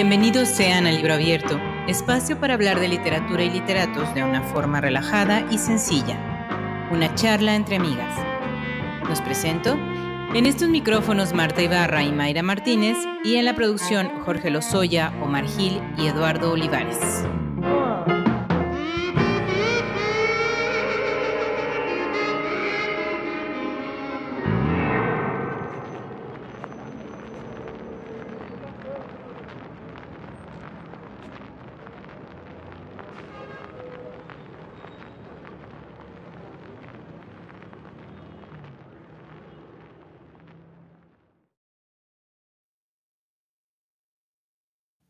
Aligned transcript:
Bienvenidos 0.00 0.48
sean 0.48 0.86
al 0.86 0.94
Libro 0.94 1.14
Abierto, 1.14 1.60
espacio 1.88 2.38
para 2.38 2.54
hablar 2.54 2.78
de 2.78 2.86
literatura 2.86 3.42
y 3.42 3.50
literatos 3.50 4.14
de 4.14 4.22
una 4.22 4.42
forma 4.42 4.80
relajada 4.80 5.44
y 5.50 5.58
sencilla. 5.58 6.86
Una 6.92 7.12
charla 7.16 7.56
entre 7.56 7.74
amigas. 7.74 8.14
Los 9.08 9.20
presento 9.20 9.76
en 10.34 10.46
estos 10.46 10.68
micrófonos 10.68 11.34
Marta 11.34 11.62
Ibarra 11.62 12.04
y 12.04 12.12
Mayra 12.12 12.44
Martínez 12.44 12.96
y 13.24 13.38
en 13.38 13.44
la 13.44 13.56
producción 13.56 14.20
Jorge 14.24 14.50
Lozoya, 14.50 15.12
Omar 15.20 15.48
Gil 15.48 15.82
y 15.96 16.06
Eduardo 16.06 16.52
Olivares. 16.52 17.24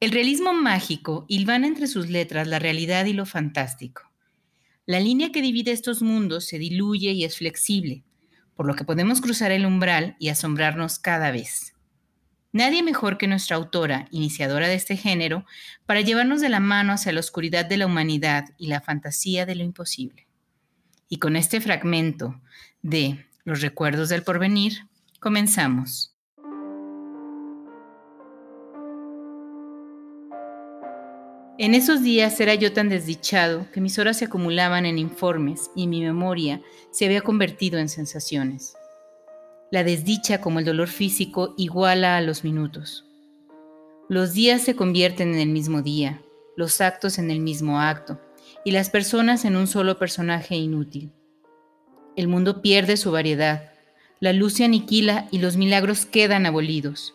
El 0.00 0.12
realismo 0.12 0.54
mágico 0.54 1.24
hilvana 1.26 1.66
entre 1.66 1.88
sus 1.88 2.08
letras 2.08 2.46
la 2.46 2.60
realidad 2.60 3.06
y 3.06 3.12
lo 3.12 3.26
fantástico. 3.26 4.02
La 4.86 5.00
línea 5.00 5.32
que 5.32 5.42
divide 5.42 5.72
estos 5.72 6.02
mundos 6.02 6.46
se 6.46 6.56
diluye 6.56 7.10
y 7.10 7.24
es 7.24 7.36
flexible, 7.36 8.04
por 8.54 8.66
lo 8.66 8.76
que 8.76 8.84
podemos 8.84 9.20
cruzar 9.20 9.50
el 9.50 9.66
umbral 9.66 10.14
y 10.20 10.28
asombrarnos 10.28 11.00
cada 11.00 11.32
vez. 11.32 11.74
Nadie 12.52 12.84
mejor 12.84 13.18
que 13.18 13.26
nuestra 13.26 13.56
autora, 13.56 14.06
iniciadora 14.12 14.68
de 14.68 14.74
este 14.74 14.96
género, 14.96 15.44
para 15.84 16.00
llevarnos 16.00 16.40
de 16.40 16.48
la 16.48 16.60
mano 16.60 16.92
hacia 16.92 17.12
la 17.12 17.18
oscuridad 17.18 17.66
de 17.66 17.78
la 17.78 17.86
humanidad 17.86 18.44
y 18.56 18.68
la 18.68 18.80
fantasía 18.80 19.46
de 19.46 19.56
lo 19.56 19.64
imposible. 19.64 20.28
Y 21.08 21.18
con 21.18 21.34
este 21.34 21.60
fragmento 21.60 22.40
de 22.82 23.26
Los 23.44 23.62
recuerdos 23.62 24.10
del 24.10 24.22
porvenir, 24.22 24.86
comenzamos. 25.18 26.14
En 31.60 31.74
esos 31.74 32.04
días 32.04 32.38
era 32.38 32.54
yo 32.54 32.72
tan 32.72 32.88
desdichado 32.88 33.66
que 33.72 33.80
mis 33.80 33.98
horas 33.98 34.18
se 34.18 34.26
acumulaban 34.26 34.86
en 34.86 34.96
informes 34.96 35.72
y 35.74 35.88
mi 35.88 36.00
memoria 36.00 36.62
se 36.92 37.04
había 37.04 37.20
convertido 37.20 37.80
en 37.80 37.88
sensaciones. 37.88 38.76
La 39.72 39.82
desdicha 39.82 40.40
como 40.40 40.60
el 40.60 40.64
dolor 40.64 40.86
físico 40.86 41.54
iguala 41.58 42.16
a 42.16 42.20
los 42.20 42.44
minutos. 42.44 43.06
Los 44.08 44.34
días 44.34 44.62
se 44.62 44.76
convierten 44.76 45.34
en 45.34 45.40
el 45.40 45.48
mismo 45.48 45.82
día, 45.82 46.22
los 46.56 46.80
actos 46.80 47.18
en 47.18 47.28
el 47.28 47.40
mismo 47.40 47.80
acto 47.80 48.20
y 48.64 48.70
las 48.70 48.88
personas 48.88 49.44
en 49.44 49.56
un 49.56 49.66
solo 49.66 49.98
personaje 49.98 50.54
inútil. 50.54 51.10
El 52.14 52.28
mundo 52.28 52.62
pierde 52.62 52.96
su 52.96 53.10
variedad, 53.10 53.72
la 54.20 54.32
luz 54.32 54.54
se 54.54 54.64
aniquila 54.64 55.26
y 55.32 55.38
los 55.38 55.56
milagros 55.56 56.06
quedan 56.06 56.46
abolidos. 56.46 57.14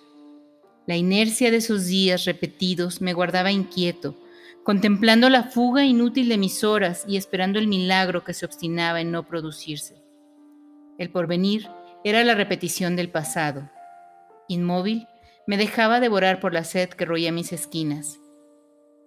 La 0.85 0.97
inercia 0.97 1.49
de 1.49 1.57
esos 1.57 1.85
días 1.85 2.25
repetidos 2.25 2.99
me 2.99 3.13
guardaba 3.13 3.49
inquieto, 3.49 4.17
contemplando 4.63 5.29
la 5.29 5.43
fuga 5.43 5.83
inútil 5.83 6.29
de 6.29 6.37
mis 6.37 6.63
horas 6.63 7.03
y 7.07 7.17
esperando 7.17 7.59
el 7.59 7.67
milagro 7.67 8.23
que 8.23 8.33
se 8.33 8.45
obstinaba 8.45 9.01
en 9.01 9.11
no 9.11 9.27
producirse. 9.27 10.01
El 10.97 11.09
porvenir 11.09 11.67
era 12.03 12.23
la 12.23 12.35
repetición 12.35 12.95
del 12.95 13.09
pasado. 13.09 13.69
Inmóvil, 14.47 15.07
me 15.45 15.57
dejaba 15.57 15.99
devorar 15.99 16.39
por 16.39 16.53
la 16.53 16.63
sed 16.63 16.89
que 16.89 17.05
roía 17.05 17.31
mis 17.31 17.51
esquinas. 17.51 18.19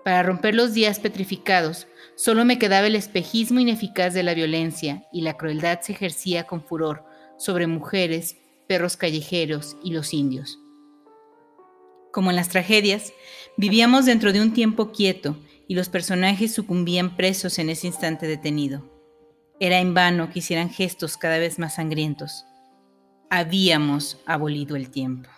Para 0.04 0.22
romper 0.22 0.54
los 0.54 0.74
días 0.74 1.00
petrificados, 1.00 1.88
solo 2.16 2.44
me 2.44 2.58
quedaba 2.58 2.86
el 2.86 2.94
espejismo 2.94 3.58
ineficaz 3.58 4.14
de 4.14 4.22
la 4.22 4.34
violencia 4.34 5.04
y 5.12 5.22
la 5.22 5.36
crueldad 5.36 5.80
se 5.80 5.92
ejercía 5.92 6.44
con 6.44 6.62
furor 6.62 7.04
sobre 7.38 7.66
mujeres, 7.66 8.36
perros 8.68 8.96
callejeros 8.96 9.76
y 9.82 9.92
los 9.92 10.12
indios. 10.12 10.58
Como 12.12 12.30
en 12.30 12.36
las 12.36 12.48
tragedias, 12.48 13.12
vivíamos 13.56 14.06
dentro 14.06 14.32
de 14.32 14.40
un 14.40 14.52
tiempo 14.52 14.92
quieto 14.92 15.36
y 15.68 15.74
los 15.74 15.88
personajes 15.88 16.52
sucumbían 16.54 17.16
presos 17.16 17.58
en 17.58 17.70
ese 17.70 17.86
instante 17.86 18.26
detenido. 18.26 18.82
Era 19.58 19.78
en 19.78 19.94
vano 19.94 20.30
que 20.30 20.40
hicieran 20.40 20.70
gestos 20.70 21.16
cada 21.16 21.38
vez 21.38 21.58
más 21.58 21.76
sangrientos. 21.76 22.44
Habíamos 23.30 24.20
abolido 24.26 24.76
el 24.76 24.90
tiempo. 24.90 25.28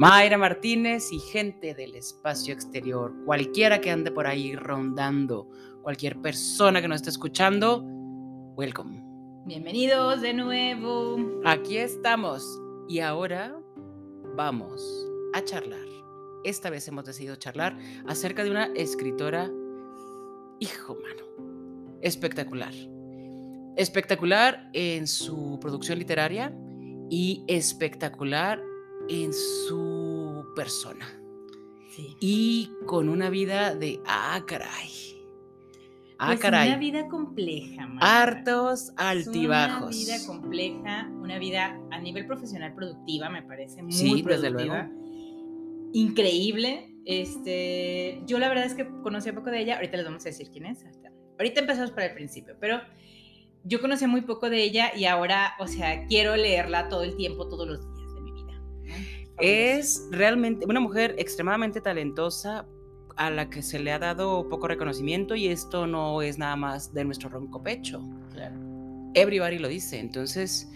Mayra 0.00 0.38
Martínez 0.38 1.12
y 1.12 1.18
gente 1.18 1.74
del 1.74 1.94
espacio 1.94 2.54
exterior, 2.54 3.12
cualquiera 3.26 3.82
que 3.82 3.90
ande 3.90 4.10
por 4.10 4.26
ahí 4.26 4.56
rondando, 4.56 5.46
cualquier 5.82 6.18
persona 6.22 6.80
que 6.80 6.88
nos 6.88 6.96
esté 6.96 7.10
escuchando, 7.10 7.82
welcome. 8.56 9.04
Bienvenidos 9.44 10.22
de 10.22 10.32
nuevo. 10.32 11.18
Aquí 11.44 11.76
estamos 11.76 12.42
y 12.88 13.00
ahora 13.00 13.54
vamos 14.36 14.82
a 15.34 15.44
charlar. 15.44 15.86
Esta 16.44 16.70
vez 16.70 16.88
hemos 16.88 17.04
decidido 17.04 17.36
charlar 17.36 17.76
acerca 18.06 18.42
de 18.42 18.52
una 18.52 18.72
escritora, 18.76 19.50
hijo 20.60 20.94
mano, 20.94 21.98
espectacular. 22.00 22.72
Espectacular 23.76 24.70
en 24.72 25.06
su 25.06 25.58
producción 25.60 25.98
literaria 25.98 26.56
y 27.10 27.44
espectacular 27.48 28.62
en 29.10 29.32
su 29.34 30.46
persona. 30.54 31.16
Y 32.20 32.70
con 32.86 33.08
una 33.08 33.28
vida 33.28 33.74
de, 33.74 34.00
ah, 34.06 34.42
caray. 34.46 35.20
Ah, 36.18 36.28
pues 36.28 36.40
caray. 36.40 36.68
Una 36.68 36.78
vida 36.78 37.08
compleja, 37.08 37.90
Hartos 38.00 38.92
altibajos. 38.96 39.96
una 39.96 40.16
vida 40.16 40.26
compleja, 40.26 41.10
una 41.20 41.38
vida 41.38 41.78
a 41.90 41.98
nivel 41.98 42.26
profesional 42.26 42.74
productiva, 42.74 43.28
me 43.28 43.42
parece 43.42 43.82
muy 43.82 43.92
sí, 43.92 44.22
productiva. 44.22 44.36
Desde 44.36 44.50
luego. 44.50 45.90
Increíble. 45.92 46.94
Este, 47.04 48.22
yo 48.26 48.38
la 48.38 48.48
verdad 48.48 48.66
es 48.66 48.74
que 48.74 48.88
conocí 49.02 49.32
poco 49.32 49.50
de 49.50 49.60
ella, 49.60 49.76
ahorita 49.76 49.96
les 49.96 50.06
vamos 50.06 50.24
a 50.24 50.28
decir 50.28 50.50
quién 50.52 50.66
es. 50.66 50.84
Ahorita 51.38 51.60
empezamos 51.60 51.90
por 51.90 52.02
el 52.04 52.14
principio, 52.14 52.54
pero 52.60 52.80
yo 53.64 53.80
conocía 53.80 54.06
muy 54.06 54.20
poco 54.20 54.48
de 54.48 54.62
ella 54.62 54.92
y 54.94 55.06
ahora, 55.06 55.54
o 55.58 55.66
sea, 55.66 56.06
quiero 56.06 56.36
leerla 56.36 56.88
todo 56.88 57.02
el 57.02 57.16
tiempo, 57.16 57.48
todos 57.48 57.66
los 57.66 57.80
días. 57.80 57.99
Es 59.40 60.08
realmente 60.10 60.66
una 60.66 60.80
mujer 60.80 61.14
extremadamente 61.18 61.80
talentosa 61.80 62.66
a 63.16 63.30
la 63.30 63.50
que 63.50 63.62
se 63.62 63.78
le 63.78 63.92
ha 63.92 63.98
dado 63.98 64.48
poco 64.48 64.68
reconocimiento 64.68 65.34
y 65.34 65.48
esto 65.48 65.86
no 65.86 66.22
es 66.22 66.38
nada 66.38 66.56
más 66.56 66.94
de 66.94 67.04
nuestro 67.04 67.28
ronco 67.28 67.62
pecho. 67.62 68.02
Claro. 68.32 68.56
Everybody 69.14 69.58
lo 69.58 69.68
dice. 69.68 69.98
Entonces, 69.98 70.70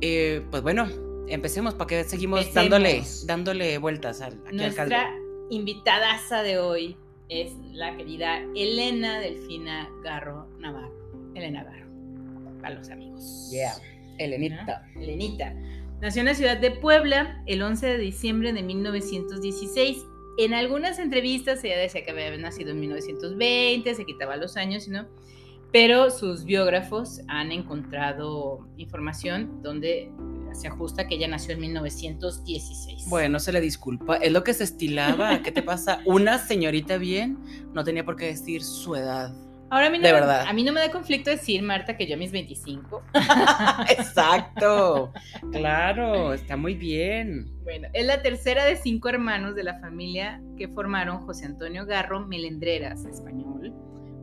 eh, 0.00 0.42
pues 0.50 0.62
bueno, 0.62 0.88
empecemos 1.28 1.74
para 1.74 1.86
que 1.86 2.04
seguimos 2.04 2.52
dándole, 2.54 3.02
dándole 3.26 3.78
vueltas 3.78 4.20
al 4.20 4.40
aquí 4.46 4.56
Nuestra 4.56 5.14
invitadaza 5.50 6.42
de 6.42 6.58
hoy 6.58 6.96
es 7.28 7.52
la 7.72 7.96
querida 7.96 8.40
Elena 8.54 9.20
Delfina 9.20 9.88
Garro 10.02 10.48
Navarro. 10.58 10.92
Elena 11.34 11.64
Garro, 11.64 11.86
para 12.60 12.74
los 12.74 12.90
amigos. 12.90 13.50
Yeah, 13.50 13.74
Elenita. 14.18 14.86
Elenita. 14.96 15.54
Nació 16.00 16.20
en 16.20 16.26
la 16.26 16.34
ciudad 16.34 16.56
de 16.56 16.70
Puebla 16.70 17.42
el 17.44 17.60
11 17.60 17.86
de 17.86 17.98
diciembre 17.98 18.54
de 18.54 18.62
1916. 18.62 20.06
En 20.38 20.54
algunas 20.54 20.98
entrevistas 20.98 21.62
ella 21.62 21.76
decía 21.76 22.02
que 22.04 22.10
había 22.10 22.34
nacido 22.38 22.70
en 22.70 22.80
1920, 22.80 23.94
se 23.94 24.06
quitaba 24.06 24.36
los 24.36 24.56
años, 24.56 24.88
¿no? 24.88 25.06
Pero 25.72 26.10
sus 26.10 26.44
biógrafos 26.44 27.20
han 27.28 27.52
encontrado 27.52 28.66
información 28.78 29.62
donde 29.62 30.10
se 30.54 30.68
ajusta 30.68 31.06
que 31.06 31.16
ella 31.16 31.28
nació 31.28 31.52
en 31.52 31.60
1916. 31.60 33.04
Bueno, 33.10 33.38
se 33.38 33.52
le 33.52 33.60
disculpa, 33.60 34.16
es 34.16 34.32
lo 34.32 34.42
que 34.42 34.54
se 34.54 34.64
estilaba. 34.64 35.42
¿Qué 35.42 35.52
te 35.52 35.62
pasa? 35.62 36.00
Una 36.06 36.38
señorita 36.38 36.96
bien 36.96 37.38
no 37.74 37.84
tenía 37.84 38.06
por 38.06 38.16
qué 38.16 38.24
decir 38.26 38.64
su 38.64 38.96
edad. 38.96 39.34
Ahora 39.70 39.86
a 39.86 39.90
mí, 39.90 39.98
no 39.98 40.02
de 40.02 40.12
me, 40.12 40.20
verdad. 40.20 40.44
a 40.48 40.52
mí 40.52 40.64
no 40.64 40.72
me 40.72 40.80
da 40.80 40.90
conflicto 40.90 41.30
decir, 41.30 41.62
Marta, 41.62 41.96
que 41.96 42.06
yo 42.06 42.16
a 42.16 42.18
mis 42.18 42.32
25. 42.32 43.02
Exacto. 43.90 45.12
Claro, 45.52 46.32
está 46.34 46.56
muy 46.56 46.74
bien. 46.74 47.46
Bueno, 47.62 47.88
es 47.92 48.04
la 48.04 48.20
tercera 48.20 48.64
de 48.64 48.76
cinco 48.76 49.08
hermanos 49.08 49.54
de 49.54 49.62
la 49.62 49.78
familia 49.78 50.42
que 50.58 50.66
formaron 50.68 51.20
José 51.24 51.46
Antonio 51.46 51.86
Garro 51.86 52.26
Melendreras, 52.26 53.04
español, 53.04 53.72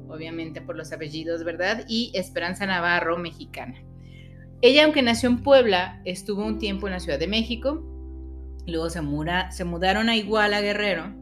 obviamente 0.09 0.61
por 0.61 0.75
los 0.75 0.91
apellidos, 0.91 1.45
¿verdad? 1.45 1.85
Y 1.87 2.11
Esperanza 2.13 2.65
Navarro, 2.65 3.17
mexicana. 3.17 3.81
Ella, 4.61 4.83
aunque 4.83 5.01
nació 5.01 5.29
en 5.29 5.43
Puebla, 5.43 6.01
estuvo 6.03 6.43
un 6.43 6.59
tiempo 6.59 6.87
en 6.87 6.93
la 6.93 6.99
Ciudad 6.99 7.19
de 7.19 7.27
México, 7.27 7.83
luego 8.65 8.89
se, 8.89 8.99
se 9.51 9.63
mudaron 9.63 10.09
a 10.09 10.15
Iguala, 10.17 10.59
Guerrero, 10.61 11.13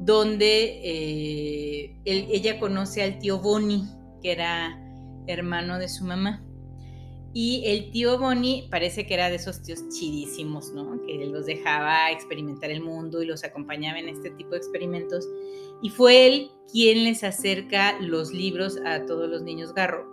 donde 0.00 0.80
eh, 0.84 1.96
ella 2.04 2.58
conoce 2.58 3.02
al 3.02 3.18
tío 3.18 3.38
Boni, 3.38 3.84
que 4.22 4.32
era 4.32 4.80
hermano 5.26 5.78
de 5.78 5.88
su 5.88 6.04
mamá. 6.04 6.42
Y 7.38 7.64
el 7.66 7.90
tío 7.90 8.18
Bonnie 8.18 8.66
parece 8.70 9.06
que 9.06 9.12
era 9.12 9.28
de 9.28 9.36
esos 9.36 9.60
tíos 9.62 9.86
chidísimos, 9.90 10.72
¿no? 10.72 11.02
Que 11.02 11.26
los 11.26 11.44
dejaba 11.44 12.10
experimentar 12.10 12.70
el 12.70 12.80
mundo 12.80 13.22
y 13.22 13.26
los 13.26 13.44
acompañaba 13.44 13.98
en 13.98 14.08
este 14.08 14.30
tipo 14.30 14.52
de 14.52 14.56
experimentos. 14.56 15.28
Y 15.82 15.90
fue 15.90 16.26
él 16.26 16.50
quien 16.72 17.04
les 17.04 17.24
acerca 17.24 18.00
los 18.00 18.32
libros 18.32 18.78
a 18.86 19.04
todos 19.04 19.28
los 19.28 19.42
niños 19.42 19.74
Garro, 19.74 20.06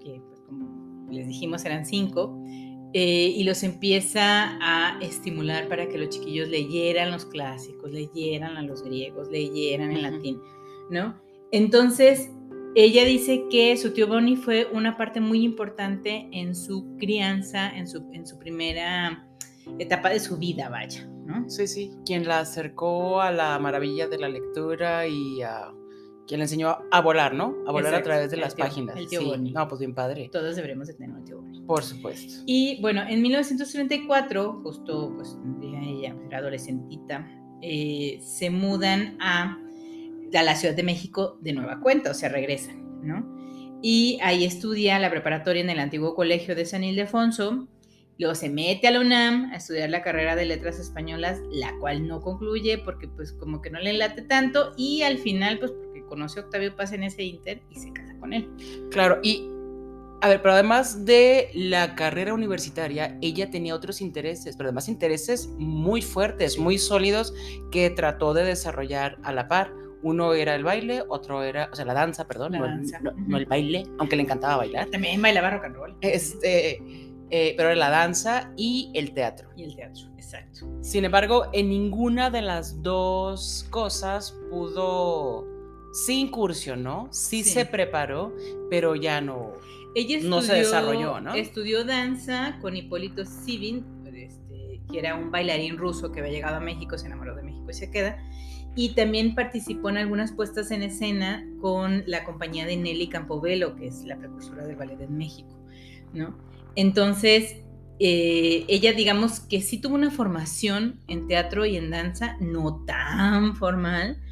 que 0.00 0.22
pues, 0.28 0.40
como 0.42 1.10
les 1.10 1.26
dijimos 1.26 1.64
eran 1.64 1.84
cinco, 1.84 2.38
eh, 2.94 3.34
y 3.36 3.44
los 3.44 3.62
empieza 3.62 4.58
a 4.60 4.98
estimular 5.00 5.68
para 5.68 5.88
que 5.88 5.98
los 5.98 6.08
chiquillos 6.08 6.48
leyeran 6.48 7.10
los 7.10 7.26
clásicos, 7.26 7.90
leyeran 7.90 8.56
a 8.56 8.62
los 8.62 8.82
griegos, 8.82 9.28
leyeran 9.28 9.92
en 9.92 10.02
latín, 10.02 10.40
¿no? 10.90 11.20
Entonces, 11.52 12.30
ella 12.74 13.04
dice 13.04 13.44
que 13.50 13.76
su 13.76 13.92
tío 13.92 14.06
Bonnie 14.06 14.36
fue 14.36 14.68
una 14.72 14.96
parte 14.96 15.20
muy 15.20 15.42
importante 15.42 16.28
en 16.32 16.54
su 16.54 16.96
crianza, 16.98 17.68
en 17.76 17.88
su, 17.88 18.04
en 18.12 18.26
su 18.26 18.38
primera 18.38 19.26
etapa 19.78 20.08
de 20.10 20.20
su 20.20 20.38
vida, 20.38 20.68
vaya, 20.68 21.06
¿no? 21.26 21.48
Sí, 21.48 21.66
sí, 21.66 21.90
quien 22.06 22.26
la 22.26 22.40
acercó 22.40 23.20
a 23.20 23.32
la 23.32 23.58
maravilla 23.58 24.08
de 24.08 24.18
la 24.18 24.28
lectura 24.28 25.06
y 25.06 25.42
a 25.42 25.72
quien 26.28 26.38
le 26.38 26.44
enseñó 26.44 26.78
a 26.90 27.00
volar, 27.00 27.34
¿no? 27.34 27.56
A 27.66 27.72
volar 27.72 27.94
a 27.94 28.02
través 28.02 28.30
de 28.30 28.36
las 28.36 28.54
páginas. 28.54 28.96
El 28.96 29.08
tío 29.08 29.24
Bonnie. 29.24 29.52
No, 29.52 29.66
pues 29.66 29.80
bien 29.80 29.94
padre. 29.94 30.28
Todos 30.30 30.54
deberemos 30.54 30.86
de 30.86 30.94
tener 30.94 31.10
un 31.10 31.24
tío 31.24 31.40
Bonnie. 31.40 31.62
Por 31.62 31.82
supuesto. 31.82 32.42
Y 32.46 32.80
bueno, 32.80 33.02
en 33.08 33.22
1934, 33.22 34.60
justo 34.62 35.12
pues 35.16 35.36
ella 35.62 36.14
era 36.26 36.38
adolescentita, 36.38 37.26
eh, 37.62 38.20
se 38.22 38.50
mudan 38.50 39.16
a 39.20 39.58
a 40.36 40.42
la 40.42 40.54
Ciudad 40.54 40.74
de 40.74 40.82
México 40.82 41.38
de 41.40 41.52
nueva 41.52 41.80
cuenta, 41.80 42.10
o 42.10 42.14
sea, 42.14 42.28
regresan, 42.28 43.06
¿no? 43.06 43.24
Y 43.80 44.18
ahí 44.22 44.44
estudia 44.44 44.98
la 44.98 45.10
preparatoria 45.10 45.62
en 45.62 45.70
el 45.70 45.78
antiguo 45.78 46.14
colegio 46.14 46.54
de 46.54 46.66
San 46.66 46.84
Ildefonso, 46.84 47.68
luego 48.18 48.34
se 48.34 48.50
mete 48.50 48.88
a 48.88 48.90
la 48.90 49.00
UNAM 49.00 49.52
a 49.52 49.56
estudiar 49.56 49.90
la 49.90 50.02
carrera 50.02 50.34
de 50.34 50.44
letras 50.44 50.80
españolas, 50.80 51.40
la 51.52 51.72
cual 51.78 52.06
no 52.06 52.20
concluye 52.20 52.78
porque 52.78 53.06
pues 53.06 53.32
como 53.32 53.62
que 53.62 53.70
no 53.70 53.78
le 53.78 53.92
late 53.92 54.22
tanto 54.22 54.72
y 54.76 55.02
al 55.02 55.18
final 55.18 55.60
pues 55.60 55.72
conoce 56.08 56.40
a 56.40 56.44
Octavio 56.44 56.74
Paz 56.74 56.92
en 56.92 57.02
ese 57.02 57.22
inter 57.22 57.62
y 57.70 57.76
se 57.76 57.92
casa 57.92 58.16
con 58.18 58.32
él. 58.32 58.48
Claro, 58.90 59.18
y 59.22 59.48
a 60.20 60.28
ver, 60.28 60.42
pero 60.42 60.54
además 60.54 61.04
de 61.04 61.50
la 61.54 61.94
carrera 61.94 62.34
universitaria, 62.34 63.16
ella 63.22 63.50
tenía 63.50 63.74
otros 63.74 64.00
intereses, 64.00 64.56
pero 64.56 64.68
además 64.68 64.88
intereses 64.88 65.48
muy 65.58 66.02
fuertes, 66.02 66.58
muy 66.58 66.78
sólidos 66.78 67.32
que 67.70 67.90
trató 67.90 68.34
de 68.34 68.44
desarrollar 68.44 69.18
a 69.22 69.32
la 69.32 69.46
par. 69.46 69.72
Uno 70.02 70.34
era 70.34 70.54
el 70.54 70.64
baile, 70.64 71.04
otro 71.08 71.42
era, 71.42 71.68
o 71.72 71.76
sea, 71.76 71.84
la 71.84 71.94
danza, 71.94 72.26
perdón, 72.26 72.52
no, 72.52 73.36
el 73.36 73.46
baile, 73.46 73.84
aunque 73.98 74.16
le 74.16 74.22
encantaba 74.22 74.56
bailar. 74.56 74.88
También 74.90 75.22
bailaba 75.22 75.50
rock 75.50 75.64
and 75.66 75.76
roll. 75.76 75.96
Este, 76.00 76.82
eh, 77.30 77.54
pero 77.56 77.68
era 77.68 77.76
la 77.76 77.90
danza 77.90 78.52
y 78.56 78.90
el 78.94 79.12
teatro. 79.12 79.50
Y 79.56 79.64
el 79.64 79.76
teatro, 79.76 80.08
exacto. 80.16 80.68
Sin 80.80 81.04
embargo, 81.04 81.46
en 81.52 81.68
ninguna 81.68 82.30
de 82.30 82.42
las 82.42 82.82
dos 82.82 83.66
cosas 83.70 84.36
pudo, 84.50 85.46
sí 85.92 86.20
incursionó, 86.20 87.08
sí, 87.10 87.44
sí. 87.44 87.50
se 87.50 87.66
preparó, 87.66 88.34
pero 88.70 88.94
ya 88.94 89.20
no, 89.20 89.52
Ella 89.94 90.18
no 90.22 90.42
se 90.42 90.54
desarrolló, 90.54 91.20
¿no? 91.20 91.34
Estudió 91.34 91.84
danza 91.84 92.58
con 92.60 92.76
Hipólito 92.76 93.24
Sivin, 93.24 93.84
este, 94.06 94.80
que 94.90 94.98
era 94.98 95.14
un 95.14 95.30
bailarín 95.30 95.76
ruso 95.78 96.12
que 96.12 96.20
había 96.20 96.32
llegado 96.32 96.56
a 96.56 96.60
México, 96.60 96.98
se 96.98 97.06
enamoró 97.06 97.34
de 97.34 97.42
México 97.42 97.66
y 97.70 97.74
se 97.74 97.90
queda 97.90 98.18
y 98.78 98.90
también 98.90 99.34
participó 99.34 99.90
en 99.90 99.96
algunas 99.96 100.30
puestas 100.30 100.70
en 100.70 100.82
escena 100.84 101.44
con 101.60 102.04
la 102.06 102.22
compañía 102.22 102.64
de 102.64 102.76
Nelly 102.76 103.08
Campobello, 103.08 103.74
que 103.74 103.88
es 103.88 104.04
la 104.04 104.16
precursora 104.16 104.66
del 104.68 104.76
ballet 104.76 105.00
en 105.00 105.16
México, 105.16 105.58
¿no? 106.12 106.38
Entonces, 106.76 107.56
eh, 107.98 108.64
ella 108.68 108.92
digamos 108.92 109.40
que 109.40 109.62
sí 109.62 109.78
tuvo 109.78 109.96
una 109.96 110.12
formación 110.12 111.00
en 111.08 111.26
teatro 111.26 111.66
y 111.66 111.76
en 111.76 111.90
danza, 111.90 112.36
no 112.38 112.84
tan 112.86 113.56
formal. 113.56 114.22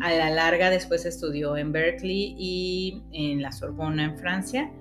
A 0.00 0.12
la 0.12 0.30
larga 0.30 0.70
después 0.70 1.04
estudió 1.04 1.56
en 1.56 1.72
Berkeley 1.72 2.34
y 2.38 3.02
en 3.12 3.42
la 3.42 3.52
Sorbona 3.52 4.04
en 4.04 4.18
Francia, 4.18 4.72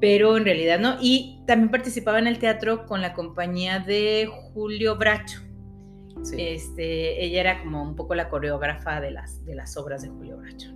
pero 0.00 0.36
en 0.36 0.44
realidad 0.44 0.78
no. 0.78 0.96
Y 1.00 1.42
también 1.46 1.70
participaba 1.70 2.18
en 2.18 2.26
el 2.26 2.38
teatro 2.38 2.86
con 2.86 3.00
la 3.00 3.14
compañía 3.14 3.80
de 3.80 4.28
Julio 4.52 4.96
Bracho, 4.96 5.40
este, 6.36 7.24
ella 7.24 7.40
era 7.40 7.62
como 7.62 7.82
un 7.82 7.96
poco 7.96 8.14
la 8.14 8.28
coreógrafa 8.28 9.00
de 9.00 9.10
las, 9.10 9.44
de 9.44 9.54
las 9.54 9.76
obras 9.76 10.02
de 10.02 10.08
Julio 10.08 10.36
Bracho. 10.38 10.70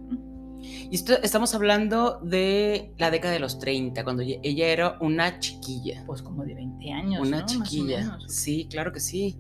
Y 0.91 0.95
esto, 0.95 1.15
estamos 1.23 1.55
hablando 1.55 2.21
de 2.23 2.93
la 2.99 3.11
década 3.11 3.35
de 3.35 3.41
los 3.41 3.59
30, 3.59 4.05
cuando 4.05 4.23
ella 4.23 4.67
era 4.67 4.99
una 5.01 5.39
chiquilla. 5.39 6.05
Pues 6.07 6.23
como 6.23 6.45
de 6.45 6.55
20 6.55 6.93
años. 6.93 7.27
Una 7.27 7.45
chiquilla. 7.45 8.19
Sí, 8.27 8.69
claro 8.71 8.93
que 8.93 9.01
sí. 9.01 9.37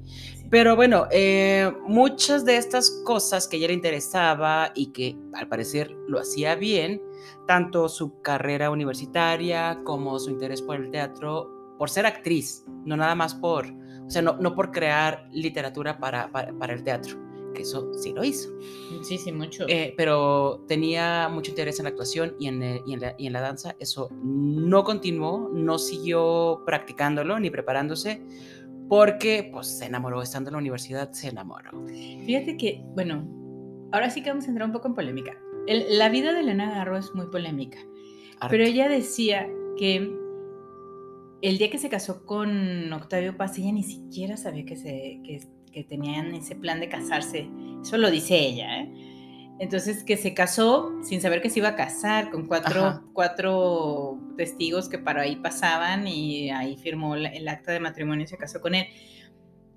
Pero 0.50 0.76
bueno, 0.76 1.06
eh, 1.10 1.70
muchas 1.86 2.44
de 2.44 2.56
estas 2.56 2.90
cosas 3.04 3.48
que 3.48 3.56
ella 3.56 3.68
le 3.68 3.74
interesaba 3.74 4.72
y 4.74 4.92
que 4.92 5.16
al 5.34 5.48
parecer 5.48 5.90
lo 6.08 6.20
hacía 6.20 6.54
bien, 6.54 7.02
tanto 7.46 7.88
su 7.88 8.20
carrera 8.22 8.70
universitaria 8.70 9.80
como 9.84 10.18
su 10.18 10.30
interés 10.30 10.62
por 10.62 10.76
el 10.76 10.90
teatro, 10.90 11.74
por 11.78 11.90
ser 11.90 12.06
actriz, 12.06 12.64
no 12.84 12.96
nada 12.96 13.14
más 13.14 13.34
por 13.34 13.66
o 14.06 14.10
sea, 14.10 14.22
no, 14.22 14.36
no 14.38 14.54
por 14.54 14.70
crear 14.70 15.28
literatura 15.32 15.98
para, 15.98 16.30
para, 16.30 16.72
el 16.72 16.84
teatro, 16.84 17.18
que 17.56 17.62
eso 17.62 17.92
sí 17.94 18.12
lo 18.12 18.22
hizo. 18.22 18.50
Sí, 19.02 19.18
sí, 19.18 19.32
mucho. 19.32 19.64
Eh, 19.68 19.94
pero 19.96 20.64
tenía 20.68 21.28
mucho 21.28 21.50
interés 21.50 21.80
en 21.80 21.84
la 21.84 21.90
actuación 21.90 22.36
y 22.38 22.48
en, 22.48 22.62
y, 22.86 22.92
en 22.94 23.00
la, 23.00 23.14
y 23.18 23.26
en, 23.26 23.32
la, 23.32 23.40
danza. 23.40 23.74
Eso 23.80 24.10
no 24.22 24.84
continuó, 24.84 25.50
no 25.52 25.78
siguió 25.78 26.62
practicándolo 26.64 27.40
ni 27.40 27.50
preparándose 27.50 28.22
porque 28.88 29.48
pues 29.52 29.78
se 29.78 29.86
enamoró, 29.86 30.22
estando 30.22 30.50
en 30.50 30.52
la 30.52 30.58
universidad 30.58 31.10
se 31.12 31.28
enamoró. 31.28 31.70
Fíjate 31.86 32.56
que, 32.56 32.82
bueno, 32.94 33.26
ahora 33.92 34.10
sí 34.10 34.22
que 34.22 34.30
vamos 34.30 34.44
a 34.44 34.48
entrar 34.48 34.66
un 34.66 34.72
poco 34.72 34.88
en 34.88 34.94
polémica. 34.94 35.36
la 35.66 36.08
vida 36.08 36.32
de 36.32 36.40
Elena 36.40 36.70
Garro 36.70 36.96
es 36.96 37.14
muy 37.14 37.26
polémica, 37.26 37.78
pero 38.48 38.64
ella 38.64 38.88
decía 38.88 39.48
que 39.76 40.14
el 41.42 41.58
día 41.58 41.70
que 41.70 41.78
se 41.78 41.88
casó 41.88 42.24
con 42.24 42.92
Octavio 42.92 43.36
Paz, 43.36 43.58
ella 43.58 43.72
ni 43.72 43.82
siquiera 43.82 44.36
sabía 44.36 44.64
que, 44.64 44.76
se, 44.76 45.20
que, 45.24 45.40
tenían 45.84 46.34
ese 46.34 46.54
plan 46.56 46.80
de 46.80 46.88
casarse. 46.88 47.48
Eso 47.82 47.96
lo 47.98 48.10
dice 48.10 48.38
ella, 48.38 48.80
¿eh? 48.80 48.92
Entonces, 49.58 50.04
que 50.04 50.18
se 50.18 50.34
casó 50.34 50.92
sin 51.02 51.22
saber 51.22 51.40
que 51.40 51.48
se 51.48 51.60
iba 51.60 51.68
a 51.68 51.76
casar, 51.76 52.30
con 52.30 52.46
cuatro, 52.46 53.02
cuatro 53.14 54.18
testigos 54.36 54.88
que 54.88 54.98
para 54.98 55.22
ahí 55.22 55.36
pasaban 55.36 56.06
y 56.06 56.50
ahí 56.50 56.76
firmó 56.76 57.14
el 57.14 57.48
acta 57.48 57.72
de 57.72 57.80
matrimonio 57.80 58.24
y 58.24 58.28
se 58.28 58.36
casó 58.36 58.60
con 58.60 58.74
él. 58.74 58.86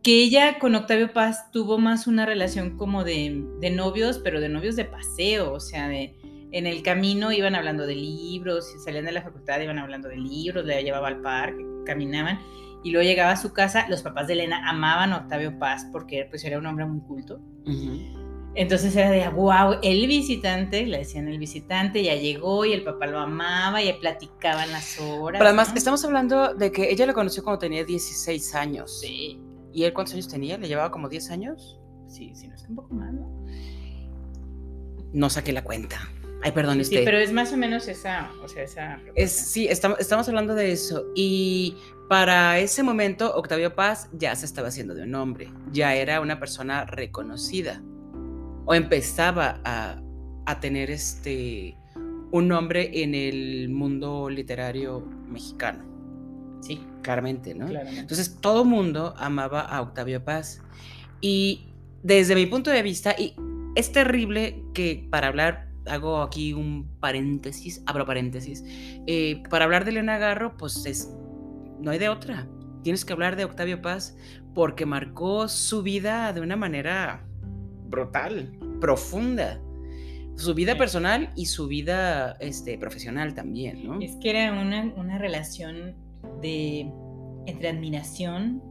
Que 0.04 0.22
ella 0.24 0.60
con 0.60 0.76
Octavio 0.76 1.14
Paz 1.14 1.50
tuvo 1.52 1.78
más 1.78 2.08
una 2.08 2.26
relación 2.26 2.78
como 2.78 3.06
de, 3.06 3.46
de 3.62 3.70
novios, 3.70 4.20
pero 4.20 4.42
de 4.42 4.50
novios 4.50 4.76
de 4.76 4.86
paseo, 4.86 5.54
o 5.54 5.60
sea, 5.62 5.88
de, 5.88 6.14
en 6.52 6.68
el 6.68 6.82
camino 6.84 7.32
iban 7.32 7.56
hablando 7.56 7.86
de 7.86 7.96
libros, 7.96 8.74
salían 8.84 9.06
de 9.06 9.12
la 9.12 9.22
facultad 9.22 9.62
iban 9.62 9.78
hablando 9.78 10.10
de 10.10 10.18
libros, 10.18 10.66
le 10.66 10.84
llevaba 10.84 11.10
al 11.10 11.22
parque, 11.22 11.64
caminaban, 11.86 12.40
y 12.84 12.92
luego 12.92 13.08
llegaba 13.08 13.32
a 13.32 13.38
su 13.38 13.54
casa, 13.54 13.88
los 13.90 14.02
papás 14.02 14.28
de 14.28 14.34
Elena 14.34 14.70
amaban 14.70 15.12
a 15.14 15.18
Octavio 15.18 15.58
Paz 15.60 15.88
porque 15.92 16.26
pues 16.30 16.44
era 16.44 16.58
un 16.58 16.66
hombre 16.66 16.86
muy 16.86 17.02
culto. 17.02 17.42
Entonces 18.56 18.96
era 18.96 19.12
de, 19.12 19.28
wow, 19.30 19.80
el 19.84 20.08
visitante, 20.08 20.86
le 20.86 21.00
decían 21.00 21.28
el 21.28 21.38
visitante, 21.38 22.04
ya 22.04 22.16
llegó 22.16 22.66
y 22.66 22.74
el 22.74 22.84
papá 22.84 23.06
lo 23.08 23.20
amaba 23.20 23.82
y 23.82 23.94
platicaban 23.94 24.72
las 24.72 25.00
horas. 25.00 25.40
Pero 25.40 25.50
además, 25.50 25.72
estamos 25.76 26.04
hablando 26.04 26.56
de 26.56 26.72
que 26.72 26.92
ella 26.92 27.06
lo 27.06 27.14
conoció 27.14 27.44
cuando 27.44 27.60
tenía 27.60 27.84
16 27.84 28.56
años. 28.56 29.00
Sí. 29.02 29.40
¿Y 29.72 29.84
él 29.84 29.94
cuántos 29.94 30.16
años 30.16 30.28
tenía? 30.28 30.58
¿Le 30.58 30.68
llevaba 30.68 30.90
como 30.90 31.10
10 31.10 31.30
años? 31.32 31.80
Sí, 32.08 32.32
sí, 32.34 32.48
no 32.48 32.56
es 32.56 32.68
un 32.68 32.76
poco 32.76 32.94
más, 32.96 33.14
¿no? 33.14 33.46
No 35.14 35.30
saqué 35.30 35.54
la 35.54 35.64
cuenta. 35.64 35.98
Ay, 36.42 36.52
perdón, 36.52 36.80
este. 36.80 37.00
Sí, 37.00 37.02
pero 37.06 37.18
es 37.18 37.34
más 37.34 37.52
o 37.52 37.58
menos 37.58 37.88
esa, 37.88 38.32
o 38.44 38.48
sea, 38.48 38.64
esa. 38.64 39.00
Es, 39.16 39.32
sí, 39.32 39.68
estamos, 39.68 40.00
estamos 40.00 40.28
hablando 40.30 40.56
de 40.56 40.72
eso. 40.72 41.06
Y 41.16 41.76
para 42.08 42.60
ese 42.60 42.82
momento, 42.82 43.36
Octavio 43.36 43.76
Paz 43.76 44.10
ya 44.14 44.36
se 44.36 44.46
estaba 44.46 44.70
haciendo 44.70 44.96
de 44.96 45.04
un 45.04 45.16
hombre. 45.16 45.52
Ya 45.72 45.96
era 45.96 46.22
una 46.22 46.40
persona 46.40 46.86
reconocida. 46.86 47.82
O 48.66 48.74
empezaba 48.74 49.60
a, 49.66 50.02
a 50.46 50.60
tener 50.60 50.92
este 50.92 51.76
un 52.32 52.48
nombre 52.48 53.04
en 53.04 53.16
el 53.16 53.70
mundo 53.70 54.30
literario 54.30 55.02
mexicano. 55.28 55.84
Sí. 56.62 56.80
Claramente, 57.02 57.56
¿no? 57.56 57.68
Claramente. 57.68 58.02
Entonces, 58.02 58.38
todo 58.40 58.66
mundo 58.66 59.14
amaba 59.18 59.62
a 59.62 59.82
Octavio 59.82 60.24
Paz. 60.24 60.62
Y 61.22 61.74
desde 62.04 62.36
mi 62.36 62.46
punto 62.46 62.70
de 62.72 62.82
vista, 62.82 63.16
y 63.18 63.36
es 63.76 63.92
terrible 63.92 64.64
que 64.74 65.08
para 65.10 65.28
hablar 65.28 65.69
hago 65.86 66.22
aquí 66.22 66.54
un 66.54 66.88
paréntesis, 67.00 67.84
abro 67.86 68.06
paréntesis. 68.06 68.64
Eh, 69.08 69.44
para 69.50 69.66
hablar 69.66 69.86
de 69.86 69.92
Elena 69.92 70.18
Garro, 70.18 70.58
pues 70.58 70.86
es 70.86 71.14
no 71.80 71.92
hay 71.92 72.00
de 72.00 72.10
otra. 72.10 72.48
Tienes 72.84 73.06
que 73.06 73.14
hablar 73.14 73.36
de 73.36 73.46
Octavio 73.46 73.82
Paz 73.82 74.18
porque 74.54 74.86
marcó 74.86 75.48
su 75.48 75.84
vida 75.84 76.34
de 76.34 76.42
una 76.42 76.56
manera 76.56 77.26
brutal, 77.88 78.58
profunda. 78.80 79.62
Su 80.36 80.54
vida 80.54 80.78
personal 80.78 81.32
y 81.36 81.48
su 81.48 81.68
vida 81.68 82.38
este, 82.40 82.78
profesional 82.78 83.34
también, 83.34 83.86
¿no? 83.86 84.00
Es 84.00 84.16
que 84.22 84.30
era 84.30 84.54
una, 84.54 84.94
una 84.96 85.18
relación 85.18 85.96
de 86.42 86.90
entre 87.46 87.70
admiración, 87.70 88.62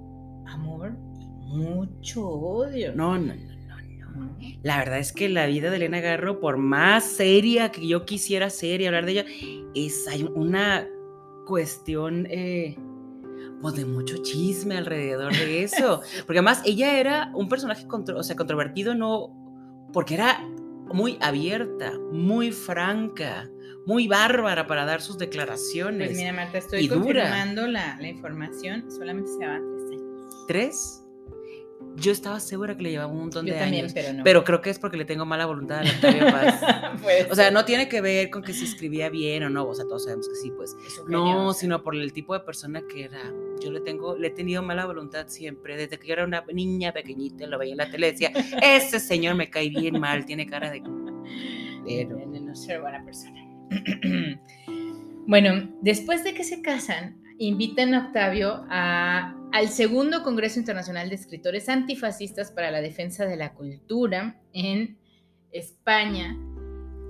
amor 0.46 0.96
y 1.20 1.56
mucho 1.58 2.26
odio. 2.26 2.94
No, 2.94 3.18
no, 3.18 3.34
no, 3.34 3.34
no, 3.34 3.44
no. 3.44 3.47
La 4.62 4.78
verdad 4.78 4.98
es 4.98 5.12
que 5.12 5.28
la 5.28 5.46
vida 5.46 5.70
de 5.70 5.76
Elena 5.76 6.00
Garro, 6.00 6.40
por 6.40 6.56
más 6.56 7.04
seria 7.04 7.70
que 7.70 7.86
yo 7.86 8.04
quisiera 8.04 8.50
ser 8.50 8.80
y 8.80 8.86
hablar 8.86 9.06
de 9.06 9.12
ella, 9.12 9.24
es 9.74 10.06
hay 10.08 10.24
una 10.34 10.88
cuestión 11.46 12.26
eh, 12.30 12.76
pues 13.60 13.74
de 13.74 13.84
mucho 13.84 14.18
chisme 14.22 14.76
alrededor 14.76 15.32
de 15.32 15.62
eso. 15.62 16.02
Porque 16.26 16.38
además 16.38 16.62
ella 16.64 16.98
era 16.98 17.30
un 17.34 17.48
personaje 17.48 17.86
o 17.88 18.22
sea, 18.22 18.36
controvertido, 18.36 18.94
no, 18.94 19.34
porque 19.92 20.14
era 20.14 20.40
muy 20.92 21.18
abierta, 21.20 21.92
muy 22.12 22.52
franca, 22.52 23.48
muy 23.86 24.06
bárbara 24.06 24.66
para 24.66 24.84
dar 24.84 25.00
sus 25.00 25.18
declaraciones. 25.18 26.08
Pues 26.08 26.18
mira, 26.18 26.32
Marta, 26.32 26.58
estoy 26.58 26.88
confirmando 26.88 27.66
la, 27.66 27.96
la, 27.98 28.08
información, 28.08 28.90
solamente 28.90 29.30
se 29.38 29.46
van 29.46 29.62
tres 29.76 29.90
años. 29.92 30.44
¿Tres? 30.46 31.07
Yo 32.00 32.12
estaba 32.12 32.38
segura 32.40 32.76
que 32.76 32.82
le 32.82 32.90
llevaba 32.90 33.10
un 33.10 33.18
montón 33.18 33.46
Yo 33.46 33.54
de 33.54 33.60
también, 33.60 33.84
años. 33.84 33.92
pero 33.94 34.12
no. 34.12 34.24
Pero 34.24 34.44
creo 34.44 34.60
que 34.60 34.70
es 34.70 34.78
porque 34.78 34.96
le 34.96 35.04
tengo 35.04 35.24
mala 35.24 35.46
voluntad 35.46 35.80
a 35.80 35.90
Octavio 35.90 36.26
Paz. 36.32 36.62
O 37.30 37.34
sea, 37.34 37.50
no 37.50 37.64
tiene 37.64 37.88
que 37.88 38.00
ver 38.00 38.30
con 38.30 38.42
que 38.42 38.52
si 38.52 38.64
escribía 38.64 39.08
bien 39.08 39.42
o 39.44 39.50
no, 39.50 39.66
o 39.66 39.74
sea, 39.74 39.84
todos 39.84 40.04
sabemos 40.04 40.28
que 40.28 40.34
sí, 40.36 40.50
pues. 40.50 40.76
No, 41.08 41.52
sino 41.54 41.82
por 41.82 41.94
el 41.96 42.12
tipo 42.12 42.34
de 42.34 42.40
persona 42.40 42.82
que 42.88 43.04
era. 43.04 43.20
Yo 43.62 43.72
le 43.72 43.80
tengo, 43.80 44.16
le 44.16 44.28
he 44.28 44.30
tenido 44.30 44.62
mala 44.62 44.86
voluntad 44.86 45.26
siempre. 45.28 45.76
Desde 45.76 45.98
que 45.98 46.06
yo 46.06 46.12
era 46.14 46.24
una 46.24 46.44
niña 46.52 46.92
pequeñita, 46.92 47.46
lo 47.46 47.58
veía 47.58 47.72
en 47.72 47.78
la 47.78 47.90
tele, 47.90 48.12
decía, 48.12 48.32
ese 48.62 49.00
señor 49.00 49.34
me 49.34 49.50
cae 49.50 49.68
bien 49.68 49.98
mal, 49.98 50.24
tiene 50.24 50.46
cara 50.46 50.70
de. 50.70 50.82
Pero, 51.86 52.16
de 52.16 52.40
no 52.40 52.54
ser 52.54 52.80
buena 52.80 53.04
persona. 53.04 53.44
bueno, 55.26 55.68
después 55.80 56.24
de 56.24 56.34
que 56.34 56.44
se 56.44 56.62
casan, 56.62 57.20
invitan 57.38 57.94
a 57.94 58.06
Octavio 58.06 58.64
a- 58.68 59.34
al 59.52 59.68
segundo 59.68 60.22
Congreso 60.22 60.58
Internacional 60.58 61.08
de 61.08 61.14
Escritores 61.14 61.68
Antifascistas 61.68 62.50
para 62.50 62.70
la 62.70 62.80
Defensa 62.80 63.24
de 63.26 63.36
la 63.36 63.54
Cultura 63.54 64.40
en 64.52 64.98
España, 65.52 66.36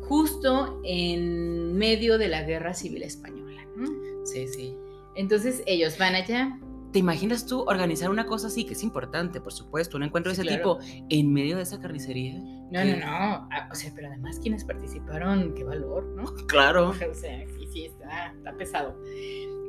justo 0.03 0.81
en 0.85 1.77
medio 1.77 2.19
de 2.19 2.29
la 2.29 2.43
Guerra 2.43 2.75
Civil 2.75 3.03
Española. 3.03 3.63
¿no? 3.77 3.87
sí, 4.25 4.47
sí. 4.49 4.75
Entonces 5.17 5.63
ellos 5.67 5.99
van 5.99 6.15
allá. 6.15 6.59
¿Te 6.93 7.01
imaginas 7.01 7.45
tú 7.45 7.61
organizar 7.67 8.09
una 8.09 8.25
cosa 8.27 8.47
así, 8.47 8.65
que 8.65 8.73
es 8.73 8.83
importante, 8.83 9.41
por 9.41 9.53
supuesto, 9.53 9.97
un 9.99 10.05
encuentro 10.05 10.31
de 10.31 10.35
ese 10.35 10.43
claro. 10.43 10.79
tipo, 10.79 11.05
en 11.11 11.33
medio 11.33 11.57
de 11.57 11.63
esa 11.65 11.79
carnicería? 11.81 12.39
No, 12.71 12.85
no, 12.85 12.97
no. 12.97 13.07
ah, 13.53 13.69
O 13.71 13.75
sea, 13.75 13.93
pero 13.95 14.09
además 14.09 14.39
quienes 14.41 14.65
participaron, 14.65 15.55
qué 15.55 15.65
valor, 15.65 16.05
¿no? 16.17 16.25
Claro. 16.49 16.91
O 16.91 16.95
sea, 17.15 17.45
sí, 17.47 17.67
sí, 17.73 17.85
está, 17.87 18.33
está 18.37 18.53
pesado. 18.57 18.97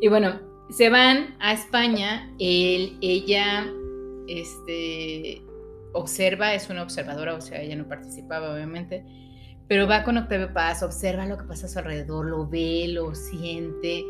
Y 0.02 0.08
bueno, 0.08 0.40
se 0.70 0.90
van 0.90 1.36
a 1.40 1.54
España. 1.54 2.32
Él, 2.40 2.98
ella, 3.02 3.68
este, 4.28 5.42
observa, 5.94 6.54
es 6.54 6.70
una 6.70 6.84
observadora, 6.84 7.36
o 7.36 7.42
sea, 7.42 7.62
ella 7.62 7.76
no 7.76 7.88
participaba, 7.88 8.54
obviamente, 8.54 9.04
pero 9.68 9.88
va 9.88 10.04
con 10.04 10.18
Octavio 10.18 10.54
Paz, 10.54 10.82
observa 10.82 11.26
lo 11.26 11.38
que 11.38 11.46
pasa 11.46 11.68
a 11.68 11.70
su 11.70 11.80
alrededor, 11.80 12.26
lo 12.26 12.48
ve, 12.48 12.88
lo 12.90 13.14
siente, 13.14 14.04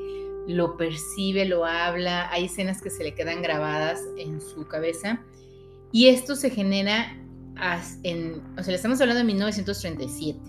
lo 0.47 0.77
percibe, 0.77 1.45
lo 1.45 1.65
habla. 1.65 2.31
Hay 2.31 2.45
escenas 2.45 2.81
que 2.81 2.89
se 2.89 3.03
le 3.03 3.13
quedan 3.13 3.41
grabadas 3.41 4.01
en 4.17 4.39
su 4.39 4.67
cabeza. 4.67 5.21
Y 5.91 6.07
esto 6.07 6.35
se 6.35 6.49
genera 6.49 7.15
o 8.57 8.63
sea, 8.63 8.71
le 8.71 8.75
estamos 8.75 9.01
hablando 9.01 9.19
de 9.19 9.25
1937. 9.25 10.39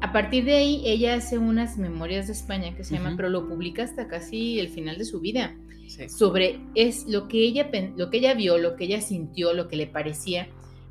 A 0.00 0.12
partir 0.12 0.44
de 0.44 0.54
ahí, 0.54 0.82
ella 0.84 1.14
hace 1.14 1.38
unas 1.38 1.78
memorias 1.78 2.26
de 2.26 2.34
España 2.34 2.74
que 2.76 2.84
se 2.84 2.94
llama, 2.94 3.08
Ujú. 3.10 3.16
pero 3.16 3.28
lo 3.30 3.48
publica 3.48 3.82
hasta 3.82 4.06
casi 4.06 4.60
el 4.60 4.68
final 4.68 4.98
de 4.98 5.04
su 5.04 5.20
vida, 5.20 5.56
Sí. 5.88 6.08
sobre 6.08 6.60
es 6.74 7.06
lo 7.06 7.26
que 7.28 7.38
ella 7.38 7.70
lo 7.96 8.10
que 8.10 8.18
ella 8.18 8.34
vio, 8.34 8.58
lo 8.58 8.76
que 8.76 8.84
ella 8.84 9.00
sintió, 9.00 9.52
lo 9.54 9.68
que 9.68 9.76
le 9.76 9.86
parecía. 9.86 10.48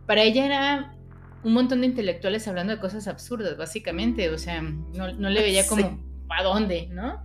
Para 0.08 0.24
ella 0.24 0.46
era 0.46 0.96
un 1.44 1.54
montón 1.54 1.82
de 1.82 1.88
intelectuales 1.88 2.48
hablando 2.48 2.74
de 2.74 2.80
cosas 2.80 3.08
absurdas, 3.08 3.58
básicamente, 3.58 4.30
o 4.30 4.38
sea, 4.38 4.62
no, 4.62 5.14
no 5.14 5.30
le 5.30 5.42
veía 5.42 5.68
como 5.68 5.82
Sí. 5.82 5.98
a 6.30 6.44
dónde, 6.44 6.88
¿no? 6.92 7.24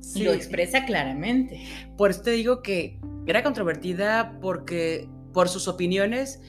Sí. 0.00 0.22
lo 0.24 0.32
expresa 0.32 0.86
claramente. 0.86 1.60
Por 1.98 2.10
eso 2.10 2.22
te 2.22 2.30
digo 2.30 2.62
que 2.62 2.98
era 3.26 3.42
controvertida 3.42 4.38
porque 4.40 5.06
por 5.34 5.50
sus 5.50 5.68
opiniones, 5.68 6.40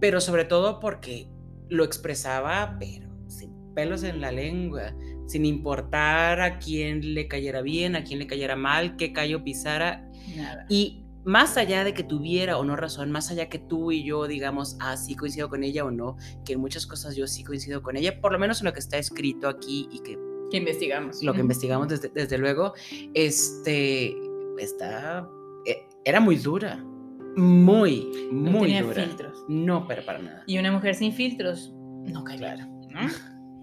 pero 0.00 0.20
sobre 0.20 0.44
todo 0.44 0.80
porque 0.80 1.28
lo 1.68 1.84
expresaba, 1.84 2.76
pero 2.80 3.05
pelos 3.76 4.02
en 4.02 4.20
la 4.20 4.32
lengua, 4.32 4.92
sin 5.28 5.44
importar 5.46 6.40
a 6.40 6.58
quién 6.58 7.14
le 7.14 7.28
cayera 7.28 7.62
bien, 7.62 7.94
a 7.94 8.02
quién 8.02 8.18
le 8.18 8.26
cayera 8.26 8.56
mal, 8.56 8.96
qué 8.96 9.12
callo 9.12 9.44
pisara. 9.44 10.10
Nada. 10.36 10.66
Y 10.68 11.04
más 11.24 11.56
allá 11.56 11.84
de 11.84 11.92
que 11.94 12.02
tuviera 12.02 12.56
o 12.58 12.64
no 12.64 12.74
razón, 12.76 13.10
más 13.12 13.30
allá 13.30 13.48
que 13.48 13.58
tú 13.58 13.92
y 13.92 14.02
yo 14.04 14.26
digamos, 14.26 14.76
ah, 14.80 14.96
sí 14.96 15.14
coincido 15.14 15.48
con 15.48 15.62
ella 15.62 15.84
o 15.84 15.90
no, 15.90 16.16
que 16.44 16.54
en 16.54 16.60
muchas 16.60 16.86
cosas 16.86 17.14
yo 17.16 17.26
sí 17.26 17.44
coincido 17.44 17.82
con 17.82 17.96
ella, 17.96 18.20
por 18.20 18.32
lo 18.32 18.38
menos 18.38 18.60
en 18.60 18.64
lo 18.66 18.72
que 18.72 18.78
está 18.80 18.96
escrito 18.98 19.48
aquí 19.48 19.88
y 19.92 19.98
que 20.00 20.16
Que 20.50 20.56
investigamos. 20.58 21.22
lo 21.22 21.34
que 21.34 21.40
investigamos 21.40 21.88
desde, 21.88 22.08
desde 22.08 22.38
luego, 22.38 22.72
este, 23.14 24.14
está, 24.58 25.28
e- 25.66 25.86
era 26.04 26.20
muy 26.20 26.36
dura, 26.36 26.76
muy, 27.36 28.28
No 28.32 28.50
muy 28.52 28.60
tenía 28.68 28.82
dura. 28.82 29.02
filtros. 29.04 29.44
No, 29.48 29.86
pero 29.86 30.04
para 30.06 30.20
nada. 30.20 30.44
Y 30.46 30.58
una 30.58 30.70
mujer 30.72 30.94
sin 30.94 31.12
filtros 31.12 31.72
no 32.04 32.22
cae 32.24 32.38
Claro. 32.38 32.64
¿no? 32.88 33.00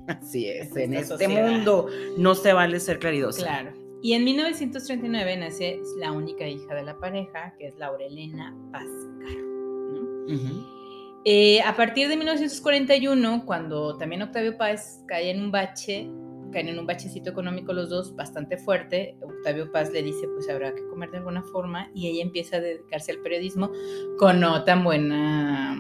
Así 0.08 0.48
es, 0.48 0.76
En 0.76 0.94
este 0.94 1.18
sociedad. 1.18 1.50
mundo 1.50 1.88
no 2.18 2.36
se 2.36 2.54
vale 2.54 2.80
ser 2.80 3.00
claridosa. 3.00 3.42
Claro. 3.42 3.72
Y 4.02 4.14
en 4.14 4.26
1939 4.26 5.38
nace 5.38 5.80
la 5.98 6.12
única 6.12 6.46
hija 6.48 6.76
de 6.76 6.84
la 6.84 6.98
pareja, 6.98 7.54
que 7.58 7.68
es 7.68 7.78
Laurelena 7.78 8.54
Páscaro. 8.72 9.42
¿no? 9.42 10.36
Ujú. 10.36 10.68
Eh, 11.26 11.62
a 11.62 11.74
partir 11.78 12.10
de 12.10 12.18
1941, 12.18 13.46
cuando 13.46 13.96
también 13.98 14.22
Octavio 14.24 14.58
Paz 14.58 15.02
cae 15.08 15.30
en 15.32 15.42
un 15.42 15.52
bache, 15.52 16.10
caen 16.52 16.68
en 16.68 16.78
un 16.80 16.86
bachecito 16.86 17.30
económico 17.30 17.72
los 17.72 17.90
dos 17.90 18.14
bastante 18.14 18.58
fuerte, 18.58 19.16
Octavio 19.22 19.72
Paz 19.72 19.90
le 19.94 20.04
dice, 20.04 20.28
pues 20.36 20.50
habrá 20.50 20.76
que 20.76 20.86
comer 20.88 21.10
de 21.12 21.20
alguna 21.20 21.42
forma, 21.44 21.90
y 21.96 22.10
ella 22.10 22.24
empieza 22.24 22.58
a 22.58 22.60
dedicarse 22.60 23.14
al 23.14 23.20
periodismo 23.20 23.72
con 24.20 24.42
no 24.42 24.66
tan 24.66 24.84
buena 24.84 25.78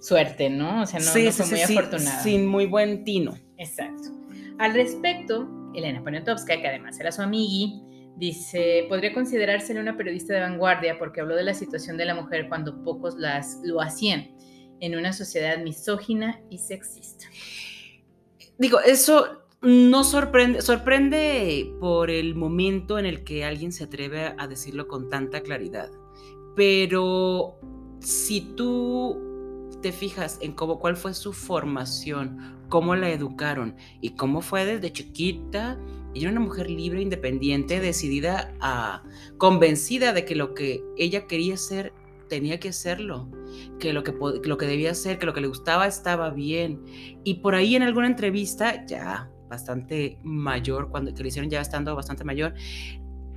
suerte, 0.00 0.48
¿no? 0.48 0.82
O 0.82 0.86
sea, 0.86 0.98
no, 0.98 1.04
sí, 1.12 1.24
no 1.26 1.32
fue 1.32 1.44
sí, 1.44 1.50
muy 1.54 1.60
sí, 1.60 1.76
afortunada. 1.76 2.22
sin 2.22 2.46
muy 2.46 2.64
buen 2.64 3.04
tino. 3.04 3.34
Exacto. 3.60 4.08
Al 4.58 4.72
respecto, 4.72 5.46
Elena 5.74 6.02
Poniatowska, 6.02 6.60
que 6.60 6.66
además 6.66 6.98
era 6.98 7.12
su 7.12 7.20
amigui, 7.20 7.82
dice, 8.16 8.86
podría 8.88 9.12
considerársele 9.12 9.80
una 9.80 9.96
periodista 9.96 10.34
de 10.34 10.40
vanguardia 10.40 10.98
porque 10.98 11.20
habló 11.20 11.36
de 11.36 11.44
la 11.44 11.54
situación 11.54 11.96
de 11.98 12.06
la 12.06 12.14
mujer 12.14 12.48
cuando 12.48 12.82
pocos 12.82 13.16
las, 13.16 13.60
lo 13.62 13.80
hacían 13.82 14.34
en 14.80 14.96
una 14.96 15.12
sociedad 15.12 15.58
misógina 15.58 16.40
y 16.48 16.58
sexista. 16.58 17.26
Digo, 18.58 18.80
eso 18.80 19.42
no 19.60 20.04
sorprende, 20.04 20.62
sorprende 20.62 21.70
por 21.80 22.10
el 22.10 22.34
momento 22.34 22.98
en 22.98 23.04
el 23.04 23.24
que 23.24 23.44
alguien 23.44 23.72
se 23.72 23.84
atreve 23.84 24.34
a 24.38 24.46
decirlo 24.48 24.88
con 24.88 25.10
tanta 25.10 25.42
claridad. 25.42 25.90
Pero 26.56 27.58
si 28.00 28.40
tú 28.56 29.68
te 29.82 29.92
fijas 29.92 30.38
en 30.40 30.52
cómo, 30.52 30.78
cuál 30.78 30.96
fue 30.96 31.12
su 31.12 31.34
formación, 31.34 32.59
cómo 32.70 32.96
la 32.96 33.10
educaron 33.10 33.76
y 34.00 34.10
cómo 34.10 34.40
fue 34.40 34.64
desde 34.64 34.90
chiquita, 34.92 35.78
ella 36.14 36.28
era 36.28 36.30
una 36.30 36.46
mujer 36.46 36.70
libre, 36.70 37.02
independiente, 37.02 37.80
decidida 37.80 38.54
convencida 39.36 40.14
de 40.14 40.24
que 40.24 40.34
lo 40.34 40.54
que 40.54 40.82
ella 40.96 41.26
quería 41.26 41.58
ser 41.58 41.92
tenía 42.28 42.58
que 42.58 42.70
hacerlo, 42.70 43.28
que 43.78 43.92
lo 43.92 44.02
que, 44.02 44.14
lo 44.44 44.56
que 44.56 44.66
debía 44.66 44.92
hacer, 44.92 45.18
que 45.18 45.26
lo 45.26 45.34
que 45.34 45.40
le 45.42 45.48
gustaba 45.48 45.86
estaba 45.86 46.30
bien. 46.30 46.82
Y 47.24 47.34
por 47.34 47.54
ahí 47.54 47.76
en 47.76 47.82
alguna 47.82 48.06
entrevista, 48.06 48.86
ya 48.86 49.30
bastante 49.48 50.18
mayor, 50.22 50.90
cuando 50.90 51.12
que 51.12 51.22
le 51.22 51.28
hicieron 51.28 51.50
ya 51.50 51.60
estando 51.60 51.94
bastante 51.94 52.24
mayor, 52.24 52.54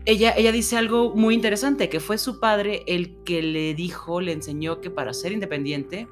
ella, 0.05 0.33
ella 0.35 0.51
dice 0.51 0.77
algo 0.77 1.15
muy 1.15 1.33
interesante, 1.33 1.89
que 1.89 1.99
fue 1.99 2.17
su 2.17 2.39
padre 2.39 2.83
el 2.87 3.23
que 3.23 3.41
le 3.41 3.73
dijo, 3.73 4.21
le 4.21 4.33
enseñó 4.33 4.79
que 4.79 4.89
para 4.89 5.13
ser 5.13 5.31
independiente 5.31 6.07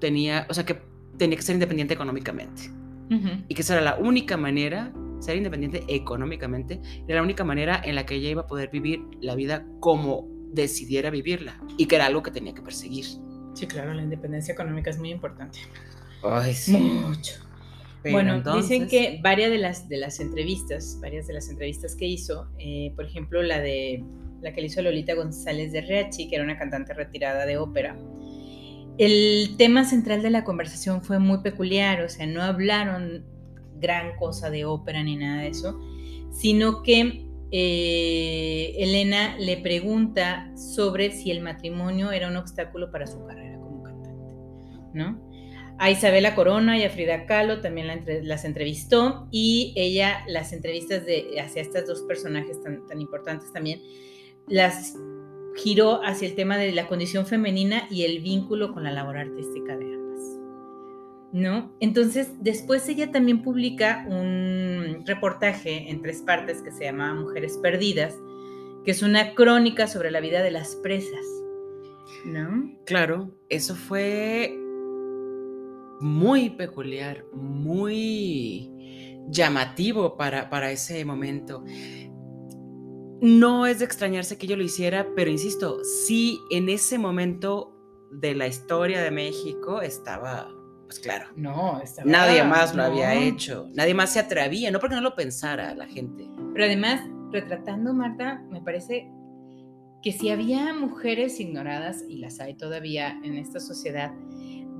tenía, 0.00 0.46
o 0.50 0.54
sea, 0.54 0.64
que 0.64 0.93
tenía 1.18 1.36
que 1.36 1.42
ser 1.42 1.54
independiente 1.54 1.94
económicamente. 1.94 2.70
Y 3.48 3.54
que 3.54 3.62
esa 3.62 3.74
era 3.74 3.82
la 3.82 3.96
única 3.96 4.36
manera, 4.36 4.92
ser 5.20 5.36
independiente 5.36 5.84
económicamente, 5.88 6.80
era 7.06 7.16
la 7.16 7.22
única 7.22 7.44
manera 7.44 7.80
en 7.84 7.94
la 7.94 8.06
que 8.06 8.16
ella 8.16 8.30
iba 8.30 8.42
a 8.42 8.46
poder 8.46 8.70
vivir 8.70 9.02
la 9.20 9.34
vida 9.36 9.64
como 9.78 10.26
decidiera 10.52 11.10
vivirla. 11.10 11.60
Y 11.76 11.86
que 11.86 11.96
era 11.96 12.06
algo 12.06 12.22
que 12.22 12.30
tenía 12.30 12.54
que 12.54 12.62
perseguir. 12.62 13.04
Sí, 13.54 13.66
claro, 13.68 13.94
la 13.94 14.02
independencia 14.02 14.52
económica 14.52 14.90
es 14.90 14.98
muy 14.98 15.10
importante. 15.10 15.60
Ay, 16.22 16.54
Mucho. 16.68 17.34
Pero 18.02 18.14
bueno, 18.16 18.34
entonces- 18.34 18.68
dicen 18.68 18.88
que 18.88 19.20
varias 19.22 19.50
de 19.50 19.58
las, 19.58 19.88
de 19.88 19.96
las 19.98 20.20
entrevistas, 20.20 20.98
varias 21.00 21.26
de 21.26 21.34
las 21.34 21.48
entrevistas 21.48 21.94
que 21.94 22.06
hizo, 22.06 22.48
eh, 22.58 22.92
por 22.96 23.04
ejemplo, 23.06 23.42
la 23.42 23.60
de 23.60 24.04
la 24.42 24.52
que 24.52 24.60
le 24.60 24.66
hizo 24.66 24.82
Lolita 24.82 25.14
González 25.14 25.72
de 25.72 25.80
Reachi, 25.80 26.28
que 26.28 26.34
era 26.36 26.44
una 26.44 26.58
cantante 26.58 26.92
retirada 26.92 27.46
de 27.46 27.56
ópera, 27.56 27.96
el 28.98 29.56
tema 29.56 29.84
central 29.84 30.22
de 30.22 30.30
la 30.30 30.44
conversación 30.44 31.02
fue 31.02 31.18
muy 31.18 31.38
peculiar, 31.38 32.02
o 32.02 32.08
sea, 32.08 32.26
no 32.26 32.42
hablaron 32.42 33.24
gran 33.80 34.16
cosa 34.16 34.50
de 34.50 34.64
ópera 34.64 35.02
ni 35.02 35.16
nada 35.16 35.42
de 35.42 35.48
eso, 35.48 35.80
sino 36.30 36.82
que 36.82 37.26
eh, 37.50 38.74
Elena 38.78 39.36
le 39.38 39.56
pregunta 39.58 40.50
sobre 40.56 41.10
si 41.10 41.30
el 41.30 41.40
matrimonio 41.40 42.12
era 42.12 42.28
un 42.28 42.36
obstáculo 42.36 42.90
para 42.90 43.06
su 43.06 43.24
carrera 43.26 43.58
como 43.58 43.82
cantante, 43.82 44.34
¿no? 44.92 45.20
A 45.78 45.90
Isabela 45.90 46.36
Corona 46.36 46.78
y 46.78 46.84
a 46.84 46.90
Frida 46.90 47.26
Kahlo 47.26 47.60
también 47.60 48.04
las 48.22 48.44
entrevistó 48.44 49.26
y 49.32 49.72
ella 49.76 50.24
las 50.28 50.52
entrevistas 50.52 51.04
de, 51.04 51.40
hacia 51.40 51.62
estos 51.62 51.86
dos 51.86 52.02
personajes 52.02 52.58
tan 52.62 53.00
importantes 53.00 53.52
también 53.52 53.80
las 54.46 54.94
giró 55.56 56.02
hacia 56.04 56.28
el 56.28 56.34
tema 56.34 56.56
de 56.56 56.72
la 56.72 56.86
condición 56.86 57.26
femenina 57.26 57.86
y 57.90 58.04
el 58.04 58.20
vínculo 58.20 58.72
con 58.72 58.84
la 58.84 58.92
labor 58.92 59.16
artística 59.16 59.76
de 59.76 59.94
ambas. 59.94 60.20
¿No? 61.32 61.72
Entonces, 61.80 62.30
después 62.40 62.88
ella 62.88 63.10
también 63.10 63.42
publica 63.42 64.06
un 64.08 65.02
reportaje 65.04 65.90
en 65.90 66.00
tres 66.00 66.22
partes 66.22 66.62
que 66.62 66.70
se 66.70 66.84
llama 66.84 67.14
Mujeres 67.14 67.58
Perdidas, 67.58 68.16
que 68.84 68.90
es 68.90 69.02
una 69.02 69.34
crónica 69.34 69.86
sobre 69.86 70.10
la 70.10 70.20
vida 70.20 70.42
de 70.42 70.50
las 70.50 70.76
presas. 70.76 71.26
¿No? 72.24 72.70
Claro, 72.84 73.30
eso 73.48 73.74
fue 73.74 74.56
muy 76.00 76.50
peculiar, 76.50 77.24
muy 77.32 78.70
llamativo 79.28 80.16
para, 80.16 80.50
para 80.50 80.70
ese 80.70 81.04
momento. 81.04 81.64
No 83.26 83.64
es 83.66 83.78
de 83.78 83.86
extrañarse 83.86 84.36
que 84.36 84.46
yo 84.46 84.54
lo 84.54 84.62
hiciera, 84.62 85.06
pero 85.16 85.30
insisto, 85.30 85.82
sí, 85.82 86.40
en 86.50 86.68
ese 86.68 86.98
momento 86.98 87.74
de 88.12 88.34
la 88.34 88.46
historia 88.46 89.00
de 89.00 89.10
México 89.10 89.80
estaba, 89.80 90.50
pues 90.84 91.00
claro, 91.00 91.28
No, 91.34 91.80
estaba- 91.80 92.06
nadie 92.10 92.44
más 92.44 92.74
lo 92.74 92.82
no. 92.82 92.88
había 92.90 93.14
hecho, 93.14 93.66
nadie 93.72 93.94
más 93.94 94.12
se 94.12 94.18
atrevía, 94.20 94.70
no 94.70 94.78
porque 94.78 94.94
no 94.96 95.00
lo 95.00 95.14
pensara 95.14 95.74
la 95.74 95.86
gente. 95.86 96.28
Pero 96.52 96.66
además, 96.66 97.00
retratando, 97.32 97.94
Marta, 97.94 98.44
me 98.50 98.60
parece 98.60 99.10
que 100.02 100.12
si 100.12 100.28
había 100.28 100.74
mujeres 100.74 101.40
ignoradas, 101.40 102.04
y 102.06 102.18
las 102.18 102.40
hay 102.40 102.54
todavía 102.58 103.18
en 103.24 103.38
esta 103.38 103.58
sociedad, 103.58 104.12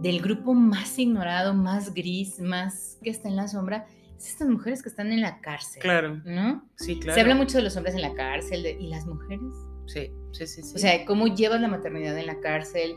del 0.02 0.20
grupo 0.20 0.52
más 0.52 0.98
ignorado, 0.98 1.54
más 1.54 1.94
gris, 1.94 2.38
más 2.40 2.98
que 3.02 3.08
está 3.08 3.30
en 3.30 3.36
la 3.36 3.48
sombra, 3.48 3.86
es 4.18 4.28
estas 4.30 4.48
mujeres 4.48 4.82
que 4.82 4.88
están 4.88 5.12
en 5.12 5.20
la 5.20 5.40
cárcel. 5.40 5.82
Claro, 5.82 6.20
¿No? 6.24 6.68
sí, 6.76 6.98
claro. 6.98 7.14
Se 7.14 7.20
habla 7.20 7.34
mucho 7.34 7.58
de 7.58 7.64
los 7.64 7.76
hombres 7.76 7.94
en 7.94 8.02
la 8.02 8.14
cárcel 8.14 8.62
de- 8.62 8.72
y 8.80 8.88
las 8.88 9.06
mujeres. 9.06 9.40
Sí, 9.86 10.10
sí, 10.32 10.46
sí, 10.46 10.62
sí. 10.62 10.72
O 10.74 10.78
sea, 10.78 11.04
cómo 11.04 11.26
llevas 11.28 11.60
la 11.60 11.68
maternidad 11.68 12.16
en 12.18 12.26
la 12.26 12.40
cárcel, 12.40 12.96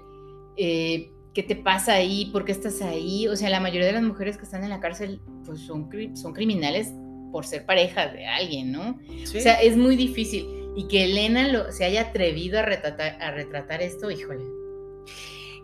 Eh, 0.60 1.12
qué 1.36 1.44
te 1.44 1.56
pasa 1.56 1.94
ahí, 1.94 2.32
por 2.34 2.44
qué 2.44 2.52
estás 2.52 2.82
ahí. 2.82 3.28
O 3.28 3.36
sea, 3.36 3.50
la 3.52 3.60
mayoría 3.60 3.86
de 3.86 3.94
las 3.94 4.02
mujeres 4.02 4.38
que 4.38 4.44
están 4.44 4.64
en 4.64 4.72
la 4.72 4.80
cárcel, 4.80 5.22
pues 5.46 5.60
son, 5.62 5.88
cri- 5.88 6.16
son 6.16 6.34
criminales 6.34 6.92
por 7.32 7.46
ser 7.46 7.64
pareja 7.64 8.08
de 8.08 8.26
alguien, 8.26 8.72
¿no? 8.72 8.98
Sí. 9.26 9.38
O 9.38 9.42
sea, 9.42 9.62
es 9.62 9.78
muy 9.78 9.96
difícil. 9.96 10.48
Y 10.76 10.88
que 10.88 11.04
Elena 11.04 11.48
lo, 11.50 11.72
se 11.72 11.86
haya 11.86 12.02
atrevido 12.10 12.58
a 12.58 12.64
retratar, 12.64 13.22
a 13.22 13.30
retratar 13.32 13.84
esto, 13.84 14.10
híjole. 14.10 14.44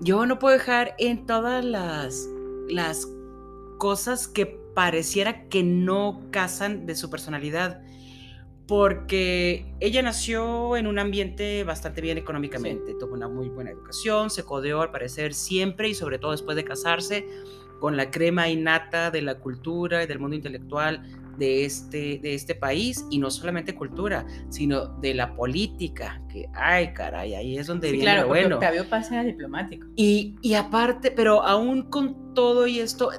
Yo 0.02 0.26
no 0.28 0.38
puedo 0.40 0.54
dejar 0.58 0.94
en 1.00 1.26
todas 1.26 1.64
las, 1.66 2.28
las 2.70 3.08
cosas 3.80 4.28
que 4.28 4.60
pareciera 4.74 5.48
que 5.50 5.64
no 5.64 6.22
casan 6.32 6.86
de 6.86 6.96
su 6.96 7.10
personalidad. 7.10 7.82
Porque 8.68 9.66
ella 9.82 10.02
nació 10.02 10.78
en 10.78 10.88
un 10.88 10.98
ambiente 10.98 11.66
bastante 11.66 12.00
bien 12.00 12.18
económicamente, 12.18 12.96
tuvo 12.98 13.14
una 13.14 13.28
muy 13.28 13.50
buena 13.50 13.72
educación, 13.72 14.30
se 14.30 14.46
codeó 14.46 14.82
al 14.82 14.90
parecer 14.90 15.34
siempre 15.34 15.90
y 15.90 15.94
sobre 15.94 16.18
todo 16.18 16.32
después 16.32 16.56
de 16.56 16.64
casarse 16.64 17.28
con 17.82 17.98
la 17.98 18.10
crema 18.10 18.48
innata 18.48 19.12
de 19.12 19.22
la 19.22 19.40
cultura 19.40 20.04
y 20.04 20.08
del 20.08 20.18
mundo 20.18 20.38
intelectual 20.38 21.04
de 21.38 21.66
este, 21.66 22.20
de 22.20 22.36
este 22.36 22.56
país 22.56 23.06
y 23.12 23.18
no 23.18 23.30
solamente 23.30 23.76
cultura, 23.76 24.26
sino 24.50 24.88
de 25.00 25.14
la 25.14 25.36
política, 25.36 26.22
que 26.32 26.48
ay 26.54 26.94
caray, 26.94 27.34
ahí 27.34 27.58
es 27.58 27.68
donde 27.68 27.88
Sí, 27.88 27.94
viene 27.94 28.06
claro, 28.06 28.22
lo 28.22 28.28
bueno. 28.30 28.56
Octavio 28.56 28.90
Paz 28.90 29.12
era 29.12 29.24
diplomático. 29.26 29.88
Y, 29.98 30.36
y 30.42 30.54
aparte, 30.54 31.12
pero 31.12 31.44
aún 31.44 31.90
con 31.90 32.34
todo 32.34 32.68
y 32.68 32.80
esto, 32.80 33.12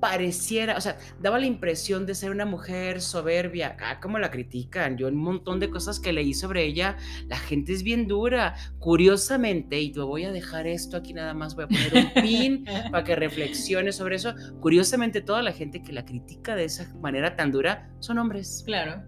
pareciera, 0.00 0.76
o 0.76 0.80
sea, 0.80 0.98
daba 1.20 1.38
la 1.38 1.46
impresión 1.46 2.06
de 2.06 2.14
ser 2.14 2.30
una 2.30 2.44
mujer 2.44 3.00
soberbia. 3.00 3.76
Ah, 3.80 4.00
como 4.00 4.18
la 4.18 4.30
critican. 4.30 4.96
Yo 4.96 5.08
un 5.08 5.16
montón 5.16 5.60
de 5.60 5.70
cosas 5.70 6.00
que 6.00 6.12
leí 6.12 6.34
sobre 6.34 6.64
ella, 6.64 6.96
la 7.26 7.38
gente 7.38 7.72
es 7.72 7.82
bien 7.82 8.06
dura. 8.06 8.54
Curiosamente, 8.78 9.80
y 9.80 9.92
te 9.92 10.00
voy 10.00 10.24
a 10.24 10.32
dejar 10.32 10.66
esto 10.66 10.96
aquí 10.96 11.12
nada 11.12 11.34
más, 11.34 11.54
voy 11.54 11.64
a 11.64 11.68
poner 11.68 11.92
un 11.94 12.22
pin 12.22 12.64
para 12.90 13.04
que 13.04 13.16
reflexiones 13.16 13.96
sobre 13.96 14.16
eso. 14.16 14.34
Curiosamente, 14.60 15.20
toda 15.20 15.42
la 15.42 15.52
gente 15.52 15.82
que 15.82 15.92
la 15.92 16.04
critica 16.04 16.54
de 16.54 16.64
esa 16.64 16.92
manera 17.00 17.36
tan 17.36 17.52
dura 17.52 17.90
son 18.00 18.18
hombres. 18.18 18.62
Claro. 18.66 19.02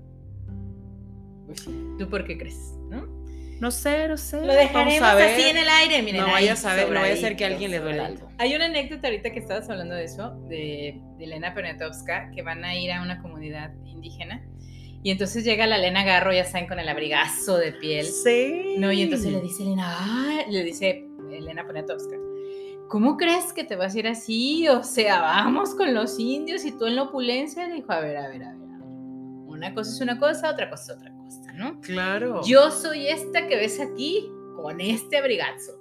Pues. 1.46 1.68
¿Tú 1.98 2.08
por 2.08 2.24
qué 2.24 2.38
crees? 2.38 2.78
¿No? 2.88 3.09
No 3.60 3.70
sé, 3.70 4.08
no 4.08 4.16
sé. 4.16 4.36
Lo 4.40 4.46
vamos 4.46 4.56
dejaremos 4.56 5.02
a 5.08 5.14
ver. 5.14 5.34
así 5.34 5.42
en 5.48 5.56
el 5.58 5.68
aire, 5.68 6.02
miren. 6.02 6.22
No 6.22 6.28
vaya 6.28 6.54
a 6.54 6.56
saber, 6.56 6.90
no 6.90 7.00
vaya 7.00 7.12
a 7.12 7.16
ser 7.16 7.36
que 7.36 7.44
a 7.44 7.48
alguien 7.48 7.70
le 7.70 7.78
duele 7.78 8.00
algo. 8.00 8.28
Hay 8.38 8.54
una 8.54 8.64
anécdota 8.64 9.08
ahorita 9.08 9.30
que 9.32 9.38
estabas 9.38 9.68
hablando 9.68 9.94
de 9.94 10.04
eso, 10.04 10.30
de, 10.48 11.00
de 11.18 11.24
Elena 11.24 11.52
Poniatowska, 11.54 12.30
que 12.34 12.42
van 12.42 12.64
a 12.64 12.74
ir 12.74 12.90
a 12.90 13.02
una 13.02 13.20
comunidad 13.20 13.72
indígena. 13.84 14.42
Y 15.02 15.10
entonces 15.10 15.44
llega 15.44 15.66
la 15.66 15.76
Elena 15.76 16.04
Garro, 16.04 16.32
ya 16.32 16.44
saben, 16.44 16.66
con 16.68 16.78
el 16.78 16.88
abrigazo 16.88 17.56
de 17.58 17.72
piel. 17.72 18.06
Sí. 18.06 18.76
No, 18.78 18.90
y 18.92 19.02
entonces 19.02 19.32
le 19.32 19.40
dice 19.40 19.62
Elena, 19.62 19.94
"Ah", 19.98 20.38
le 20.48 20.62
dice 20.64 21.04
Elena 21.30 21.66
Poniatowska, 21.66 22.16
¿cómo 22.88 23.16
crees 23.16 23.52
que 23.52 23.64
te 23.64 23.76
vas 23.76 23.94
a 23.94 23.98
ir 23.98 24.08
así? 24.08 24.68
O 24.68 24.82
sea, 24.82 25.20
vamos 25.20 25.74
con 25.74 25.94
los 25.94 26.18
indios 26.18 26.64
y 26.64 26.72
tú 26.72 26.86
en 26.86 26.96
la 26.96 27.02
opulencia. 27.04 27.66
Le 27.68 27.74
dijo, 27.76 27.92
a 27.92 28.00
ver, 28.00 28.16
a 28.16 28.28
ver, 28.28 28.42
a 28.42 28.52
ver, 28.52 28.68
a 28.68 28.76
ver. 28.78 28.88
Una 29.46 29.74
cosa 29.74 29.90
es 29.90 30.00
una 30.00 30.18
cosa, 30.18 30.50
otra 30.50 30.68
cosa 30.70 30.92
es 30.92 30.98
otra 30.98 31.10
cosa, 31.12 31.19
¿no? 31.60 31.80
Claro. 31.82 32.40
Yo 32.44 32.70
soy 32.70 33.06
esta 33.06 33.46
que 33.46 33.56
ves 33.56 33.78
aquí 33.80 34.30
con 34.56 34.80
este 34.80 35.18
abrigazo. 35.18 35.78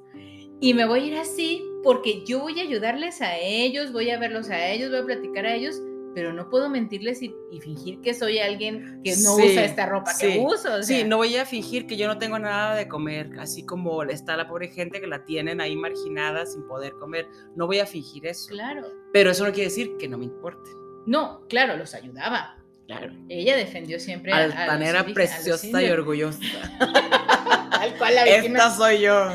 Y 0.61 0.73
me 0.73 0.85
voy 0.85 0.99
a 0.99 1.05
ir 1.05 1.15
así 1.17 1.63
porque 1.83 2.25
yo 2.25 2.41
voy 2.41 2.59
a 2.59 2.63
ayudarles 2.63 3.21
a 3.21 3.37
ellos, 3.37 3.93
voy 3.93 4.09
a 4.09 4.19
verlos 4.19 4.49
a 4.49 4.67
ellos, 4.67 4.91
voy 4.91 4.99
a 4.99 5.05
platicar 5.05 5.45
a 5.45 5.55
ellos, 5.55 5.81
pero 6.13 6.33
no 6.33 6.49
puedo 6.49 6.69
mentirles 6.69 7.21
y, 7.21 7.33
y 7.49 7.61
fingir 7.61 8.01
que 8.01 8.13
soy 8.13 8.39
alguien 8.39 8.99
que 9.05 9.11
no 9.23 9.35
Sí, 9.37 9.51
usa 9.51 9.63
esta 9.63 9.85
ropa 9.85 10.11
que 10.19 10.37
uso. 10.45 10.73
o 10.75 10.83
Sí, 10.83 11.05
no 11.05 11.15
voy 11.15 11.37
a 11.37 11.45
fingir 11.45 11.87
que 11.87 11.95
yo 11.95 12.07
no 12.07 12.17
tengo 12.17 12.37
nada 12.39 12.75
de 12.75 12.89
comer, 12.89 13.29
así 13.39 13.65
como 13.65 14.03
está 14.03 14.35
la 14.35 14.49
pobre 14.49 14.67
gente 14.67 14.99
que 14.99 15.07
la 15.07 15.23
tienen 15.23 15.61
ahí 15.61 15.77
marginada 15.77 16.45
sin 16.45 16.63
poder 16.63 16.93
comer. 16.97 17.29
No 17.55 17.67
voy 17.67 17.79
a 17.79 17.85
fingir 17.85 18.25
eso. 18.27 18.49
Claro. 18.49 18.85
Pero 19.13 19.31
eso 19.31 19.45
no 19.45 19.53
quiere 19.53 19.69
decir 19.69 19.95
que 19.97 20.09
no 20.09 20.17
me 20.17 20.25
importe. 20.25 20.71
No, 21.05 21.45
claro, 21.47 21.77
los 21.77 21.93
ayudaba. 21.93 22.58
Claro. 22.89 23.13
Ella 23.29 23.55
defendió 23.55 23.99
siempre 23.99 24.33
a, 24.33 24.37
a 24.37 24.47
los 24.47 24.55
Altanera 24.55 24.99
indígenas, 25.01 25.05
a 25.31 25.37
los 25.37 25.59
preciosa 25.59 25.83
y 25.83 25.89
orgullosa. 25.91 26.39
Tal 27.71 27.95
cual 27.99 28.15
la 28.15 28.23
víctima. 28.25 28.57
Esta 28.57 28.71
soy 28.71 29.01
yo. 29.01 29.27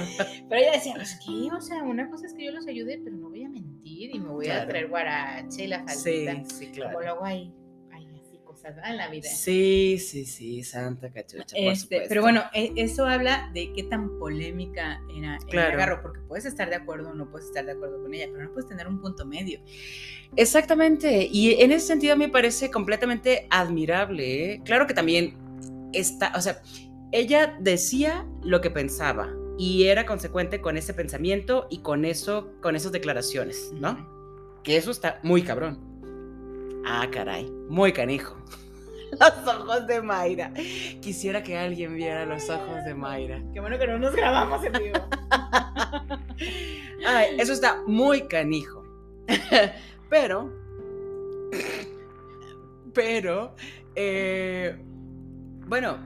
Pero 0.49 0.61
ella 0.61 0.73
decía, 0.73 0.95
pues 0.97 1.19
qué, 1.25 1.49
o 1.57 1.61
sea, 1.61 1.83
una 1.85 2.11
cosa 2.11 2.27
es 2.27 2.35
que 2.35 2.45
yo 2.47 2.51
los 2.51 2.67
ayude, 2.67 3.01
pero 3.05 3.17
no 3.17 3.29
voy 3.31 3.45
a 3.45 3.49
mentir 3.49 4.11
y 4.15 4.19
me 4.19 4.29
voy 4.29 4.47
a 4.49 4.55
Claro. 4.55 4.69
traer 4.71 4.89
guarache 4.89 5.65
y 5.65 5.67
la 5.69 5.87
Sí, 5.89 6.27
faldita. 6.27 6.55
sí, 6.55 6.65
Como 6.67 6.75
claro. 6.75 7.01
luego 7.01 7.25
hay, 7.25 7.35
hay 7.35 7.45
así 7.45 7.64
cosas 8.65 8.77
¿verdad? 8.77 8.91
en 8.91 8.97
la 8.97 9.09
vida. 9.11 9.29
Sí, 9.29 9.99
sí, 9.99 10.25
sí, 10.25 10.63
Santa 10.63 11.11
Cachucha, 11.11 11.45
por 11.55 11.59
Este, 11.59 11.77
supuesto. 11.77 12.07
pero 12.09 12.23
bueno, 12.23 12.43
e- 12.53 12.73
eso 12.77 13.07
habla 13.07 13.51
de 13.55 13.73
qué 13.73 13.83
tan 13.85 14.19
polémica 14.19 15.01
era 15.17 15.37
el 15.37 15.45
Claro. 15.47 15.75
agarro, 15.75 16.03
porque 16.03 16.21
puedes 16.21 16.45
estar 16.45 16.69
de 16.71 16.77
acuerdo 16.77 17.11
o 17.11 17.15
no 17.15 17.31
puedes 17.31 17.47
estar 17.49 17.65
de 17.65 17.73
acuerdo 17.73 18.01
con 18.03 18.13
ella, 18.15 18.27
pero 18.33 18.45
no 18.45 18.53
puedes 18.53 18.69
tener 18.69 18.89
un 18.89 19.01
punto 19.01 19.25
medio. 19.27 19.61
Exactamente, 20.37 21.29
y 21.31 21.53
en 21.63 21.73
ese 21.73 21.87
sentido 21.87 22.17
me 22.17 22.29
parece 22.29 22.71
completamente 22.71 23.47
admirable. 23.51 24.55
¿eh? 24.55 24.63
Claro 24.65 24.87
que 24.87 24.95
también 24.95 25.37
está, 25.93 26.33
o 26.37 26.41
sea, 26.41 26.61
ella 27.13 27.57
decía 27.61 28.27
lo 28.43 28.61
que 28.61 28.71
pensaba 28.71 29.33
y 29.59 29.85
era 29.85 30.05
consecuente 30.07 30.61
con 30.61 30.77
ese 30.77 30.93
pensamiento 30.95 31.69
y 31.71 31.79
con 31.83 32.05
eso, 32.05 32.53
con 32.61 32.75
esas 32.75 32.91
declaraciones, 32.91 33.71
¿no? 33.73 34.13
Que 34.65 34.77
eso 34.77 34.91
está 34.91 35.21
muy 35.23 35.43
cabrón. 35.43 35.94
Ah, 36.87 37.07
caray, 37.11 37.51
muy 37.69 37.93
canijo. 37.93 38.37
Los 39.21 39.55
ojos 39.55 39.87
de 39.87 40.03
Mayra. 40.03 40.53
Quisiera 41.01 41.43
que 41.43 41.57
alguien 41.57 41.95
viera 41.95 42.27
los 42.27 42.51
ojos 42.51 42.85
de 42.85 42.95
Mayra. 42.95 43.43
Qué 43.53 43.61
bueno 43.61 43.79
que 43.79 43.87
no 43.87 43.99
nos 43.99 44.15
grabamos 44.15 44.65
en 44.65 44.73
vivo. 44.73 44.99
Ay, 47.07 47.37
eso 47.39 47.53
está 47.53 47.83
muy 47.87 48.23
canijo. 48.23 48.83
pero, 50.11 50.53
pero, 52.93 53.55
eh, 53.95 54.77
bueno, 55.67 55.99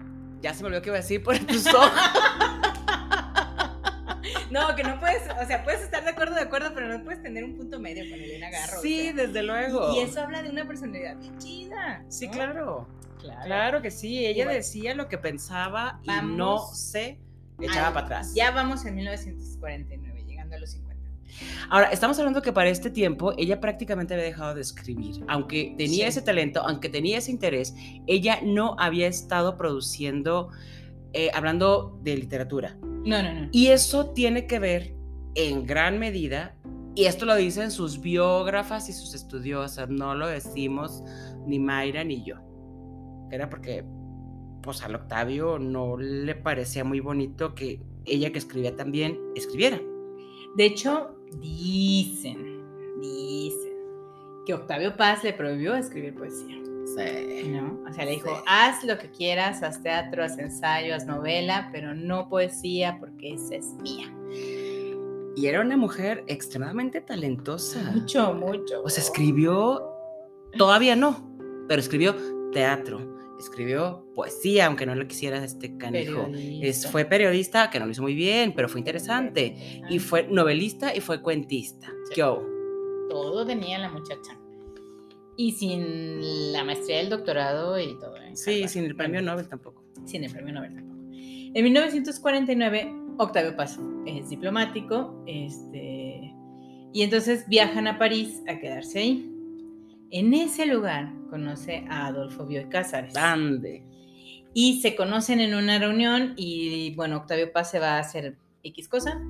ya 0.43 0.53
se 0.53 0.63
me 0.63 0.67
olvidó 0.67 0.83
que 0.83 0.89
iba 0.91 0.99
a 0.99 1.01
decir 1.01 1.23
por 1.23 1.39
tus 1.39 1.67
ojos. 1.73 1.91
No, 4.51 4.75
que 4.77 4.83
no 4.83 4.99
puedes, 5.01 5.23
o 5.31 5.47
sea, 5.47 5.63
puedes 5.65 5.83
estar 5.83 6.03
de 6.05 6.11
acuerdo, 6.11 6.35
de 6.35 6.43
acuerdo, 6.43 6.71
pero 6.75 6.89
no 6.89 7.03
puedes 7.05 7.23
tener 7.23 7.45
un 7.45 7.57
punto 7.57 7.79
medio 7.81 8.05
con 8.11 8.19
Elena 8.19 8.51
Garro. 8.51 8.79
o 8.79 8.83
Sí, 8.83 9.03
sea. 9.03 9.13
desde 9.13 9.43
luego. 9.43 9.95
Y 9.95 10.01
eso 10.01 10.21
habla 10.23 10.43
de 10.43 10.51
una 10.51 10.67
personalidad 10.67 11.17
bien 11.17 11.37
chida. 11.39 12.05
Sí, 12.09 12.29
claro. 12.29 12.87
Claro. 13.21 13.43
Claro 13.45 13.83
que 13.83 13.91
sí. 13.91 14.25
Ella 14.25 14.45
bueno. 14.45 14.59
decía 14.59 14.95
lo 14.95 15.09
que 15.09 15.19
pensaba 15.19 16.01
y 16.05 16.09
no 16.27 16.59
se 16.73 17.19
echaba 17.61 17.89
Al- 17.89 17.93
para 17.95 18.07
atrás. 18.07 18.33
Ya 18.35 18.51
vamos 18.53 18.85
en 18.87 18.95
1949, 18.95 20.25
llegando 20.27 20.57
a 20.57 20.59
los 20.61 20.71
50. 20.71 20.89
Ahora, 21.69 21.91
estamos 21.91 22.19
hablando 22.19 22.41
que 22.43 22.53
para 22.53 22.69
este 22.71 22.91
tiempo 22.91 23.35
ella 23.37 23.61
prácticamente 23.61 24.15
había 24.15 24.25
dejado 24.27 24.55
de 24.55 24.61
escribir. 24.63 25.25
Aunque 25.29 25.75
tenía 25.77 26.05
Sí. 26.05 26.09
ese 26.19 26.23
talento, 26.23 26.63
aunque 26.67 26.89
tenía 26.89 27.19
ese 27.19 27.31
interés, 27.31 27.75
ella 28.07 28.39
no 28.43 28.77
había 28.79 29.09
estado 29.09 29.57
produciendo, 29.57 30.51
eh, 31.13 31.31
hablando 31.35 31.99
de 32.03 32.17
literatura. 32.17 32.79
No, 32.83 33.23
no, 33.23 33.33
no. 33.35 33.49
Y 33.53 33.69
eso 33.69 34.11
tiene 34.11 34.47
que 34.47 34.59
ver 34.59 34.95
en 35.35 35.67
gran 35.67 35.99
medida, 35.99 36.57
y 36.95 37.05
esto 37.05 37.25
lo 37.25 37.37
dicen 37.37 37.71
sus 37.71 38.01
biógrafas 38.01 38.89
y 38.89 38.93
sus 38.93 39.15
estudiosas, 39.15 39.89
no 39.89 40.15
lo 40.15 40.27
decimos 40.27 41.03
ni 41.47 41.59
Mayra 41.59 42.03
ni 42.05 42.25
yo. 42.25 42.37
Era 43.31 43.49
porque, 43.49 43.85
pues 44.63 44.83
al 44.83 44.97
Octavio 44.97 45.59
no 45.59 45.97
le 45.97 46.35
parecía 46.35 46.85
muy 46.85 47.01
bonito 47.01 47.55
que 47.55 47.81
ella 48.05 48.33
que 48.33 48.39
escribía 48.39 48.75
también 48.75 49.19
escribiera. 49.37 49.81
De 50.57 50.65
hecho, 50.65 51.15
dicen, 51.41 52.63
dicen 53.01 53.73
que 54.45 54.55
Octavio 54.55 54.97
Paz 54.97 55.23
le 55.23 55.35
prohibió 55.35 55.77
escribir 55.77 56.15
poesía. 56.15 56.57
¿No? 56.97 57.83
O 57.89 57.93
sea, 57.93 58.05
le 58.05 58.13
dijo, 58.13 58.29
Sí. 58.29 58.43
haz 58.47 58.85
lo 58.85 58.99
que 58.99 59.11
quieras, 59.11 59.63
haz 59.63 59.83
teatro, 59.83 60.25
haz 60.25 60.39
ensayo, 60.39 60.95
haz 60.95 61.07
novela, 61.07 61.69
pero 61.73 61.95
no 61.95 62.29
poesía 62.29 62.97
porque 63.01 63.35
esa 63.35 63.57
es 63.57 63.67
mía. 63.83 64.13
Y 65.37 65.47
era 65.47 65.61
una 65.61 65.77
mujer 65.77 66.25
extremadamente 66.27 67.01
talentosa. 67.01 67.93
Mucho, 67.93 68.35
mucho. 68.35 68.83
O 68.85 68.89
sea, 68.91 69.03
escribió, 69.03 69.83
todavía 70.57 70.97
no, 70.97 71.31
pero 71.69 71.81
escribió 71.81 72.17
teatro, 72.53 73.17
escribió 73.39 74.05
poesía, 74.17 74.67
aunque 74.67 74.85
no 74.85 74.97
lo 74.97 75.07
quisiera 75.07 75.43
este 75.45 75.77
canijo. 75.79 76.29
Es, 76.35 76.91
fue 76.91 77.05
periodista, 77.05 77.71
que 77.71 77.79
no 77.79 77.87
lo 77.87 77.93
hizo 77.93 78.03
muy 78.03 78.15
bien, 78.15 78.53
pero 78.57 78.69
fue 78.69 78.81
interesante. 78.81 79.83
Y 79.89 80.01
fue 80.01 80.25
novelista 80.29 80.95
y 80.95 81.01
fue 81.01 81.23
cuentista. 81.23 81.87
Sí. 82.09 82.15
¿Qué 82.17 82.25
hubo? 82.25 82.43
Todo 83.09 83.47
tenía 83.47 83.79
la 83.79 83.91
muchacha. 83.91 84.38
Y 85.39 85.53
sin 85.53 86.53
la 86.53 86.65
maestría 86.65 86.99
del 86.99 87.11
doctorado 87.11 87.79
y 87.79 87.97
todo. 87.99 88.17
¿eh? 88.17 88.33
Sí, 88.35 88.57
Harvard. 88.57 88.69
sin 88.69 88.85
el 88.85 88.97
premio 88.97 89.23
Nobel 89.23 89.49
tampoco. 89.49 89.85
Sin 90.05 90.25
el 90.25 90.33
premio 90.33 90.53
Nobel 90.53 90.75
tampoco. 90.75 90.99
En 91.11 91.65
1949, 91.65 92.93
Octavio 93.19 93.57
Paz 93.57 93.79
es 94.05 94.29
diplomático, 94.29 95.25
este, 95.27 96.35
y 96.93 97.03
entonces 97.03 97.49
viajan 97.49 97.87
a 97.87 97.99
París 97.99 98.43
a 98.49 98.59
quedarse 98.59 98.99
ahí. 98.99 99.33
En 100.11 100.35
ese 100.35 100.67
lugar 100.67 101.13
conoce 101.31 101.85
a 101.89 102.07
Adolfo 102.07 102.45
Bioy 102.45 102.69
Cázares. 102.69 103.17
Ande. 103.17 103.85
Y 104.55 104.81
se 104.81 104.97
conocen 104.97 105.41
en 105.41 105.55
una 105.55 105.79
reunión 105.79 106.35
y 106.37 106.95
bueno, 106.97 107.19
Octavio 107.19 107.53
Paz 107.53 107.71
se 107.71 107.79
va 107.79 107.97
a 107.97 108.01
hacer 108.01 108.37
X 108.65 108.89
cosa. 108.89 109.23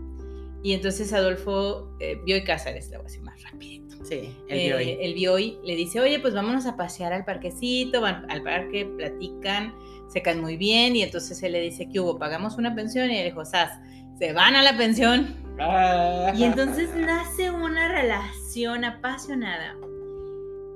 Y 0.62 0.72
entonces 0.72 1.12
Adolfo 1.12 1.88
eh, 2.00 2.20
Bioy 2.24 2.42
Cázares, 2.44 2.90
lo 2.90 2.96
voy 2.98 3.02
a 3.02 3.08
decir 3.08 3.22
más 3.22 3.42
rapidito. 3.42 3.96
Sí, 4.04 4.34
el 4.48 4.58
Eh, 4.58 4.66
Bioy. 4.68 4.98
el 5.00 5.14
Bioy 5.14 5.58
le 5.64 5.76
dice, 5.76 6.00
oye, 6.00 6.18
pues 6.18 6.34
vámonos 6.34 6.66
a 6.66 6.76
pasear 6.76 7.12
al 7.12 7.24
parquecito, 7.24 8.00
van 8.00 8.28
al 8.30 8.42
parque, 8.42 8.84
platican, 8.96 9.74
se 10.08 10.22
caen 10.22 10.40
muy 10.40 10.56
bien 10.56 10.96
y 10.96 11.02
entonces 11.02 11.42
él 11.42 11.52
le 11.52 11.60
dice, 11.60 11.88
¿qué 11.92 12.00
hubo? 12.00 12.18
¿Pagamos 12.18 12.56
una 12.56 12.74
pensión? 12.74 13.10
Y 13.10 13.18
él 13.18 13.24
dijo, 13.26 13.44
Sas, 13.44 13.70
se 14.18 14.32
van 14.32 14.56
a 14.56 14.62
la 14.62 14.76
pensión. 14.76 15.36
Y 16.36 16.44
entonces 16.44 16.94
nace 16.96 17.50
una 17.50 17.88
relación 17.92 18.84
apasionada, 18.84 19.76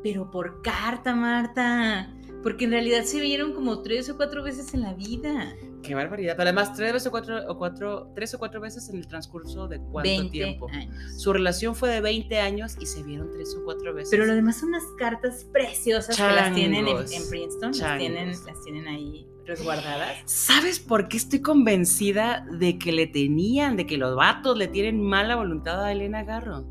pero 0.03 0.31
por 0.31 0.63
carta, 0.63 1.15
Marta, 1.15 2.13
porque 2.43 2.65
en 2.65 2.73
realidad 2.73 3.05
se 3.05 3.21
vieron 3.21 3.53
como 3.53 3.83
tres 3.83 4.11
o 4.11 4.17
cuatro 4.17 4.43
veces 4.43 4.75
en 4.75 4.83
la 4.83 4.95
vida. 4.95 5.55
Qué 5.83 5.95
barbaridad. 5.95 6.35
Pero 6.37 6.49
además, 6.49 6.75
tres 6.75 7.07
o 7.07 7.11
cuatro, 7.11 7.41
o 7.49 7.59
cuatro, 7.59 8.13
tres 8.15 8.33
o 8.35 8.39
cuatro 8.39 8.61
veces 8.61 8.89
en 8.89 8.97
el 8.97 9.07
transcurso 9.07 9.69
de 9.69 9.79
cuánto 9.79 10.09
20 10.09 10.31
tiempo. 10.31 10.69
años. 10.69 11.21
Su 11.21 11.33
relación 11.33 11.75
fue 11.75 11.91
de 11.91 12.01
20 12.01 12.39
años 12.39 12.77
y 12.81 12.87
se 12.87 13.03
vieron 13.03 13.31
tres 13.33 13.55
o 13.59 13.65
cuatro 13.65 13.93
veces. 13.93 14.11
Pero 14.11 14.27
lo 14.27 14.35
demás 14.35 14.61
son 14.61 14.71
unas 14.71 14.85
cartas 14.99 15.45
preciosas 15.53 16.17
que 16.17 16.23
las 16.23 16.55
tienen 16.55 16.87
en, 16.87 16.97
Princeton, 17.29 17.73
las 17.77 17.99
tienen, 17.99 18.29
las 18.29 18.63
tienen 18.65 18.87
ahí 18.87 19.27
resguardadas. 19.47 20.19
¿Sabes 20.27 20.79
por 20.79 21.09
qué 21.09 21.17
estoy 21.17 21.41
convencida 21.41 22.47
de 22.51 22.79
que 22.79 22.93
le 22.93 23.07
tenían, 23.07 23.77
de 23.77 23.87
que 23.87 23.99
los 23.99 24.17
vatos 24.17 24.57
le 24.57 24.69
tienen 24.69 25.03
mala 25.03 25.37
voluntad 25.37 25.83
a 25.85 25.93
Elena 25.93 26.23
Garro? 26.25 26.65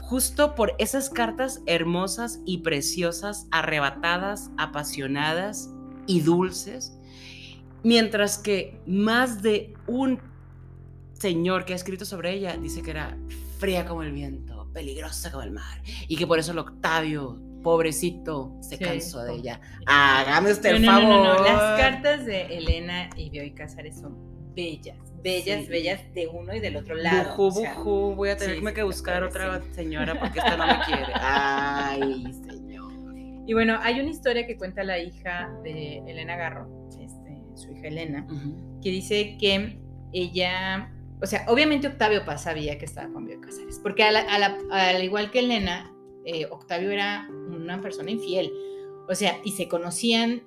Justo 0.00 0.54
por 0.54 0.74
esas 0.78 1.08
cartas 1.08 1.62
hermosas 1.66 2.40
y 2.44 2.58
preciosas, 2.58 3.48
arrebatadas, 3.50 4.50
apasionadas 4.58 5.70
y 6.06 6.20
dulces. 6.20 6.98
Mientras 7.84 8.38
que 8.38 8.80
más 8.86 9.42
de 9.42 9.74
un 9.86 10.18
señor 11.12 11.64
que 11.64 11.74
ha 11.74 11.76
escrito 11.76 12.04
sobre 12.04 12.32
ella 12.32 12.56
dice 12.56 12.82
que 12.82 12.90
era 12.90 13.16
fría 13.58 13.86
como 13.86 14.02
el 14.02 14.12
viento, 14.12 14.68
peligrosa 14.72 15.30
como 15.30 15.42
el 15.44 15.52
mar, 15.52 15.80
y 16.08 16.16
que 16.16 16.26
por 16.26 16.38
eso 16.38 16.52
el 16.52 16.58
Octavio, 16.58 17.38
pobrecito, 17.62 18.56
se 18.60 18.76
Sí, 18.76 18.84
cansó 18.84 19.22
de 19.22 19.34
ella. 19.34 19.60
Hágame 19.86 20.50
usted 20.52 20.74
el 20.76 20.82
no, 20.82 20.92
favor. 20.92 21.08
no, 21.08 21.24
no, 21.24 21.34
no, 21.38 21.44
Las 21.44 21.80
cartas 21.80 22.26
de 22.26 22.42
Elena 22.58 23.08
y 23.16 23.30
Bioy 23.30 23.52
Cázares 23.54 23.98
son 24.00 24.16
bellas, 24.54 24.98
bellas, 25.22 25.62
Sí. 25.64 25.68
bellas 25.70 26.00
de 26.14 26.26
uno 26.28 26.54
y 26.54 26.60
del 26.60 26.76
otro 26.76 26.94
lado. 26.94 27.36
Bujú, 27.36 27.58
o 27.58 27.62
sea, 27.62 27.74
bujú, 27.74 28.14
voy 28.16 28.28
a 28.30 28.38
sí, 28.38 28.46
tenerme 28.46 28.70
sí, 28.70 28.74
que 28.76 28.82
buscar 28.82 29.22
otra 29.22 29.60
sí. 29.62 29.68
señora 29.74 30.18
porque 30.18 30.38
esta 30.40 30.56
no 30.56 30.66
me 30.66 30.78
quiere. 30.84 31.12
Ay, 31.14 32.32
señor. 32.46 32.92
Y 33.46 33.52
bueno, 33.54 33.78
hay 33.82 34.00
una 34.00 34.10
historia 34.10 34.46
que 34.46 34.56
cuenta 34.56 34.84
la 34.84 34.98
hija 34.98 35.50
de 35.62 35.98
Elena 36.06 36.36
Garro, 36.36 36.68
este, 36.90 37.03
su 37.54 37.70
hija 37.72 37.88
Elena, 37.88 38.26
que 38.82 38.90
dice 38.90 39.36
que 39.38 39.78
ella, 40.12 40.92
o 41.22 41.26
sea, 41.26 41.44
obviamente 41.48 41.86
Octavio 41.88 42.24
Paz 42.24 42.42
sabía 42.44 42.78
que 42.78 42.84
estaba 42.84 43.12
con 43.12 43.24
Bioy 43.24 43.40
Cázares, 43.40 43.78
porque 43.82 44.02
a 44.04 44.12
la- 44.12 44.20
a 44.20 44.38
la- 44.38 44.58
al 44.70 45.02
igual 45.02 45.30
que 45.30 45.40
Elena, 45.40 45.92
eh, 46.24 46.46
Octavio 46.50 46.90
era 46.90 47.28
una 47.48 47.80
persona 47.80 48.10
infiel, 48.10 48.52
o 49.08 49.14
sea, 49.14 49.38
y 49.44 49.52
se 49.52 49.68
conocían, 49.68 50.42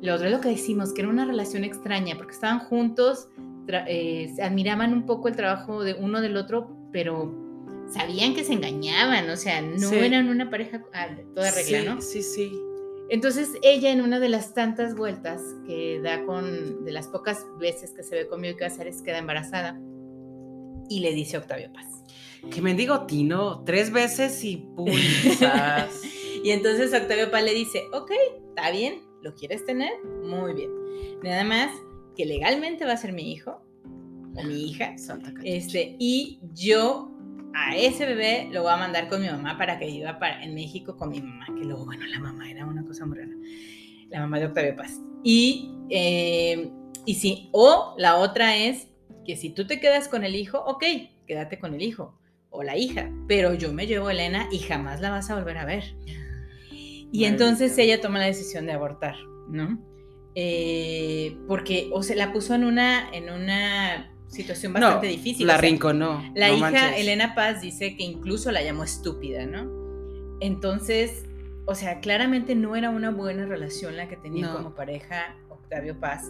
lo 0.00 0.14
otro 0.14 0.26
es 0.26 0.32
lo 0.32 0.40
que 0.40 0.50
decimos, 0.50 0.92
que 0.94 1.00
era 1.02 1.10
una 1.10 1.24
relación 1.24 1.64
extraña, 1.64 2.16
porque 2.16 2.32
estaban 2.34 2.60
juntos, 2.60 3.28
eh, 3.86 4.32
se 4.34 4.42
admiraban 4.42 4.92
un 4.92 5.04
poco 5.06 5.28
el 5.28 5.36
trabajo 5.36 5.82
de 5.82 5.94
uno 5.94 6.20
del 6.20 6.36
otro, 6.36 6.70
pero 6.92 7.34
sabían 7.90 8.34
que 8.34 8.44
se 8.44 8.52
engañaban, 8.52 9.28
o 9.30 9.36
sea, 9.36 9.60
no 9.60 9.88
Sí. 9.90 9.96
eran 9.96 10.28
una 10.28 10.48
pareja 10.50 10.82
a 10.92 11.08
toda 11.34 11.50
regla, 11.50 11.80
sí, 11.80 11.86
¿no? 11.86 12.00
Sí, 12.00 12.22
sí. 12.22 12.52
Entonces 13.10 13.54
ella 13.62 13.90
en 13.90 14.02
una 14.02 14.20
de 14.20 14.28
las 14.28 14.54
tantas 14.54 14.94
vueltas 14.94 15.40
que 15.66 16.00
da 16.02 16.24
con, 16.24 16.84
de 16.84 16.92
las 16.92 17.08
pocas 17.08 17.46
veces 17.58 17.92
que 17.92 18.02
se 18.02 18.14
ve 18.14 18.28
con 18.28 18.42
Bioy 18.42 18.56
Cázares, 18.56 19.00
queda 19.02 19.18
embarazada 19.18 19.80
y 20.88 21.00
le 21.00 21.12
dice 21.12 21.36
a 21.36 21.40
Octavio 21.40 21.72
Paz. 21.72 21.86
Que 22.50 22.60
mendigo 22.60 23.06
Tino, 23.06 23.64
tres 23.64 23.90
veces 23.92 24.44
y 24.44 24.58
pulsas. 24.76 26.02
y 26.44 26.50
entonces 26.50 26.92
Octavio 26.92 27.30
Paz 27.30 27.44
le 27.44 27.54
dice, 27.54 27.84
ok, 27.92 28.12
está 28.48 28.70
bien, 28.70 29.02
¿lo 29.22 29.34
quieres 29.34 29.64
tener? 29.64 29.92
Muy 30.22 30.54
bien. 30.54 30.70
Nada 31.22 31.44
más 31.44 31.70
que 32.16 32.26
legalmente 32.26 32.84
va 32.84 32.92
a 32.92 32.96
ser 32.96 33.12
mi 33.12 33.32
hijo 33.32 33.62
o 34.36 34.42
mi 34.44 34.68
hija. 34.68 34.96
Santa. 34.98 35.32
Este, 35.44 35.96
y 35.98 36.40
yo 36.54 37.17
a 37.54 37.76
ese 37.76 38.06
bebé 38.06 38.48
lo 38.52 38.62
voy 38.62 38.72
a 38.72 38.76
mandar 38.76 39.08
con 39.08 39.20
mi 39.20 39.28
mamá 39.28 39.58
para 39.58 39.78
que 39.78 39.86
viva 39.86 40.18
para, 40.18 40.42
en 40.42 40.54
México 40.54 40.96
con 40.96 41.10
mi 41.10 41.20
mamá, 41.20 41.46
que 41.46 41.64
luego, 41.64 41.84
bueno, 41.84 42.06
la 42.06 42.20
mamá 42.20 42.50
era 42.50 42.66
una 42.66 42.84
cosa 42.84 43.06
muy 43.06 43.18
rara. 43.18 43.32
La 44.10 44.20
mamá 44.20 44.38
de 44.38 44.46
Octavio 44.46 44.76
Paz. 44.76 45.00
Y, 45.22 45.74
eh, 45.90 46.70
y 47.04 47.14
sí, 47.14 47.48
o 47.52 47.94
la 47.98 48.16
otra 48.16 48.56
es 48.56 48.88
que 49.24 49.36
si 49.36 49.50
tú 49.50 49.66
te 49.66 49.80
quedas 49.80 50.08
con 50.08 50.24
el 50.24 50.34
hijo, 50.34 50.58
ok, 50.64 50.84
quédate 51.26 51.58
con 51.58 51.74
el 51.74 51.82
hijo 51.82 52.18
o 52.50 52.62
la 52.62 52.76
hija, 52.76 53.10
pero 53.26 53.54
yo 53.54 53.72
me 53.72 53.86
llevo 53.86 54.08
a 54.08 54.12
Elena 54.12 54.48
y 54.50 54.58
jamás 54.58 55.00
la 55.00 55.10
vas 55.10 55.30
a 55.30 55.36
volver 55.36 55.58
a 55.58 55.64
ver. 55.64 55.84
Y 57.10 57.24
entonces 57.24 57.76
ella 57.78 58.00
toma 58.00 58.18
la 58.18 58.26
decisión 58.26 58.66
de 58.66 58.72
abortar, 58.72 59.16
¿no? 59.48 59.78
Eh, 60.34 61.36
porque 61.46 61.90
o 61.92 62.02
se 62.02 62.14
la 62.14 62.32
puso 62.32 62.54
en 62.54 62.64
una, 62.64 63.10
en 63.12 63.30
una 63.30 64.14
situación 64.28 64.72
bastante 64.74 65.06
no, 65.06 65.12
difícil. 65.12 65.46
La 65.46 65.54
o 65.56 65.58
sea, 65.60 65.68
rinconó. 65.68 66.32
la 66.34 66.48
no 66.48 66.56
hija 66.56 66.70
manches. 66.70 67.00
Elena 67.00 67.34
Paz 67.34 67.60
dice 67.60 67.96
que 67.96 68.04
incluso 68.04 68.50
la 68.52 68.62
llamó 68.62 68.84
estúpida, 68.84 69.44
¿no? 69.46 69.68
Entonces, 70.40 71.24
o 71.66 71.74
sea, 71.74 72.00
claramente 72.00 72.54
no 72.54 72.76
era 72.76 72.90
una 72.90 73.10
buena 73.10 73.46
relación 73.46 73.96
la 73.96 74.08
que 74.08 74.16
tenía 74.16 74.46
No. 74.46 74.56
como 74.56 74.74
pareja 74.74 75.36
Octavio 75.50 75.98
Paz 75.98 76.24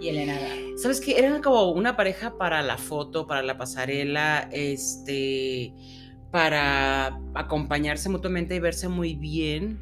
y 0.00 0.08
Elena 0.08 0.38
Garro. 0.38 0.78
¿Sabes 0.78 1.00
qué? 1.00 1.18
Eran 1.18 1.42
como 1.42 1.70
una 1.72 1.96
pareja 1.96 2.38
para 2.38 2.62
la 2.62 2.78
foto, 2.78 3.26
para 3.26 3.42
la 3.42 3.58
pasarela, 3.58 4.48
este, 4.52 5.74
para 6.30 7.20
acompañarse 7.34 8.08
mutuamente 8.08 8.54
y 8.54 8.60
verse 8.60 8.88
muy 8.88 9.14
bien, 9.14 9.78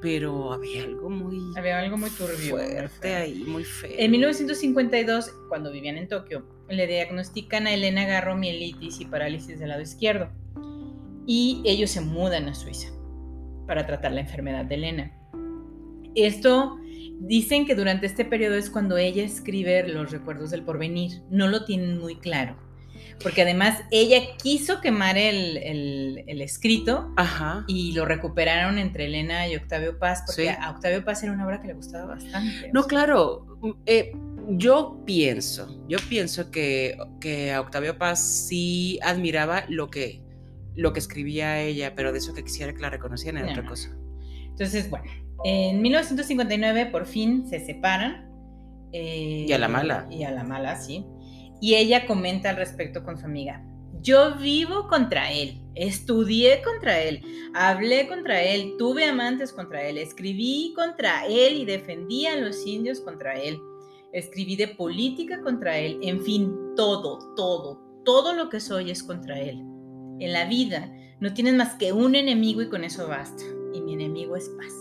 pero 0.00 0.52
había 0.52 0.84
algo 0.84 1.10
muy 1.10 1.38
Había 1.56 1.80
algo 1.80 1.98
muy 1.98 2.10
turbio. 2.10 2.36
muy 2.36 2.48
fuerte 2.48 2.98
feo. 3.00 3.18
ahí, 3.18 3.44
muy 3.46 3.64
feo. 3.64 3.90
En 3.98 4.10
1952, 4.12 5.30
cuando 5.48 5.70
vivían 5.70 5.98
en 5.98 6.08
Tokio, 6.08 6.46
le 6.68 6.86
diagnostican 6.86 7.66
a 7.66 7.74
Elena 7.74 8.04
Garro 8.04 8.36
mielitis 8.36 9.00
y 9.00 9.06
parálisis 9.06 9.58
del 9.58 9.70
lado 9.70 9.82
izquierdo. 9.82 10.30
Y 11.26 11.62
ellos 11.64 11.90
se 11.90 12.00
mudan 12.00 12.48
a 12.48 12.54
Suiza 12.54 12.88
para 13.66 13.86
tratar 13.86 14.12
la 14.12 14.20
enfermedad 14.20 14.64
de 14.64 14.74
Elena. 14.76 15.12
Esto 16.14 16.78
dicen 17.20 17.66
que 17.66 17.74
durante 17.74 18.06
este 18.06 18.24
periodo 18.24 18.54
es 18.54 18.70
cuando 18.70 18.96
ella 18.96 19.24
escribe 19.24 19.86
los 19.86 20.10
recuerdos 20.10 20.50
del 20.50 20.62
porvenir. 20.62 21.22
No 21.30 21.48
lo 21.48 21.64
tienen 21.64 21.98
muy 21.98 22.16
claro. 22.16 22.56
Porque 23.22 23.42
además 23.42 23.82
ella 23.90 24.18
quiso 24.40 24.80
quemar 24.80 25.18
el, 25.18 26.24
escrito 26.26 27.12
y 27.66 27.92
lo 27.92 28.04
recuperaron 28.04 28.78
entre 28.78 29.06
Elena 29.06 29.48
y 29.48 29.56
Octavio 29.56 29.98
Paz, 29.98 30.22
porque 30.26 30.50
a 30.50 30.70
Octavio 30.70 31.04
Paz 31.04 31.22
era 31.22 31.32
una 31.32 31.44
obra 31.44 31.60
que 31.60 31.68
le 31.68 31.74
gustaba 31.74 32.06
bastante. 32.06 32.70
No, 32.72 32.84
claro. 32.84 33.58
Eh, 33.86 34.12
yo 34.48 35.02
pienso, 35.04 35.84
yo 35.88 35.98
pienso 36.08 36.50
que, 36.50 36.96
que 37.20 37.52
a 37.52 37.60
Octavio 37.60 37.98
Paz 37.98 38.46
sí 38.48 38.98
admiraba 39.02 39.64
lo 39.68 39.90
que, 39.90 40.22
lo 40.74 40.92
que 40.92 41.00
escribía 41.00 41.60
ella, 41.60 41.94
pero 41.94 42.12
de 42.12 42.18
eso 42.18 42.32
que 42.32 42.44
quisiera 42.44 42.72
que 42.72 42.80
la 42.80 42.90
reconocieran 42.90 43.42
era 43.42 43.52
otra 43.52 43.68
cosa. 43.68 43.94
Entonces, 44.44 44.88
bueno, 44.88 45.10
en 45.44 45.82
1959 45.82 46.86
por 46.86 47.06
fin 47.06 47.46
se 47.46 47.60
separan. 47.60 48.30
Eh, 48.92 49.44
y 49.48 49.52
a 49.52 49.58
la 49.58 49.68
mala. 49.68 50.06
Y 50.10 50.22
a 50.22 50.30
la 50.30 50.44
mala, 50.44 50.76
sí. 50.76 51.04
Y 51.60 51.74
ella 51.74 52.06
comenta 52.06 52.50
al 52.50 52.56
respecto 52.56 53.04
con 53.04 53.18
su 53.18 53.26
amiga. 53.26 53.62
Yo 54.00 54.36
vivo 54.36 54.88
contra 54.88 55.32
él, 55.32 55.60
estudié 55.74 56.62
contra 56.62 57.00
él, 57.00 57.20
hablé 57.52 58.06
contra 58.06 58.40
él, 58.40 58.74
tuve 58.78 59.04
amantes 59.04 59.52
contra 59.52 59.82
él, 59.82 59.98
escribí 59.98 60.72
contra 60.74 61.26
él 61.26 61.54
y 61.54 61.64
defendí 61.64 62.26
a 62.26 62.36
los 62.36 62.64
indios 62.64 63.00
contra 63.00 63.34
él 63.34 63.58
escribí 64.12 64.56
de 64.56 64.68
política 64.68 65.40
contra 65.42 65.78
él, 65.78 65.98
en 66.02 66.22
fin, 66.22 66.54
todo, 66.76 67.34
todo, 67.34 67.80
todo 68.04 68.34
lo 68.34 68.48
que 68.48 68.60
soy 68.60 68.90
es 68.90 69.02
contra 69.02 69.38
él. 69.38 69.62
En 70.20 70.32
la 70.32 70.46
vida 70.46 70.92
no 71.20 71.34
tienes 71.34 71.54
más 71.54 71.74
que 71.74 71.92
un 71.92 72.14
enemigo 72.14 72.62
y 72.62 72.68
con 72.68 72.84
eso 72.84 73.08
basta. 73.08 73.42
Y 73.72 73.80
mi 73.80 73.94
enemigo 73.94 74.36
es 74.36 74.48
paz. 74.50 74.72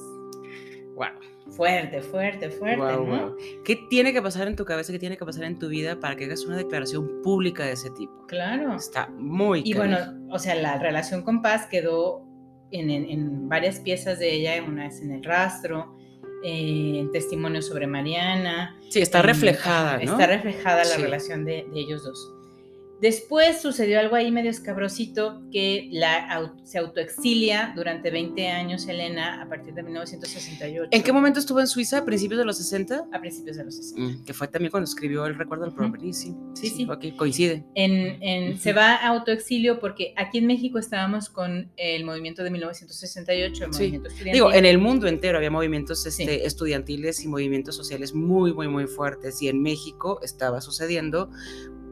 Wow. 0.95 1.27
Fuerte, 1.51 2.01
fuerte, 2.01 2.49
fuerte, 2.49 2.77
¿no? 2.77 3.35
¿Qué 3.63 3.77
tiene 3.89 4.11
que 4.11 4.21
pasar 4.21 4.47
en 4.47 4.55
tu 4.55 4.65
cabeza, 4.65 4.91
qué 4.91 4.99
tiene 4.99 5.17
que 5.17 5.25
pasar 5.25 5.45
en 5.45 5.57
tu 5.57 5.69
vida 5.69 5.99
para 5.99 6.15
que 6.15 6.25
hagas 6.25 6.45
una 6.45 6.57
declaración 6.57 7.21
pública 7.23 7.65
de 7.65 7.73
ese 7.73 7.89
tipo? 7.91 8.25
Claro. 8.27 8.75
Está 8.75 9.07
muy 9.17 9.61
Y 9.63 9.73
bueno, 9.73 9.97
o 10.29 10.39
sea, 10.39 10.55
la 10.55 10.77
relación 10.77 11.21
con 11.21 11.41
Paz 11.41 11.67
quedó 11.67 12.27
en, 12.71 12.89
en, 12.89 13.47
varias 13.47 13.79
piezas 13.79 14.19
de 14.19 14.33
ella, 14.33 14.63
una 14.67 14.85
vez 14.85 15.01
en 15.01 15.11
el 15.11 15.23
rastro, 15.23 15.96
en 16.43 17.12
testimonio 17.12 17.62
sobre 17.62 17.88
Mariana. 17.88 18.80
Sí, 18.89 19.02
está 19.02 19.21
reflejada, 19.21 19.97
¿no? 19.97 20.12
Está 20.12 20.28
reflejada 20.28 20.84
la 20.84 20.97
relación 20.97 21.45
de, 21.45 21.67
ellos 21.73 22.04
dos. 22.04 22.37
Después 23.01 23.62
sucedió 23.62 23.99
algo 23.99 24.15
ahí 24.15 24.31
medio 24.31 24.49
escabrosito 24.49 25.43
que 25.51 25.88
la, 25.91 26.51
se 26.63 26.79
autoexilia 26.79 27.73
durante 27.75 28.10
20 28.10 28.47
años 28.47 28.88
Elena 28.88 29.41
a 29.41 29.47
partir 29.47 29.73
de 29.75 29.83
1968. 29.83 30.89
¿En 30.91 31.03
qué 31.03 31.13
momento 31.13 31.39
estuvo 31.39 31.60
en 31.60 31.67
Suiza? 31.67 31.99
¿A 31.99 32.05
principios 32.05 32.39
de 32.39 32.45
los 32.45 32.57
60? 32.57 33.07
A 33.12 33.19
principios 33.19 33.57
de 33.57 33.65
los 33.65 33.75
60. 33.75 34.01
Mm, 34.01 34.25
que 34.25 34.33
fue 34.33 34.47
también 34.47 34.71
cuando 34.71 34.86
escribió 34.86 35.25
El 35.25 35.36
recuerdo 35.36 35.65
del 35.65 35.73
uh 35.73 36.13
sí. 36.13 36.36
Sí, 36.53 36.69
sí. 36.69 36.88
coincide. 37.15 37.63
En, 37.75 38.57
Se 38.57 38.73
va 38.73 38.95
a 38.95 39.07
autoexilio 39.10 39.79
porque 39.79 40.13
aquí 40.15 40.39
en 40.39 40.47
México 40.47 40.79
estábamos 40.79 41.29
con 41.29 41.71
el 41.77 42.03
movimiento 42.03 42.43
de 42.43 42.49
1968, 42.49 43.63
el 43.65 43.71
movimiento 43.71 44.07
estudiantil. 44.07 44.33
Digo, 44.33 44.51
en 44.51 44.65
el 44.65 44.79
mundo 44.79 45.07
entero 45.07 45.38
había 45.38 45.51
movimientos 45.51 46.03
este, 46.05 46.47
estudiantiles 46.47 47.23
y 47.23 47.27
movimientos 47.27 47.75
sociales 47.75 48.15
muy, 48.15 48.53
muy, 48.53 48.67
muy 48.67 48.88
fuertes. 48.88 49.39
Y 49.43 49.49
en 49.49 49.62
México 49.62 50.19
estaba 50.23 50.62
sucediendo 50.62 51.29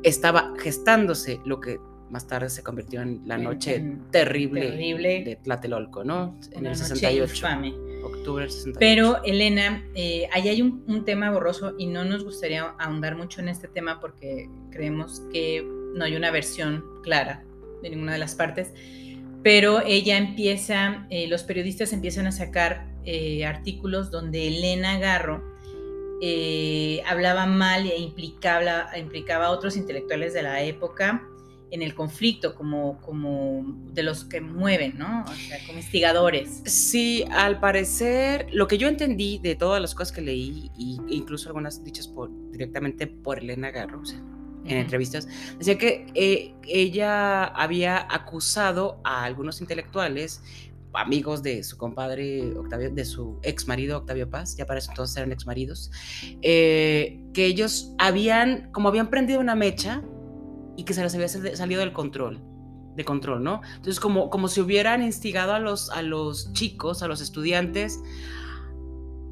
estaba 0.05 0.53
gestándose 0.59 1.39
lo 1.45 1.59
que 1.59 1.79
más 2.11 2.27
tarde 2.27 2.49
se 2.49 2.61
convirtió 2.61 3.01
en 3.01 3.23
la 3.25 3.37
noche 3.37 3.97
terrible, 4.11 4.71
de 5.23 5.39
Tlatelolco, 5.43 6.03
¿no? 6.03 6.39
En 6.51 6.67
el 6.67 6.75
68. 6.75 7.47
Octubre 8.03 8.43
del 8.43 8.51
68. 8.51 8.79
Pero, 8.79 9.23
Elena, 9.23 9.83
eh, 9.95 10.29
ahí 10.31 10.47
hay 10.47 10.61
un, 10.61 11.03
tema 11.05 11.31
borroso 11.31 11.73
y 11.77 11.87
no 11.87 12.05
nos 12.05 12.23
gustaría 12.23 12.75
ahondar 12.77 13.15
mucho 13.15 13.41
en 13.41 13.49
este 13.49 13.67
tema 13.67 13.99
porque 13.99 14.47
creemos 14.69 15.23
que 15.31 15.67
no 15.95 16.05
hay 16.05 16.15
una 16.15 16.29
versión 16.29 16.83
clara 17.01 17.43
de 17.81 17.89
ninguna 17.89 18.13
de 18.13 18.19
las 18.19 18.35
partes. 18.35 18.71
Pero 19.41 19.81
ella 19.85 20.17
empieza, 20.17 21.07
eh, 21.09 21.27
los 21.27 21.43
periodistas 21.43 21.93
empiezan 21.93 22.27
a 22.27 22.31
sacar 22.31 22.87
eh, 23.03 23.45
artículos 23.45 24.11
donde 24.11 24.47
Elena 24.47 24.99
Garro 24.99 25.54
eh, 26.21 27.01
hablaba 27.05 27.45
mal 27.45 27.85
e 27.85 27.97
implicaba, 27.97 28.89
implicaba 28.97 29.47
a 29.47 29.51
otros 29.51 29.77
intelectuales 29.77 30.33
de 30.33 30.43
la 30.43 30.61
época 30.61 31.27
en 31.71 31.81
el 31.81 31.93
conflicto, 31.93 32.55
como, 32.55 33.01
como 33.01 33.65
de 33.91 34.03
los 34.03 34.23
que 34.23 34.39
mueven, 34.39 34.97
¿no? 34.97 35.25
O 35.27 35.33
sea, 35.33 35.57
como 35.65 35.79
instigadores. 35.79 36.61
Sí, 36.65 37.25
al 37.31 37.59
parecer, 37.59 38.47
lo 38.51 38.67
que 38.67 38.77
yo 38.77 38.87
entendí 38.87 39.39
de 39.39 39.55
todas 39.55 39.81
las 39.81 39.93
cosas 39.93 40.13
que 40.13 40.21
leí, 40.21 40.71
e 40.77 41.15
incluso 41.15 41.49
algunas 41.49 41.83
dichas 41.83 42.07
por, 42.07 42.29
directamente 42.51 43.07
por 43.07 43.39
Elena 43.39 43.71
Garro, 43.71 44.01
en 44.65 44.77
entrevistas, 44.77 45.27
decía 45.59 45.77
que 45.77 46.07
eh, 46.15 46.55
ella 46.63 47.43
había 47.43 48.07
acusado 48.09 48.99
a 49.03 49.23
algunos 49.23 49.61
intelectuales 49.61 50.41
amigos 50.97 51.43
de 51.43 51.63
su 51.63 51.77
compadre 51.77 52.57
Octavio, 52.57 52.91
de 52.91 53.05
su 53.05 53.39
ex 53.43 53.67
marido 53.67 53.97
Octavio 53.97 54.29
Paz, 54.29 54.55
ya 54.57 54.65
para 54.65 54.79
eso 54.79 54.91
todos 54.95 55.15
eran 55.17 55.31
ex 55.31 55.45
maridos, 55.45 55.91
eh, 56.41 57.21
que 57.33 57.45
ellos 57.45 57.93
habían, 57.97 58.71
como 58.71 58.89
habían 58.89 59.09
prendido 59.09 59.39
una 59.39 59.55
mecha 59.55 60.03
y 60.77 60.83
que 60.83 60.93
se 60.93 61.01
les 61.01 61.15
había 61.15 61.27
salido 61.27 61.79
del 61.79 61.93
control, 61.93 62.41
de 62.95 63.05
control, 63.05 63.43
¿no? 63.43 63.61
Entonces, 63.75 63.99
como, 63.99 64.29
como 64.29 64.47
si 64.47 64.61
hubieran 64.61 65.03
instigado 65.03 65.53
a 65.53 65.59
los, 65.59 65.89
a 65.89 66.01
los 66.01 66.51
chicos, 66.53 67.03
a 67.03 67.07
los 67.07 67.21
estudiantes, 67.21 68.01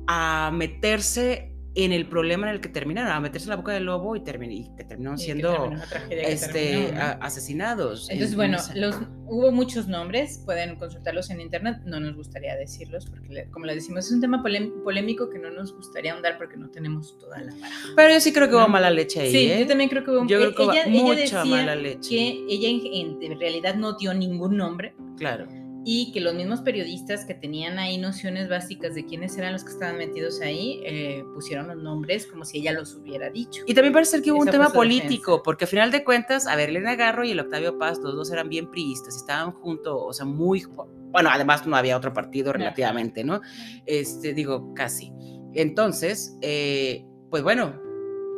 a 0.08 0.52
meterse 0.54 1.53
en 1.76 1.92
el 1.92 2.08
problema 2.08 2.48
en 2.48 2.56
el 2.56 2.62
que 2.62 2.70
terminaron, 2.70 3.12
a 3.12 3.20
meterse 3.20 3.46
en 3.46 3.52
la 3.52 3.56
boca 3.56 3.72
del 3.72 3.86
lobo 3.86 4.16
y, 4.16 4.22
que 4.22 4.84
terminaron 4.84 5.18
siendo 5.18 5.72
este, 6.10 6.94
asesinados. 7.20 8.10
Entonces, 8.10 8.36
bueno, 8.36 8.58
los, 8.76 8.96
hubo 9.26 9.52
muchos 9.52 9.88
nombres, 9.88 10.42
pueden 10.46 10.76
consultarlos 10.76 11.30
en 11.32 11.42
internet, 11.42 11.78
no 11.86 12.00
nos 12.00 12.16
gustaría 12.16 12.56
decirlos, 12.56 13.08
porque 13.08 13.48
como 13.50 13.66
les 13.66 13.76
decimos, 13.76 14.06
es 14.06 14.12
un 14.12 14.22
tema 14.22 14.44
polémico 14.44 15.30
que 15.30 15.40
no 15.40 15.50
nos 15.50 15.74
gustaría 15.76 16.14
ahondar 16.14 16.38
porque 16.38 16.58
no 16.58 16.70
tenemos 16.70 17.18
toda 17.18 17.42
la 17.42 17.54
Pero 17.96 18.14
yo 18.14 18.20
sí 18.20 18.32
creo 18.32 18.50
que 18.50 18.56
hubo 18.56 18.68
mala 18.68 18.92
leche 18.92 19.22
ahí. 19.22 19.32
Sí, 19.32 19.52
¿eh? 19.52 19.60
yo 19.62 19.68
también 19.68 19.90
creo 19.90 20.04
que 20.04 20.12
hubo, 20.12 20.28
yo 20.28 20.40
creo 20.40 20.56
que 20.56 20.64
ella, 20.64 20.88
mucha 20.88 21.46
mala 21.46 21.76
leche. 21.76 22.10
Que 22.10 22.46
ella 22.50 22.70
en 22.70 23.40
realidad 23.40 23.76
no 23.76 23.94
dio 23.94 24.14
ningún 24.14 24.58
nombre. 24.58 24.94
Claro 25.18 25.63
y 25.86 26.12
que 26.12 26.22
los 26.22 26.34
mismos 26.34 26.62
periodistas 26.62 27.26
que 27.26 27.34
tenían 27.34 27.78
ahí 27.78 27.98
nociones 27.98 28.50
básicas 28.50 28.96
de 28.96 29.06
quiénes 29.06 29.38
eran 29.38 29.54
los 29.54 29.64
que 29.64 29.72
estaban 29.72 29.98
metidos 29.98 30.42
ahí, 30.42 30.82
eh, 30.86 31.24
pusieron 31.34 31.68
los 31.68 31.78
nombres 31.78 32.26
como 32.26 32.46
si 32.46 32.60
ella 32.60 32.72
los 32.72 32.96
hubiera 32.96 33.30
dicho. 33.30 33.64
Y 33.68 33.74
también 33.74 33.94
parece 33.94 34.12
ser 34.12 34.22
que 34.22 34.32
hubo 34.32 34.42
un 34.42 34.50
tema 34.50 34.70
político, 34.70 35.44
porque 35.44 35.66
al 35.66 35.70
final 35.70 35.92
de 35.92 36.04
cuentas, 36.04 36.48
a 36.48 36.56
ver, 36.56 36.70
Elena 36.70 36.96
Garro 36.96 37.26
y 37.26 37.32
el 37.32 37.40
Octavio 37.40 37.78
Paz, 37.78 38.00
los 38.00 38.16
dos 38.16 38.32
eran 38.32 38.50
bien 38.50 38.72
priistas, 38.72 39.16
estaban 39.16 39.52
juntos, 39.52 39.94
o 39.96 40.14
sea, 40.14 40.26
muy... 40.26 40.66
Bueno, 41.12 41.30
además 41.32 41.68
no 41.68 41.76
había 41.76 41.98
otro 41.98 42.14
partido 42.14 42.54
relativamente, 42.54 43.24
¿no? 43.24 43.42
Este, 43.86 44.34
digo, 44.34 44.74
casi. 44.74 45.12
Entonces, 45.54 46.38
eh, 46.42 47.06
pues 47.30 47.44
bueno, 47.44 47.80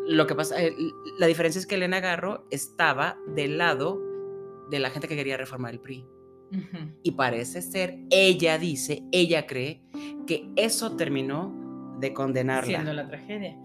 lo 0.07 0.27
que 0.27 0.35
pasa, 0.35 0.61
eh, 0.61 0.75
la 1.17 1.27
diferencia 1.27 1.59
es 1.59 1.67
que 1.67 1.75
Elena 1.75 1.99
Garro 1.99 2.45
estaba 2.51 3.17
del 3.27 3.57
lado 3.57 4.01
de 4.69 4.79
la 4.79 4.89
gente 4.89 5.07
que 5.07 5.15
quería 5.15 5.37
reformar 5.37 5.73
el 5.73 5.79
PRI. 5.79 6.05
Y 7.03 7.11
parece 7.11 7.61
ser, 7.61 7.97
ella 8.09 8.57
dice, 8.57 9.03
ella 9.11 9.45
cree 9.45 9.81
que 10.25 10.49
eso 10.55 10.95
terminó 10.95 11.97
de 11.99 12.13
condenarla. 12.13 12.67
Siendo 12.67 12.93
la 12.93 13.07
tragedia. 13.07 13.57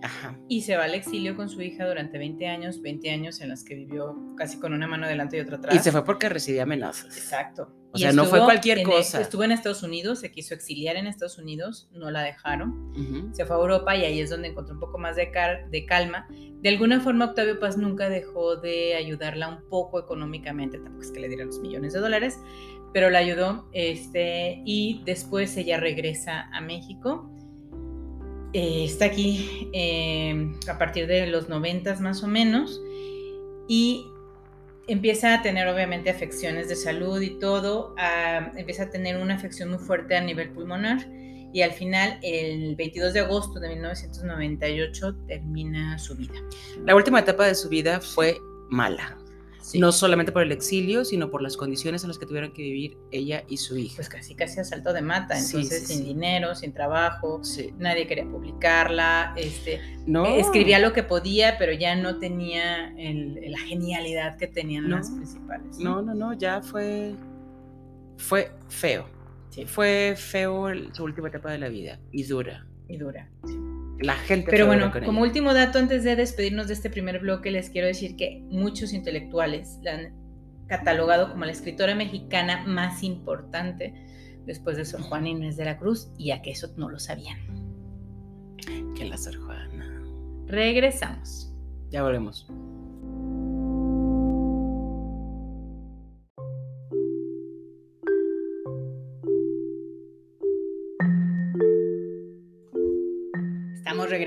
Y 0.49 0.63
se 0.63 0.77
va 0.77 0.85
al 0.85 0.95
exilio 0.95 1.37
con 1.37 1.49
su 1.49 1.61
hija 1.63 1.87
durante 1.87 2.19
20 2.19 2.47
años, 2.47 2.81
20 2.83 3.11
años 3.11 3.41
en 3.41 3.49
los 3.49 3.65
que 3.65 3.75
vivió 3.75 4.17
casi 4.37 4.59
con 4.59 4.73
una 4.73 4.87
mano 4.87 5.07
delante 5.07 5.37
y 5.37 5.41
otra 5.41 5.57
atrás. 5.57 5.75
Y 5.75 5.79
se 5.79 5.93
fue 5.93 6.05
porque 6.05 6.29
recibía 6.29 6.63
amenazas. 6.63 7.17
Exacto. 7.17 7.75
O 7.93 7.99
sea, 7.99 8.13
no 8.13 8.25
fue 8.25 8.41
cualquier 8.41 8.83
cosa. 8.83 9.21
Estuvo 9.21 9.43
en 9.43 9.53
Estados 9.53 9.83
Unidos, 9.83 10.21
se 10.21 10.31
quiso 10.31 10.55
exiliar 10.55 10.97
en 10.97 11.07
Estados 11.07 11.39
Unidos, 11.39 11.89
no 11.93 12.11
la 12.11 12.23
dejaron. 12.23 12.93
Se 13.33 13.45
fue 13.45 13.57
a 13.57 13.59
Europa 13.59 13.97
y 13.97 14.05
ahí 14.05 14.21
es 14.21 14.31
donde 14.31 14.49
encontró 14.49 14.75
un 14.75 14.81
poco 14.81 14.99
más 14.99 15.17
de, 15.17 15.31
de 15.71 15.87
calma. 15.87 16.29
De 16.63 16.69
alguna 16.69 17.01
forma, 17.01 17.27
Octavio 17.27 17.59
Paz 17.59 17.77
nunca 17.77 18.09
dejó 18.09 18.57
de 18.57 18.95
ayudarla 18.95 19.49
un 19.49 19.69
poco 19.69 19.99
económicamente, 19.99 20.79
tampoco 20.79 21.03
es 21.03 21.11
que 21.11 21.21
le 21.21 21.29
diera 21.29 21.45
los 21.45 21.59
millones 21.59 21.93
de 21.93 22.01
dólares, 22.01 22.39
pero 22.93 23.11
la 23.11 23.19
ayudó. 23.19 23.69
Este, 23.73 24.63
y 24.65 25.03
después 25.05 25.57
ella 25.57 25.79
regresa 25.79 26.49
a 26.53 26.61
México 26.61 27.31
eh, 28.53 28.85
está 28.85 29.05
aquí 29.05 29.69
em, 29.73 30.55
a 30.69 30.77
partir 30.77 31.07
de 31.07 31.29
los 31.29 31.49
noventas 31.49 32.01
más 32.01 32.25
o 32.25 32.27
menos 32.27 32.83
y 33.69 34.07
empieza 34.93 35.35
a 35.35 35.43
tener 35.43 35.69
obviamente 35.69 36.11
afecciones 36.11 36.69
de 36.69 36.77
salud 36.77 37.21
y 37.21 37.39
todo, 37.39 37.95
empieza 38.57 38.85
a 38.85 38.91
tener 38.91 39.17
una 39.17 39.35
afección 39.35 39.71
muy 39.71 39.79
fuerte 39.79 40.17
a 40.17 40.21
nivel 40.21 40.51
pulmonar 40.51 41.07
y 41.53 41.63
al 41.63 41.73
final, 41.73 42.19
el 42.23 42.77
22 42.77 43.13
de 43.13 43.21
agosto 43.21 43.59
de 43.59 43.69
1998, 43.71 45.17
termina 45.27 45.99
su 45.99 46.15
vida. 46.15 46.35
La 46.85 46.95
última 46.95 47.21
etapa 47.21 47.47
de 47.47 47.55
su 47.57 47.69
vida 47.69 48.01
fue 48.01 48.39
mala. 48.69 49.19
Sí. 49.61 49.79
No 49.79 49.93
solamente 49.93 50.33
por 50.33 50.43
el 50.43 50.53
exilio, 50.53 51.05
sino 51.05 51.31
por 51.31 51.43
las 51.43 51.57
condiciones 51.57 52.03
en 52.03 52.09
las 52.09 52.19
que 52.19 52.27
tuvieron 52.27 52.53
que 52.53 52.63
vivir 52.63 52.97
ella 53.11 53.45
y 53.49 53.59
su 53.59 53.77
hija. 53.77 53.97
Pues 53.97 54.09
casi 54.09 54.35
casi 54.35 54.59
asalto 54.61 54.93
de 54.93 55.03
mata, 55.03 55.37
Sí, 55.37 55.57
entonces 55.57 55.81
sí, 55.81 55.87
sin 55.95 55.99
sí. 55.99 56.05
dinero, 56.05 56.55
sin 56.55 56.73
trabajo, 56.73 57.45
Sí. 57.45 57.75
nadie 57.79 58.07
quería 58.07 58.25
publicarla, 58.25 59.35
este, 59.37 59.81
No. 60.07 60.25
escribía 60.27 60.79
lo 60.79 60.93
que 60.93 61.03
podía, 61.03 61.59
pero 61.59 61.73
ya 61.73 61.95
no 61.95 62.19
tenía 62.19 62.89
el- 62.97 63.39
la 63.53 63.59
genialidad 63.59 64.37
que 64.39 64.47
tenían 64.47 64.89
No. 64.89 64.97
las 64.97 65.11
principales. 65.11 65.79
No, 65.79 66.01
no, 66.03 66.15
no, 66.15 66.33
ya 66.33 66.63
fue. 66.63 67.15
Fue 68.17 68.53
feo. 68.69 69.07
Sí. 69.51 69.67
Fue 69.67 70.15
feo 70.17 70.67
su 70.93 71.05
última 71.05 71.29
etapa 71.29 71.51
de 71.53 71.59
la 71.59 71.69
vida 71.69 71.99
y 72.13 72.23
dura. 72.25 72.67
Y 72.89 72.97
dura. 72.97 73.29
La 74.01 74.15
gente 74.15 74.51
Pero 74.51 74.67
bueno, 74.67 74.91
con 74.91 75.05
como 75.05 75.21
ella. 75.21 75.29
último 75.29 75.55
dato, 75.55 75.79
antes 75.79 76.05
de 76.05 76.17
despedirnos 76.17 76.69
de 76.69 76.75
este 76.75 76.91
primer 76.91 77.21
bloque, 77.21 77.51
les 77.51 77.71
quiero 77.71 77.87
decir 77.87 78.17
que 78.17 78.43
muchos 78.49 78.93
intelectuales 78.93 79.79
la 79.83 79.95
han 79.95 80.21
catalogado 80.67 81.31
como 81.33 81.45
la 81.45 81.53
escritora 81.53 81.95
mexicana 81.95 82.65
más 82.67 83.03
importante 83.03 83.95
después 84.47 84.77
de 84.77 84.85
Sor 84.85 85.03
Juana 85.03 85.29
Inés 85.29 85.57
de 85.57 85.65
la 85.65 85.77
Cruz, 85.77 86.11
y 86.17 86.31
a 86.31 86.41
que 86.43 86.53
eso 86.53 86.73
no 86.77 86.89
lo 86.89 86.99
sabían. 86.99 87.39
Que 88.97 89.05
la 89.05 89.17
Sor 89.17 89.37
Juana. 89.37 90.03
Regresamos. 90.47 91.53
Ya 91.91 92.03
volvemos. 92.03 92.47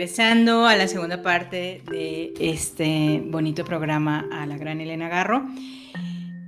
Regresando 0.04 0.66
a 0.66 0.76
la 0.76 0.90
segunda 0.90 1.22
parte 1.22 1.82
de 1.90 2.34
este 2.38 3.24
bonito 3.26 3.64
programa 3.64 4.28
a 4.34 4.46
la 4.46 4.58
gran 4.58 4.82
Elena 4.82 5.08
Garro. 5.08 5.46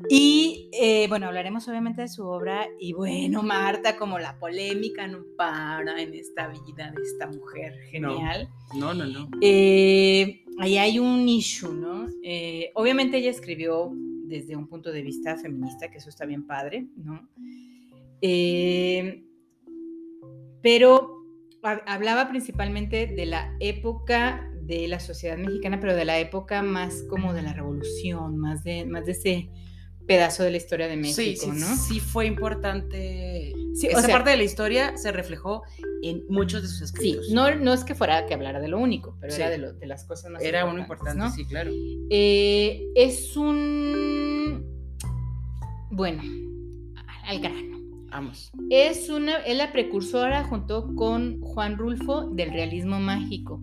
Y 0.10 0.70
eh, 0.74 1.08
bueno, 1.08 1.28
hablaremos 1.28 1.66
obviamente 1.70 2.02
de 2.02 2.10
su 2.10 2.26
obra. 2.26 2.68
Y 2.82 2.92
bueno, 2.92 3.44
Marta, 3.44 3.96
como 3.96 4.20
la 4.20 4.38
polémica 4.40 5.08
no 5.08 5.20
para 5.38 6.02
en 6.02 6.14
esta 6.16 6.50
vida 6.50 6.92
de 6.94 7.02
esta 7.02 7.28
mujer 7.28 7.80
genial. 7.92 8.50
No, 8.78 8.94
no, 8.94 9.06
no. 9.06 9.30
Eh, 9.40 10.44
ahí 10.60 10.78
hay 10.78 11.00
un 11.00 11.30
issue, 11.30 11.74
¿no? 11.74 12.10
Eh, 12.24 12.72
obviamente 12.74 13.20
ella 13.20 13.32
escribió 13.32 13.90
desde 14.26 14.58
un 14.58 14.68
punto 14.68 14.92
de 14.92 15.02
vista 15.02 15.38
feminista, 15.38 15.90
que 15.90 16.00
eso 16.00 16.10
está 16.10 16.26
bien 16.26 16.46
padre, 16.46 16.88
¿no? 16.98 17.26
Eh, 18.20 19.24
pero 20.62 21.15
hablaba 21.66 22.30
principalmente 22.30 23.08
de 23.08 23.26
la 23.26 23.56
época 23.60 24.50
de 24.62 24.88
la 24.88 25.00
sociedad 25.00 25.38
mexicana, 25.38 25.80
pero 25.80 25.96
de 25.96 26.06
la 26.06 26.18
época 26.20 26.62
más 26.62 27.04
como 27.10 27.34
de 27.34 27.42
la 27.44 27.54
revolución, 27.54 28.38
más 28.38 28.64
de, 28.64 28.86
más 28.86 29.06
de 29.06 29.12
ese 29.12 29.50
pedazo 30.08 30.44
de 30.44 30.52
la 30.52 30.58
historia 30.58 30.88
de 30.88 30.98
México, 30.98 31.22
sí, 31.22 31.36
sí, 31.36 31.48
¿no? 31.60 31.76
sí 31.78 32.00
fue 32.00 32.28
importante. 32.28 33.54
Sí, 33.74 33.88
o 33.88 33.92
Esa 33.92 34.02
sea- 34.04 34.16
parte 34.16 34.30
de 34.32 34.38
la 34.38 34.44
historia 34.44 34.96
se 34.98 35.12
reflejó 35.12 35.64
en 36.04 36.24
muchos 36.30 36.62
de 36.62 36.68
sus 36.68 36.78
Sí, 36.78 36.84
escritos. 36.86 37.30
no, 37.32 37.54
no 37.56 37.74
es 37.74 37.84
que 37.84 37.96
fuera 37.96 38.26
que 38.28 38.36
hablara 38.36 38.60
de 38.60 38.68
lo 38.68 38.78
único, 38.80 39.18
pero 39.20 39.34
Sí. 39.34 39.42
era 39.42 39.50
de, 39.50 39.58
lo- 39.58 39.74
de 39.74 39.86
las 39.88 40.04
cosas 40.06 40.30
más 40.32 40.44
Era 40.44 40.66
uno 40.66 40.80
importantes, 40.80 41.16
importante, 41.16 41.30
¿no? 41.30 41.36
sí, 41.36 41.46
claro. 41.50 41.72
Eh, 42.12 42.84
es 42.96 43.36
un. 43.36 44.64
Bueno, 45.92 46.22
al 47.24 47.40
grano. 47.40 47.75
Es, 48.70 49.10
una, 49.10 49.38
es 49.38 49.58
la 49.58 49.72
precursora 49.72 50.44
junto 50.44 50.96
con 50.96 51.42
Juan 51.42 51.78
Rulfo 51.78 52.30
del 52.30 52.52
realismo 52.52 53.00
mágico, 53.00 53.62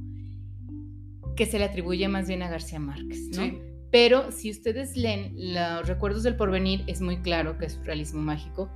que 1.36 1.46
se 1.46 1.58
le 1.58 1.64
atribuye 1.64 2.08
más 2.08 2.28
bien 2.28 2.42
a 2.42 2.48
García 2.48 2.78
Márquez, 2.78 3.28
¿no? 3.36 3.44
Sí. 3.44 3.58
Pero 3.90 4.32
si 4.32 4.50
ustedes 4.50 4.96
leen 4.96 5.34
Los 5.36 5.86
Recuerdos 5.86 6.22
del 6.22 6.36
Porvenir, 6.36 6.82
es 6.86 7.00
muy 7.00 7.18
claro 7.18 7.58
que 7.58 7.66
es 7.66 7.84
realismo 7.84 8.22
mágico. 8.22 8.70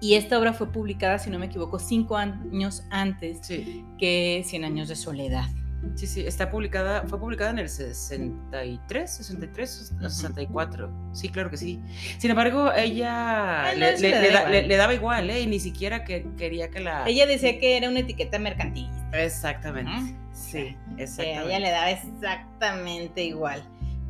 Y 0.00 0.14
esta 0.14 0.38
obra 0.38 0.52
fue 0.52 0.70
publicada, 0.70 1.18
si 1.18 1.30
no 1.30 1.38
me 1.38 1.46
equivoco, 1.46 1.78
cinco 1.78 2.16
años 2.16 2.84
antes 2.90 3.38
Sí, 3.42 3.84
que 3.98 4.42
Cien 4.44 4.64
Años 4.64 4.88
de 4.88 4.96
Soledad. 4.96 5.48
Sí, 5.94 6.06
sí. 6.06 6.26
Está 6.26 6.50
publicada, 6.50 7.02
fue 7.06 7.18
publicada 7.20 7.50
en 7.50 7.58
el 7.60 7.68
63, 7.68 9.10
63 9.10 9.90
o 9.92 9.94
Ujú. 9.96 10.10
64. 10.10 10.90
Sí, 11.12 11.28
claro 11.28 11.50
que 11.50 11.56
sí. 11.56 11.80
Sin 12.18 12.30
embargo, 12.30 12.72
ella 12.74 13.72
no, 13.74 13.78
le, 13.78 13.92
eso 13.94 14.02
le- 14.02 14.10
le 14.10 14.16
da 14.16 14.20
le 14.20 14.30
da- 14.30 14.38
igual. 14.40 14.52
le- 14.52 14.62
le 14.68 14.76
daba 14.76 14.94
igual, 14.94 15.30
¿eh? 15.30 15.40
Y 15.42 15.46
ni 15.46 15.60
siquiera 15.60 16.04
que, 16.04 16.26
quería 16.36 16.70
que 16.70 16.80
la. 16.80 17.06
Ella 17.08 17.26
decía 17.26 17.58
que 17.58 17.76
era 17.76 17.88
una 17.88 18.00
etiqueta 18.00 18.38
mercantilista. 18.38 18.94
Exactamente. 19.22 19.90
¿no? 19.90 20.24
Sí, 20.32 20.76
Que 20.96 21.02
a 21.02 21.04
exactamente. 21.04 21.44
ella 21.48 21.58
le 21.60 21.70
daba 21.70 21.90
exactamente 21.90 23.24
igual. 23.24 23.62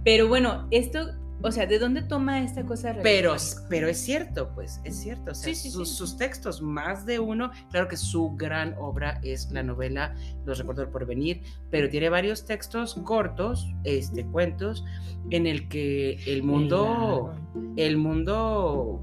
Pero 0.05 0.29
bueno, 0.29 0.67
esto, 0.71 1.13
o 1.45 1.53
sea, 1.53 1.67
¿de 1.67 1.79
dónde 1.79 2.01
toma 2.01 2.43
esta 2.43 2.65
cosa 2.65 2.97
Pero, 3.03 3.37
pero 3.69 3.87
es 3.87 3.99
cierto, 3.99 4.51
pues, 4.55 4.81
es 4.83 4.97
cierto. 4.97 5.33
O 5.33 5.35
sea, 5.35 5.45
Sí, 5.45 5.55
sí, 5.55 5.71
sus, 5.71 5.91
sí. 5.91 5.97
sus 5.97 6.17
textos, 6.17 6.63
más 6.63 7.05
de 7.05 7.19
uno, 7.19 7.51
claro 7.71 7.87
que 7.87 7.99
su 7.99 8.35
gran 8.35 8.75
obra 8.79 9.21
es 9.23 9.51
la 9.53 9.63
novela 9.63 10.15
Los 10.47 10.57
Recuerdos 10.57 10.87
del 10.87 10.93
Porvenir, 10.93 11.43
pero 11.71 11.91
tiene 11.91 12.09
varios 12.09 12.47
textos 12.47 12.95
cortos, 13.05 13.71
este, 13.85 14.25
cuentos, 14.25 14.87
en 15.29 15.47
el 15.47 15.69
que 15.69 16.19
el 16.27 16.43
mundo, 16.43 17.35
el 17.77 17.99
mundo, 17.99 19.03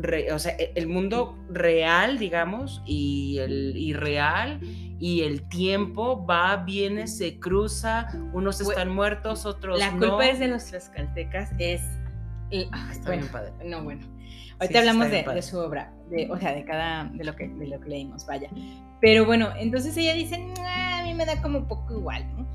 re- 0.00 0.32
o 0.32 0.38
sea, 0.38 0.52
e- 0.58 0.72
el 0.74 0.86
mundo 0.86 1.36
real, 1.50 2.18
digamos, 2.18 2.82
y 2.86 3.38
el 3.38 3.76
irreal, 3.76 4.60
y 4.98 5.22
el 5.22 5.48
tiempo 5.48 6.24
va, 6.26 6.56
viene, 6.56 7.06
se 7.06 7.38
cruza, 7.38 8.08
unos 8.32 8.60
están 8.60 8.90
muertos, 8.90 9.46
otros 9.46 9.78
La 9.78 9.90
no. 9.92 9.98
culpa 9.98 10.26
es 10.28 10.38
de 10.38 10.48
los 10.48 10.64
tlaxcaltecas, 10.66 11.50
es... 11.58 11.80
y- 12.50 12.68
Ah, 12.72 12.88
está 12.92 13.06
bueno, 13.08 13.22
bien 13.22 13.32
padre. 13.32 13.52
No, 13.64 13.82
bueno. 13.84 14.06
Ahorita 14.58 14.72
sí, 14.72 14.88
hablamos 14.88 15.10
de, 15.10 15.22
de 15.22 15.42
su 15.42 15.58
obra, 15.58 15.92
de, 16.10 16.28
o 16.30 16.38
sea, 16.38 16.52
de 16.54 16.64
cada, 16.64 17.04
de 17.04 17.24
lo, 17.24 17.34
que, 17.34 17.48
de 17.48 17.66
lo 17.66 17.80
que 17.80 17.88
leímos, 17.88 18.26
vaya. 18.26 18.50
Pero 19.00 19.24
bueno, 19.24 19.48
entonces 19.58 19.96
ella 19.96 20.12
dice, 20.12 20.36
"Nah, 20.38 21.00
a 21.00 21.04
mí 21.04 21.14
me 21.14 21.24
da 21.24 21.40
como 21.40 21.58
un 21.60 21.66
poco 21.68 21.94
igual, 21.96 22.26
¿no? 22.36 22.46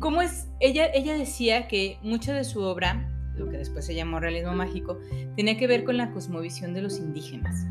¿Cómo 0.00 0.20
es? 0.22 0.48
Ella, 0.58 0.86
ella 0.92 1.14
decía 1.16 1.68
que 1.68 1.98
mucha 2.02 2.34
de 2.34 2.42
su 2.42 2.62
obra, 2.62 3.08
lo 3.36 3.48
que 3.48 3.58
después 3.58 3.84
se 3.84 3.94
llamó 3.94 4.20
realismo 4.20 4.54
mágico, 4.54 4.98
tenía 5.36 5.56
que 5.56 5.66
ver 5.66 5.84
con 5.84 5.96
la 5.96 6.10
cosmovisión 6.10 6.74
de 6.74 6.82
los 6.82 6.98
indígenas. 6.98 7.66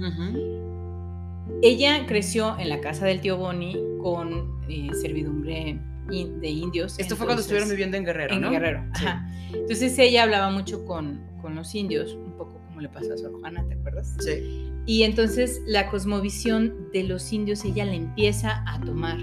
Ella 1.61 2.05
creció 2.07 2.57
en 2.59 2.69
la 2.69 2.81
casa 2.81 3.05
del 3.05 3.21
tío 3.21 3.37
Boni 3.37 3.77
con 4.01 4.59
eh, 4.67 4.89
servidumbre 5.01 5.79
de 6.07 6.49
indios. 6.49 6.99
Esto 6.99 7.15
fue 7.15 7.25
cuando 7.25 7.41
estuvieron 7.41 7.69
viviendo 7.69 7.97
en 7.97 8.05
Guerrero, 8.05 8.35
en 8.35 8.41
¿no? 8.41 8.51
Guerrero. 8.51 8.83
Sí. 8.95 9.05
Ajá. 9.05 9.27
Entonces 9.53 9.97
ella 9.97 10.23
hablaba 10.23 10.49
mucho 10.51 10.85
con, 10.85 11.21
con 11.41 11.55
los 11.55 11.73
indios, 11.73 12.13
un 12.13 12.33
poco 12.33 12.61
como 12.67 12.81
le 12.81 12.89
pasó 12.89 13.13
a 13.13 13.17
Sor 13.17 13.39
Juana, 13.39 13.65
¿te 13.67 13.75
acuerdas? 13.75 14.15
Sí. 14.19 14.69
Y 14.85 15.03
entonces 15.03 15.61
la 15.65 15.89
cosmovisión 15.89 16.91
de 16.93 17.03
los 17.03 17.31
indios 17.33 17.65
ella 17.65 17.85
la 17.85 17.95
empieza 17.95 18.63
a 18.67 18.79
tomar. 18.81 19.17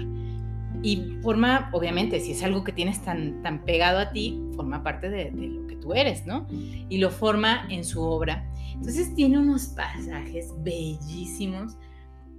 Y 0.83 1.17
forma, 1.23 1.69
obviamente, 1.73 2.19
si 2.19 2.33
es 2.33 2.43
algo 2.43 2.63
que 2.63 2.71
tienes 2.71 3.01
tan, 3.03 3.41
tan 3.41 3.65
pegado 3.65 3.99
a 3.99 4.11
ti, 4.11 4.39
forma 4.55 4.83
parte 4.83 5.09
de, 5.09 5.31
de 5.31 5.47
lo 5.47 5.65
que 5.65 5.75
tú 5.77 5.93
eres, 5.93 6.25
¿no? 6.25 6.45
Y 6.89 6.97
lo 6.99 7.09
forma 7.09 7.65
en 7.69 7.83
su 7.83 8.01
obra. 8.01 8.45
Entonces 8.73 9.15
tiene 9.15 9.39
unos 9.39 9.67
pasajes 9.67 10.53
bellísimos 10.57 11.77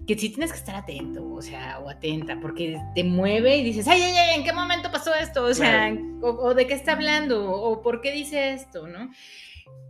que 0.06 0.18
sí 0.18 0.28
tienes 0.28 0.52
que 0.52 0.58
estar 0.58 0.76
atento, 0.76 1.26
o 1.32 1.40
sea, 1.40 1.78
o 1.80 1.88
atenta, 1.88 2.38
porque 2.40 2.78
te 2.94 3.02
mueve 3.02 3.56
y 3.56 3.64
dices, 3.64 3.88
ay, 3.88 4.02
ay, 4.02 4.12
ay, 4.12 4.38
¿en 4.38 4.44
qué 4.44 4.52
momento 4.52 4.90
pasó 4.92 5.14
esto? 5.14 5.44
O 5.44 5.54
sea, 5.54 5.96
o, 6.20 6.28
o 6.28 6.54
de 6.54 6.66
qué 6.66 6.74
está 6.74 6.92
hablando, 6.92 7.50
o 7.50 7.80
por 7.80 8.02
qué 8.02 8.12
dice 8.12 8.52
esto, 8.52 8.86
¿no? 8.86 9.10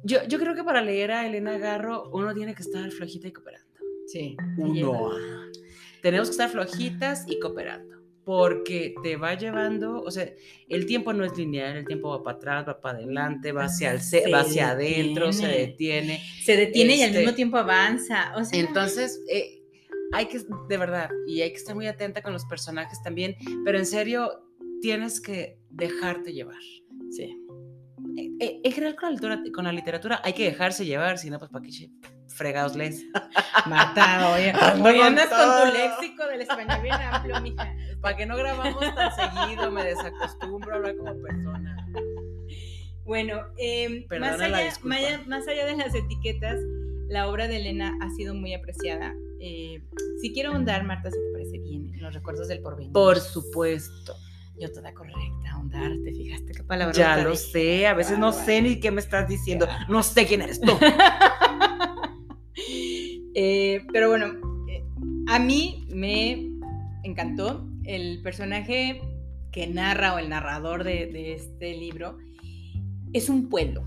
Yo, 0.05 0.19
yo 0.29 0.39
creo 0.39 0.55
que 0.55 0.63
para 0.63 0.83
leer 0.83 1.11
a 1.11 1.27
Elena 1.27 1.59
Garro 1.59 2.11
uno 2.13 2.33
tiene 2.35 2.55
que 2.55 2.63
estar 2.63 2.89
flojita 2.91 3.27
y 3.27 3.33
cooperando. 3.33 3.81
Sí. 4.07 4.37
Uno. 4.59 5.11
Tenemos 6.03 6.29
que 6.29 6.33
estar 6.33 6.51
flojitas 6.51 7.25
y 7.27 7.41
cooperando. 7.41 8.04
Porque 8.25 8.95
te 9.03 9.17
va 9.17 9.35
llevando, 9.35 10.01
o 10.01 10.11
sea, 10.11 10.27
el 10.69 10.87
tiempo 10.87 11.13
no 11.13 11.25
es 11.25 11.37
lineal, 11.37 11.77
el 11.77 11.87
tiempo 11.87 12.09
va 12.09 12.23
para 12.23 12.37
atrás, 12.37 12.69
va 12.69 12.81
para 12.81 12.99
adelante, 12.99 13.53
va 13.53 13.65
hacia, 13.65 13.93
el 13.93 14.01
Se 14.01 14.31
va 14.31 14.41
hacia 14.41 14.71
adentro, 14.71 15.33
se 15.33 15.47
detiene. 15.47 16.23
Se 16.43 16.57
detiene 16.57 16.97
y 16.97 17.03
al 17.03 17.09
Este, 17.11 17.19
mismo 17.21 17.35
tiempo 17.35 17.59
avanza. 17.59 18.33
O 18.37 18.45
sea, 18.45 18.59
Entonces, 18.59 19.21
eh, 19.29 19.63
hay 20.13 20.27
que, 20.27 20.41
de 20.69 20.77
verdad, 20.79 21.11
y 21.27 21.43
hay 21.43 21.51
que 21.51 21.57
estar 21.57 21.75
muy 21.75 21.87
atenta 21.87 22.23
con 22.23 22.33
los 22.33 22.45
personajes 22.47 23.03
también, 23.03 23.37
pero 23.65 23.79
en 23.79 23.87
serio, 23.87 24.49
tienes 24.81 25.21
que 25.21 25.59
dejarte 25.71 26.33
llevar. 26.33 26.63
sí. 27.11 27.41
Eh, 28.17 28.31
eh, 28.39 28.61
en 28.63 28.73
general 28.73 28.97
con 28.97 29.09
la, 29.09 29.15
literatura, 29.15 29.53
con 29.53 29.65
la 29.65 29.73
literatura 29.73 30.21
hay 30.23 30.35
que 30.35 30.45
dejarse 30.45 30.85
llevar, 30.85 31.19
si 31.19 31.31
no, 31.31 31.39
pues 31.39 31.51
para 31.51 31.65
qué 31.65 31.73
fregados 32.35 32.75
lees. 32.77 33.03
Marta, 33.67 34.31
oye, 34.35 34.53
con 34.53 34.87
andas 34.87 35.29
con 35.29 35.71
tu 35.71 35.73
léxico 35.77 36.27
del 36.27 36.43
español 36.43 36.83
bien 36.83 36.95
amplio, 36.95 37.41
mija. 37.41 37.75
¿Para 38.01 38.17
qué 38.17 38.27
no 38.27 38.37
grabamos 38.37 38.81
tan 38.95 39.11
seguido? 39.15 39.71
Me 39.71 39.85
desacostumbro 39.85 40.73
a 40.73 40.77
hablar 40.77 40.97
como 40.97 41.15
persona. 41.23 41.77
Bueno, 43.05 43.43
eh, 43.59 44.07
más, 44.19 44.41
allá, 44.41 44.73
más 45.27 45.47
allá- 45.49 45.67
de 45.67 45.77
las 45.77 45.95
etiquetas, 45.95 46.59
la 47.09 47.29
obra 47.29 47.49
de 47.49 47.57
Elena 47.57 47.97
ha 48.01 48.11
sido 48.11 48.35
muy 48.35 48.55
apreciada. 48.55 49.15
Eh, 49.41 49.83
si 50.23 50.33
quiero 50.33 50.53
ahondar, 50.53 50.85
Marta, 50.85 51.11
si 51.11 51.19
te 51.19 51.33
parece 51.33 51.59
bien, 51.59 51.93
en 51.95 52.03
los 52.03 52.15
recuerdos 52.15 52.49
del 52.49 52.61
porvenir. 52.61 52.93
Por 52.93 53.21
supuesto. 53.21 54.15
Yo 54.59 54.71
toda 54.73 54.95
correcta, 54.95 55.51
ahondar, 55.53 55.91
¿te 56.05 56.13
fijaste 56.13 56.53
qué 56.53 56.63
palabra? 56.63 56.95
Ya 56.95 57.17
lo 57.19 57.35
sé, 57.35 57.87
a 57.89 57.93
veces 57.95 58.19
no 58.19 58.33
sé 58.33 58.63
ni 58.63 58.79
qué 58.81 58.91
me 58.91 59.01
estás 59.01 59.29
diciendo. 59.29 59.67
No 59.89 60.03
sé 60.03 60.27
quién 60.27 60.43
eres 60.43 60.61
tú. 60.61 60.79
Eh, 63.35 63.85
pero 63.93 64.09
bueno, 64.09 64.35
eh, 64.69 64.85
a 65.29 65.39
mí 65.39 65.87
me 65.91 66.51
encantó 67.03 67.67
el 67.85 68.23
personaje 68.23 69.01
que 69.53 69.67
narra 69.67 70.15
o 70.15 70.19
el 70.19 70.29
narrador 70.29 70.85
de, 70.85 71.07
de 71.07 71.35
este 71.35 71.75
libro. 71.75 72.19
Es 73.13 73.29
un 73.29 73.49
pueblo, 73.49 73.85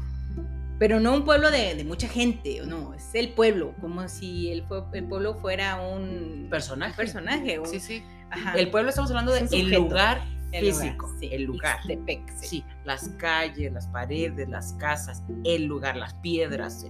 pero 0.79 0.99
no 0.99 1.13
un 1.13 1.25
pueblo 1.25 1.49
de, 1.49 1.75
de, 1.75 1.83
mucha 1.83 2.07
gente, 2.07 2.61
no, 2.65 2.93
es 2.93 3.13
el 3.13 3.29
pueblo, 3.29 3.73
como 3.81 4.07
si 4.07 4.51
el, 4.51 4.63
el 4.93 5.03
pueblo 5.05 5.35
fuera 5.35 5.81
un 5.81 6.47
personaje. 6.49 6.95
personaje 6.95 7.59
sí, 7.65 7.79
sí. 7.79 8.03
Ajá. 8.29 8.53
El 8.53 8.69
pueblo 8.69 8.89
estamos 8.89 9.09
hablando 9.09 9.31
de 9.31 9.47
el 9.51 9.71
lugar 9.71 10.21
físico, 10.51 11.11
sí, 11.19 11.29
el 11.31 11.43
lugar. 11.43 11.79
Ixtepec, 11.85 12.29
sí. 12.37 12.47
sí. 12.47 12.65
las 12.85 13.09
calles, 13.17 13.73
las 13.73 13.87
paredes, 13.87 14.47
las 14.49 14.73
casas, 14.73 15.23
el 15.43 15.65
lugar, 15.65 15.95
las 15.97 16.13
piedras, 16.15 16.85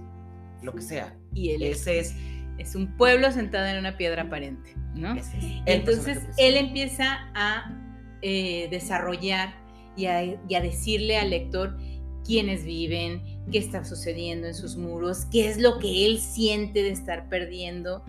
lo 0.62 0.74
que 0.74 0.82
sea. 0.82 1.16
Y 1.32 1.50
él 1.50 1.62
ese 1.62 2.00
es 2.00 2.14
es 2.58 2.74
un 2.74 2.96
pueblo 2.96 3.30
sentado 3.32 3.66
en 3.66 3.78
una 3.78 3.96
piedra 3.96 4.22
aparente, 4.22 4.74
¿no? 4.94 5.14
Es 5.14 5.30
Entonces 5.66 6.18
él 6.36 6.56
empieza 6.56 7.30
a 7.34 7.72
eh, 8.20 8.68
desarrollar 8.70 9.54
y 9.96 10.06
a, 10.06 10.24
y 10.24 10.54
a 10.54 10.60
decirle 10.60 11.16
al 11.16 11.30
lector 11.30 11.78
quiénes 12.24 12.64
viven, 12.64 13.22
qué 13.50 13.58
está 13.58 13.84
sucediendo 13.84 14.46
en 14.48 14.54
sus 14.54 14.76
muros, 14.76 15.26
qué 15.30 15.48
es 15.48 15.58
lo 15.58 15.78
que 15.78 16.06
él 16.06 16.18
siente 16.18 16.82
de 16.82 16.90
estar 16.90 17.28
perdiendo 17.28 18.04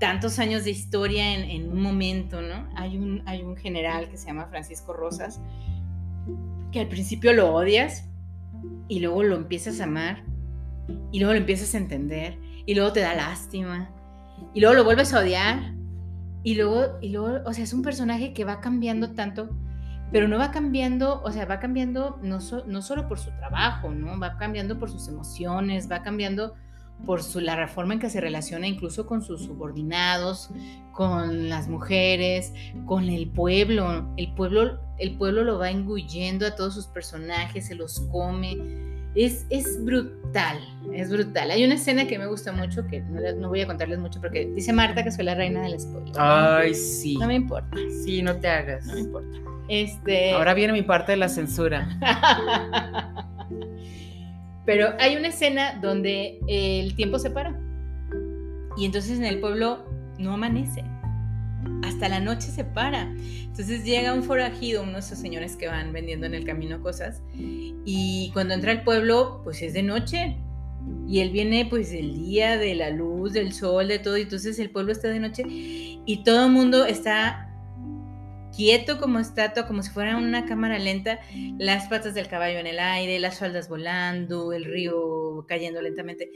tantos 0.00 0.38
años 0.38 0.64
de 0.64 0.70
historia 0.70 1.34
en, 1.34 1.48
en, 1.48 1.70
un 1.70 1.80
momento, 1.80 2.42
¿no? 2.42 2.68
Hay 2.74 2.96
un, 2.96 3.22
hay 3.26 3.42
un 3.42 3.56
general 3.56 4.08
que 4.08 4.16
se 4.16 4.26
llama 4.26 4.46
Francisco 4.46 4.92
Rosas, 4.92 5.40
que 6.72 6.80
al 6.80 6.88
principio 6.88 7.32
lo 7.32 7.54
odias 7.54 8.04
y 8.88 9.00
luego 9.00 9.22
lo 9.22 9.36
empiezas 9.36 9.80
a 9.80 9.84
amar 9.84 10.24
y 11.12 11.20
luego 11.20 11.34
lo 11.34 11.38
empiezas 11.38 11.74
a 11.74 11.78
entender 11.78 12.36
y 12.66 12.74
luego 12.74 12.92
te 12.92 13.00
da 13.00 13.14
lástima 13.14 13.90
y 14.52 14.60
luego 14.60 14.74
lo 14.74 14.84
vuelves 14.84 15.12
a 15.14 15.20
odiar 15.20 15.74
y 16.42 16.54
luego, 16.56 16.98
y 17.00 17.08
luego, 17.08 17.48
o 17.48 17.52
sea, 17.54 17.64
es 17.64 17.72
un 17.72 17.82
personaje 17.82 18.34
que 18.34 18.44
va 18.44 18.60
cambiando 18.60 19.12
tanto, 19.12 19.48
pero 20.12 20.28
no 20.28 20.38
va 20.38 20.50
cambiando, 20.50 21.22
o 21.22 21.32
sea, 21.32 21.46
va 21.46 21.58
cambiando 21.58 22.18
no, 22.22 22.40
so, 22.40 22.64
no 22.66 22.82
solo 22.82 23.08
por 23.08 23.18
su 23.18 23.30
trabajo, 23.30 23.90
¿no? 23.90 24.18
Va 24.18 24.36
cambiando 24.36 24.78
por 24.78 24.90
sus 24.90 25.08
emociones, 25.08 25.90
va 25.90 26.02
cambiando 26.02 26.54
por 27.06 27.22
su, 27.22 27.40
la 27.40 27.56
reforma 27.56 27.94
en 27.94 28.00
que 28.00 28.10
se 28.10 28.20
relaciona 28.20 28.66
incluso 28.66 29.06
con 29.06 29.22
sus 29.22 29.42
subordinados, 29.42 30.50
con 30.92 31.48
las 31.48 31.68
mujeres, 31.68 32.52
con 32.86 33.08
el 33.08 33.28
pueblo. 33.28 34.06
El 34.16 34.32
pueblo, 34.34 34.80
el 34.98 35.16
pueblo 35.16 35.44
lo 35.44 35.58
va 35.58 35.70
engullendo 35.70 36.46
a 36.46 36.54
todos 36.54 36.74
sus 36.74 36.86
personajes, 36.86 37.66
se 37.66 37.74
los 37.74 38.00
come. 38.12 38.58
Es, 39.14 39.46
es 39.48 39.84
brutal, 39.84 40.58
es 40.92 41.10
brutal. 41.10 41.50
Hay 41.50 41.64
una 41.64 41.74
escena 41.74 42.06
que 42.06 42.18
me 42.18 42.26
gusta 42.26 42.52
mucho, 42.52 42.86
que 42.86 43.00
no, 43.00 43.20
no, 43.36 43.48
voy 43.48 43.60
a 43.60 43.66
contarles 43.66 43.98
mucho, 43.98 44.20
porque 44.20 44.46
dice 44.46 44.72
Marta 44.72 45.04
que 45.04 45.12
soy 45.12 45.24
la 45.24 45.34
reina 45.34 45.62
del 45.62 45.78
spoiler. 45.78 46.14
Ay, 46.18 46.74
sí. 46.74 47.16
No 47.16 47.26
me 47.26 47.34
importa. 47.34 47.76
Sí, 48.04 48.22
no 48.22 48.36
te 48.36 48.48
hagas. 48.48 48.86
No 48.86 48.94
me 48.94 49.00
importa. 49.00 49.38
Este... 49.68 50.32
Ahora 50.32 50.54
viene 50.54 50.72
mi 50.72 50.82
parte 50.82 51.12
de 51.12 51.16
la 51.16 51.28
censura. 51.28 51.88
Pero 54.66 54.94
hay 54.98 55.16
una 55.16 55.28
escena 55.28 55.78
donde 55.80 56.40
el 56.48 56.94
tiempo 56.96 57.18
se 57.18 57.30
para. 57.30 57.58
Y 58.76 58.86
entonces 58.86 59.18
en 59.18 59.24
el 59.24 59.40
pueblo 59.40 59.84
no 60.18 60.32
amanece. 60.32 60.84
Hasta 61.82 62.08
la 62.08 62.20
noche 62.20 62.48
se 62.48 62.64
para. 62.64 63.02
Entonces 63.02 63.84
llega 63.84 64.14
un 64.14 64.22
forajido, 64.22 64.82
unos 64.82 65.04
señores 65.04 65.56
que 65.56 65.68
van 65.68 65.92
vendiendo 65.92 66.26
en 66.26 66.34
el 66.34 66.44
camino 66.44 66.80
cosas. 66.80 67.22
Y 67.34 68.30
cuando 68.32 68.54
entra 68.54 68.72
al 68.72 68.82
pueblo, 68.82 69.40
pues 69.44 69.62
es 69.62 69.72
de 69.74 69.82
noche. 69.82 70.36
Y 71.08 71.20
él 71.20 71.30
viene 71.30 71.66
pues 71.66 71.92
el 71.92 72.14
día 72.14 72.58
de 72.58 72.74
la 72.74 72.90
luz, 72.90 73.32
del 73.32 73.52
sol, 73.52 73.88
de 73.88 73.98
todo. 73.98 74.18
Y 74.18 74.22
entonces 74.22 74.58
el 74.58 74.70
pueblo 74.70 74.92
está 74.92 75.08
de 75.08 75.20
noche. 75.20 75.44
Y 75.46 76.22
todo 76.24 76.46
el 76.46 76.52
mundo 76.52 76.84
está 76.84 77.50
quieto 78.56 78.98
como 79.00 79.18
estatua, 79.18 79.66
como 79.66 79.82
si 79.82 79.90
fuera 79.90 80.16
una 80.16 80.46
cámara 80.46 80.78
lenta, 80.78 81.20
las 81.58 81.88
patas 81.88 82.14
del 82.14 82.28
caballo 82.28 82.58
en 82.58 82.66
el 82.66 82.78
aire, 82.78 83.18
las 83.18 83.38
faldas 83.38 83.68
volando, 83.68 84.52
el 84.52 84.64
río 84.64 85.44
cayendo 85.48 85.82
lentamente. 85.82 86.30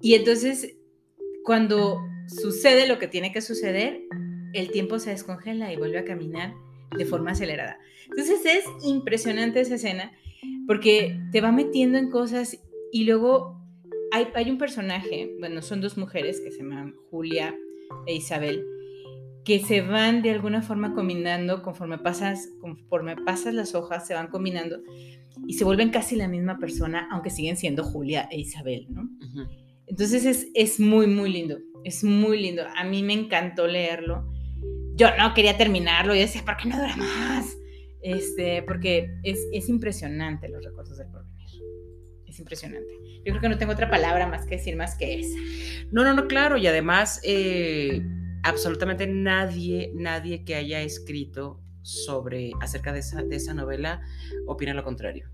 Y 0.00 0.14
entonces, 0.14 0.76
cuando 1.44 2.00
sucede 2.28 2.86
lo 2.86 2.98
que 2.98 3.08
tiene 3.08 3.32
que 3.32 3.40
suceder, 3.40 4.02
el 4.54 4.70
tiempo 4.70 4.98
se 4.98 5.10
descongela 5.10 5.72
y 5.72 5.76
vuelve 5.76 5.98
a 5.98 6.04
caminar 6.04 6.54
de 6.96 7.04
forma 7.04 7.32
acelerada. 7.32 7.78
Entonces 8.08 8.40
es 8.44 8.64
impresionante 8.84 9.60
esa 9.60 9.74
escena 9.74 10.12
porque 10.66 11.18
te 11.32 11.40
va 11.40 11.52
metiendo 11.52 11.98
en 11.98 12.10
cosas 12.10 12.58
y 12.92 13.04
luego 13.04 13.60
hay, 14.12 14.28
hay 14.34 14.50
un 14.50 14.58
personaje, 14.58 15.34
bueno, 15.38 15.62
son 15.62 15.80
dos 15.80 15.98
mujeres 15.98 16.40
que 16.40 16.50
se 16.50 16.58
llaman 16.58 16.94
Julia 17.10 17.54
e 18.06 18.14
Isabel, 18.14 18.64
que 19.44 19.60
se 19.60 19.82
van 19.82 20.22
de 20.22 20.30
alguna 20.30 20.62
forma 20.62 20.94
combinando 20.94 21.62
conforme 21.62 21.98
pasas, 21.98 22.50
conforme 22.60 23.16
pasas 23.16 23.54
las 23.54 23.74
hojas, 23.74 24.06
se 24.06 24.14
van 24.14 24.28
combinando 24.28 24.80
y 25.46 25.54
se 25.54 25.64
vuelven 25.64 25.90
casi 25.90 26.16
la 26.16 26.28
misma 26.28 26.58
persona, 26.58 27.08
aunque 27.10 27.30
siguen 27.30 27.56
siendo 27.56 27.84
Julia 27.84 28.28
e 28.30 28.40
Isabel, 28.40 28.86
¿no? 28.90 29.02
Uh 29.02 29.06
-huh. 29.06 29.48
Entonces 29.86 30.26
es, 30.26 30.48
es 30.54 30.80
muy, 30.80 31.06
muy 31.06 31.32
lindo, 31.32 31.58
es 31.84 32.04
muy 32.04 32.40
lindo. 32.40 32.62
A 32.76 32.84
mí 32.84 33.02
me 33.02 33.14
encantó 33.14 33.66
leerlo. 33.66 34.26
Yo 34.98 35.06
no 35.16 35.32
quería 35.32 35.56
terminarlo, 35.56 36.12
yo 36.12 36.22
decía, 36.22 36.44
¿por 36.44 36.56
qué 36.56 36.68
no 36.68 36.76
dura 36.76 36.96
más? 36.96 37.56
Este, 38.02 38.64
porque 38.64 39.08
es, 39.22 39.38
es 39.52 39.68
impresionante 39.68 40.48
los 40.48 40.64
recuerdos 40.64 40.98
del 40.98 41.06
porvenir. 41.08 41.48
Es 42.26 42.38
impresionante. 42.40 42.92
Yo 43.24 43.32
creo 43.32 43.40
que 43.40 43.48
no 43.48 43.58
tengo 43.58 43.72
otra 43.72 43.88
palabra 43.88 44.26
más 44.26 44.44
que 44.44 44.56
decir 44.56 44.74
más 44.74 44.96
que 44.96 45.20
esa. 45.20 45.38
No, 45.92 46.02
no, 46.02 46.14
no, 46.14 46.26
claro. 46.26 46.56
Y 46.56 46.66
además, 46.66 47.20
eh, 47.22 48.02
absolutamente 48.42 49.06
nadie, 49.06 49.92
nadie 49.94 50.44
que 50.44 50.56
haya 50.56 50.82
escrito 50.82 51.60
sobre, 51.82 52.50
acerca 52.60 52.92
de 52.92 52.98
esa, 52.98 53.22
de 53.22 53.36
esa 53.36 53.54
novela 53.54 54.00
opina 54.46 54.74
lo 54.74 54.82
contrario. 54.82 55.30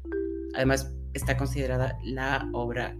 Además, 0.54 0.94
está 1.14 1.38
considerada 1.38 1.98
la 2.04 2.50
obra 2.52 2.94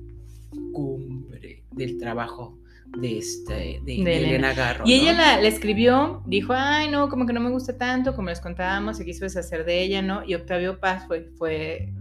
cumbre 0.73 1.65
del 1.73 1.99
trabajo 1.99 2.59
de, 2.97 3.19
este, 3.19 3.55
de, 3.55 3.81
de, 3.85 4.05
de 4.05 4.17
Elena 4.17 4.53
Garro. 4.55 4.85
Y 4.87 4.97
¿no? 4.97 5.03
ella 5.03 5.13
la, 5.13 5.41
la, 5.41 5.49
escribió, 5.49 6.23
dijo, 6.27 6.53
ay, 6.55 6.91
no, 6.91 7.09
como 7.09 7.27
que 7.27 7.33
no 7.33 7.41
me 7.41 7.51
gusta 7.51 7.77
tanto, 7.77 8.15
como 8.15 8.29
les 8.29 8.41
contábamos, 8.41 8.97
se 8.97 9.05
quiso 9.05 9.25
deshacer 9.25 9.65
de 9.65 9.83
ella, 9.83 10.03
¿no? 10.03 10.25
Y 10.25 10.35
Octavio 10.35 10.81
Paz 10.81 11.07
fue, 11.07 11.31
fue 11.37 11.93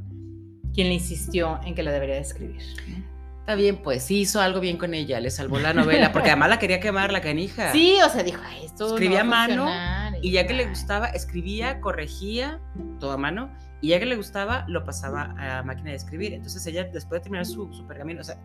quien 0.74 0.88
le 0.88 0.96
insistió 0.96 1.60
en 1.66 1.76
que 1.76 1.84
la 1.84 1.92
debería 1.92 2.16
de 2.16 2.22
escribir. 2.22 2.62
Está 3.40 3.56
bien, 3.56 3.78
pues 3.84 4.04
sí 4.04 4.22
hizo 4.22 4.40
algo 4.40 4.62
bien 4.62 4.78
con 4.78 4.94
ella, 4.94 5.20
le 5.20 5.30
salvó 5.30 5.60
la 5.60 5.74
novela, 5.74 6.14
porque 6.14 6.30
además 6.30 6.50
la 6.50 6.60
quería 6.60 6.80
quemar 6.80 7.12
la 7.12 7.20
canija. 7.20 7.74
Sí, 7.74 7.98
o 8.06 8.10
sea, 8.10 8.24
dijo, 8.24 8.42
ay, 8.46 8.66
esto 8.66 8.88
escribía 8.88 9.24
no 9.24 9.34
a 9.34 9.48
mano 9.48 10.18
y 10.22 10.32
ya 10.32 10.48
que 10.48 10.54
le 10.54 10.66
gustaba, 10.66 11.08
escribía, 11.08 11.82
corregía, 11.82 12.62
todo 13.02 13.12
a 13.12 13.18
mano, 13.18 13.52
y 13.84 13.90
ya 13.90 14.00
que 14.00 14.06
le 14.06 14.16
gustaba, 14.16 14.64
lo 14.70 14.86
pasaba 14.86 15.36
a 15.38 15.62
máquina 15.62 15.90
de 15.90 15.98
escribir. 15.98 16.34
Entonces 16.34 16.66
ella, 16.68 16.86
después 16.86 17.20
de 17.20 17.24
terminar 17.24 17.46
su, 17.46 17.68
su 17.74 17.86
pergamino, 17.86 18.22
o 18.22 18.24
sea, 18.24 18.40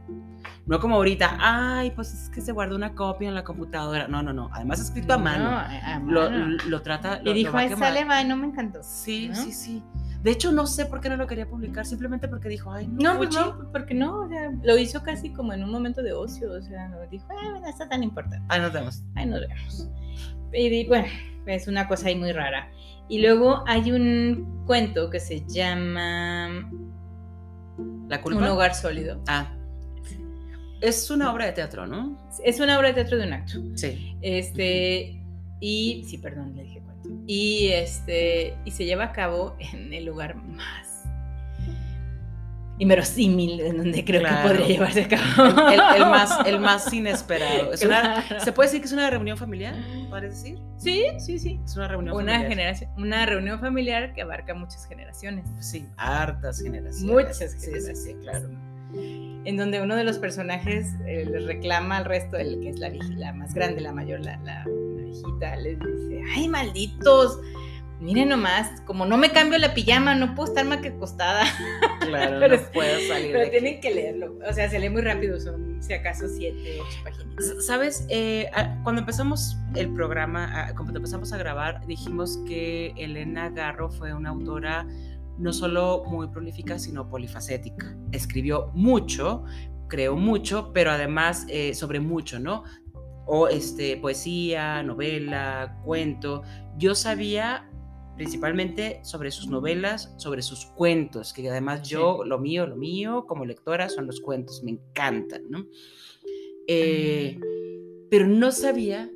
no 0.66 0.80
como 0.80 0.97
ahorita, 0.97 1.39
ay, 1.39 1.93
pues 1.93 2.12
es 2.12 2.28
que 2.28 2.41
se 2.41 2.51
guardó 2.51 2.74
una 2.74 2.97
copia 2.97 3.28
en 3.28 3.36
la 3.36 3.45
computadora. 3.45 4.09
No, 4.09 4.20
no, 4.20 4.32
no. 4.32 4.51
Además, 4.53 4.80
escrito 4.80 5.12
a 5.12 5.18
mano. 5.18 5.45
No, 5.45 5.59
a 5.59 5.99
mano. 6.01 6.11
Lo, 6.11 6.68
lo, 6.68 6.82
trata. 6.82 7.20
Y 7.22 7.26
lo, 7.26 7.32
dijo, 7.34 7.53
lo 7.53 7.59
ay, 7.59 7.68
sale, 7.68 8.05
va, 8.05 8.24
no 8.24 8.36
me 8.36 8.49
encantó. 8.49 8.80
Sí, 8.82 9.28
¿no? 9.28 9.36
sí, 9.36 9.53
sí. 9.53 9.84
De 10.24 10.32
hecho, 10.32 10.51
no 10.51 10.66
sé 10.66 10.86
por 10.86 11.01
qué 11.01 11.09
no 11.09 11.16
lo 11.16 11.28
quería 11.28 11.49
publicar, 11.49 11.86
simplemente 11.86 12.26
porque 12.26 12.49
dijo, 12.49 12.72
ay, 12.72 12.89
no. 12.89 13.14
No, 13.14 13.24
no, 13.24 13.70
porque 13.70 13.95
no, 13.95 14.22
o 14.22 14.28
sea, 14.28 14.51
lo 14.64 14.76
hizo 14.76 15.05
casi 15.05 15.32
como 15.32 15.53
en 15.53 15.62
un 15.62 15.70
momento 15.70 16.03
de 16.03 16.14
ocio, 16.14 16.51
o 16.51 16.61
sea, 16.61 16.91
dijo, 17.12 17.28
ay, 17.30 17.61
no 17.61 17.68
está 17.68 17.89
tan 17.89 18.03
importante. 18.03 18.45
Ahí 18.49 18.61
nos 18.61 18.72
vemos. 18.72 19.05
Ahí 19.14 19.26
nos 19.26 19.41
vemos. 19.43 19.89
Y 20.53 20.84
bueno, 20.89 21.07
es 21.47 21.68
una 21.68 21.86
cosa 21.86 22.09
ahí 22.09 22.16
muy 22.16 22.32
rara. 22.32 22.68
Y 23.09 23.21
luego 23.21 23.65
hay 23.67 23.93
un 23.93 24.65
cuento 24.67 25.11
que 25.11 25.21
se 25.21 25.45
llama 25.47 26.71
La 28.09 28.21
culpa. 28.21 28.41
Un 28.41 28.45
hogar 28.47 28.75
sólido. 28.75 29.23
Ah. 29.27 29.55
Es 30.81 31.11
una 31.11 31.33
obra 31.33 31.47
de 31.47 31.53
teatro, 31.53 31.87
¿no? 31.87 32.17
Es 32.45 32.61
una 32.61 32.79
obra 32.79 32.89
de 32.89 32.95
teatro 32.95 33.19
de 33.19 33.27
un 33.27 33.33
acto. 33.33 33.61
Sí. 33.75 34.17
Este, 34.21 35.21
y, 35.61 36.05
sí, 36.07 36.19
perdón, 36.19 36.55
le 36.55 36.65
dije 36.65 36.81
cuento. 36.81 37.09
Y 37.27 37.69
este, 37.69 38.57
y 38.65 38.71
se 38.71 38.85
lleva 38.85 39.05
a 39.05 39.13
cabo 39.13 39.57
en 39.59 39.93
el 39.93 40.05
lugar 40.05 40.37
más 40.37 40.98
inverosímil 42.79 43.61
en 43.61 43.76
donde 43.79 44.05
creo 44.05 44.20
Claro. 44.20 44.43
que 44.43 44.49
podría 44.49 44.66
llevarse 44.66 45.03
a 45.03 45.09
cabo. 45.09 45.68
El, 45.70 45.81
el 45.97 46.07
más, 46.09 46.39
el 46.47 46.61
más 46.61 46.93
inesperado. 46.93 47.72
Es 47.72 47.83
una-. 47.85 48.24
¿Se 48.41 48.53
puede 48.53 48.68
decir 48.68 48.81
que 48.81 48.87
es 48.87 48.93
una 48.93 49.11
reunión 49.11 49.37
familiar? 49.37 49.74
¿Puedes 50.11 50.31
decir? 50.43 50.59
Sí, 50.76 51.05
sí, 51.18 51.39
sí. 51.39 51.61
Es 51.64 51.76
una 51.76 51.89
reunión 51.89 52.14
Una, 52.14 52.33
familiar. 52.35 52.51
generación, 52.51 52.91
una 52.97 53.26
reunión 53.26 53.61
familiar 53.61 54.12
que 54.14 54.22
abarca 54.22 54.55
muchas 54.55 54.87
generaciones. 54.87 55.45
Sí, 55.61 55.87
hartas 55.97 56.61
generaciones. 56.62 57.03
Muchas 57.12 57.39
sí, 57.53 57.59
generaciones. 57.61 58.05
sí, 58.05 58.14
claro. 58.22 58.49
En 59.45 59.57
donde 59.57 59.83
uno 59.83 59.97
de 59.97 60.05
los 60.05 60.18
personajes 60.18 60.95
eh, 61.07 61.24
le 61.31 61.41
reclama 61.41 61.99
al 61.99 62.05
resto, 62.05 62.37
el 62.37 62.61
que 62.61 62.70
es 62.70 62.79
la, 62.79 62.89
la 62.91 63.33
más 63.33 63.53
grande, 63.55 63.81
la 63.81 63.93
mayor, 63.93 64.20
la, 64.20 64.37
la- 64.39 64.64
la 64.64 65.03
viejita, 65.05 65.57
les 65.57 65.79
dice, 65.79 66.22
ay, 66.37 66.49
malditos, 66.49 67.39
Miren 68.01 68.29
nomás, 68.29 68.81
como 68.83 69.07
no 69.07 69.17
me 69.17 69.31
cambio 69.31 69.59
la 69.59 69.75
pijama, 69.75 70.15
no 70.15 70.35
puedo 70.35 70.49
estar 70.49 70.65
más 70.65 70.79
que 70.79 70.89
acostada. 70.89 71.45
Claro, 72.09 72.37
Pero 72.41 72.57
no 72.57 72.63
puedo 72.73 72.99
salir 73.07 73.27
de 73.27 73.33
Pero 73.33 73.41
aquí. 73.43 73.51
tienen 73.51 73.81
que 73.83 73.95
leerlo. 73.95 74.39
O 74.49 74.53
sea, 74.55 74.71
se 74.71 74.79
lee 74.79 74.89
muy 74.89 75.03
rápido, 75.03 75.39
son 75.39 75.77
si 75.83 75.93
acaso 75.93 76.27
siete, 76.27 76.79
ocho 76.81 76.99
páginas. 77.05 77.67
Sabes, 77.67 78.07
Eh, 78.09 78.49
cuando 78.83 79.01
empezamos 79.01 79.59
el 79.75 79.93
programa, 79.93 80.73
cuando 80.75 80.97
empezamos 80.97 81.35
a 81.35 81.37
grabar, 81.37 81.85
dijimos 81.87 82.39
que 82.47 82.95
Elena 82.97 83.51
Garro 83.51 83.91
fue 83.91 84.15
una 84.15 84.31
autora 84.31 84.87
no 85.37 85.53
solo 85.53 86.03
muy 86.07 86.29
prolífica, 86.29 86.79
sino 86.79 87.11
polifacética. 87.11 87.95
Escribió 88.13 88.71
mucho, 88.73 89.45
creó 89.89 90.17
mucho, 90.17 90.73
pero 90.73 90.91
además 90.93 91.45
eh, 91.51 91.75
sobre 91.75 92.01
mucho, 92.01 92.39
¿no? 92.39 92.65
O 93.27 93.49
este, 93.49 93.99
poesía, 93.99 94.83
novela, 94.83 95.77
cuento. 95.85 96.41
Yo 96.79 96.95
sabía 96.95 97.69
principalmente 98.19 99.01
sobre 99.05 99.31
sus 99.31 99.47
novelas, 99.47 100.12
sobre 100.16 100.43
sus 100.43 100.66
cuentos, 100.66 101.33
que 101.33 101.49
además 101.49 101.89
yo, 101.89 102.25
lo 102.25 102.41
mío, 102.41 102.66
lo 102.66 102.77
mío 102.77 103.25
como 103.29 103.45
lectora 103.45 103.89
son 103.89 104.09
los 104.09 104.21
cuentos, 104.21 104.62
me 104.64 104.73
encantan, 104.73 105.49
¿no? 105.49 105.69
Eh, 106.66 107.39
pero 108.11 108.27
no 108.27 108.51
sabía, 108.51 109.09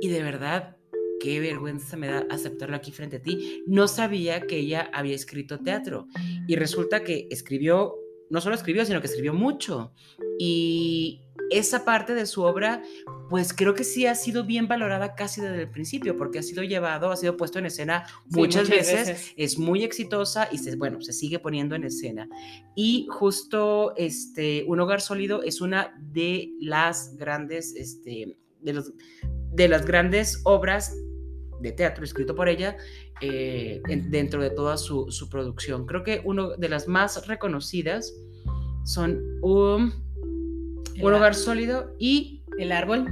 y 0.00 0.08
de 0.08 0.22
verdad, 0.22 0.76
qué 1.20 1.40
vergüenza 1.40 1.96
me 1.96 2.06
da 2.06 2.24
aceptarlo 2.30 2.76
aquí 2.76 2.92
frente 2.92 3.16
a 3.16 3.22
ti, 3.22 3.64
no 3.66 3.88
sabía 3.88 4.42
que 4.42 4.58
ella 4.58 4.88
había 4.92 5.16
escrito 5.16 5.58
teatro. 5.58 6.06
Y 6.46 6.54
resulta 6.54 7.02
que 7.02 7.26
escribió, 7.30 7.96
no 8.30 8.40
solo 8.40 8.54
escribió, 8.54 8.84
sino 8.84 9.00
que 9.00 9.08
escribió 9.08 9.34
mucho. 9.34 9.92
Y 10.38 11.20
esa 11.50 11.84
parte 11.84 12.14
de 12.14 12.26
su 12.26 12.42
obra, 12.42 12.82
pues 13.28 13.52
creo 13.52 13.74
que 13.74 13.84
sí 13.84 14.06
ha 14.06 14.14
sido 14.14 14.44
bien 14.44 14.68
valorada 14.68 15.14
casi 15.14 15.40
desde 15.40 15.62
el 15.62 15.70
principio, 15.70 16.16
porque 16.16 16.38
ha 16.38 16.42
sido 16.42 16.62
llevado, 16.62 17.10
ha 17.10 17.16
sido 17.16 17.36
puesto 17.36 17.58
en 17.58 17.66
escena 17.66 18.06
Sí, 18.06 18.38
muchas, 18.38 18.68
veces, 18.68 19.32
es 19.36 19.58
muy 19.58 19.84
exitosa 19.84 20.48
y 20.50 20.58
se, 20.58 20.76
bueno, 20.76 21.00
se 21.00 21.12
sigue 21.12 21.38
poniendo 21.38 21.74
en 21.74 21.84
escena. 21.84 22.28
Y 22.74 23.06
justo 23.10 23.94
este, 23.96 24.64
Un 24.66 24.80
Hogar 24.80 25.00
Sólido 25.00 25.42
es 25.42 25.60
una 25.60 25.94
de 26.00 26.50
las 26.60 27.16
grandes, 27.16 27.74
este, 27.76 28.36
de, 28.60 28.72
los, 28.72 28.92
de 29.52 29.68
las 29.68 29.84
grandes 29.86 30.40
obras 30.44 30.94
de 31.60 31.72
teatro 31.72 32.04
escrito 32.04 32.34
por 32.34 32.48
ella 32.48 32.76
eh, 33.20 33.82
en- 33.88 34.10
dentro 34.10 34.42
de 34.42 34.50
toda 34.50 34.78
su, 34.78 35.10
su 35.10 35.28
producción. 35.28 35.84
Creo 35.86 36.02
que 36.02 36.22
una 36.24 36.56
de 36.56 36.68
las 36.70 36.88
más 36.88 37.26
reconocidas 37.26 38.14
son 38.84 39.20
El 39.42 39.92
Un 41.02 41.12
ar- 41.12 41.18
Hogar 41.18 41.34
Sólido 41.34 41.94
y... 41.98 42.42
El 42.58 42.72
árbol. 42.72 43.06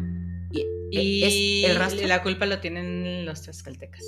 y- 0.53 0.65
Y 0.91 1.65
¿Es 1.65 1.71
el 1.71 1.77
rastro? 1.79 2.07
la 2.07 2.23
culpa 2.23 2.47
lo 2.47 2.61
tienen 2.61 3.25
los 3.27 3.43
tlaxcaltecas. 3.43 4.05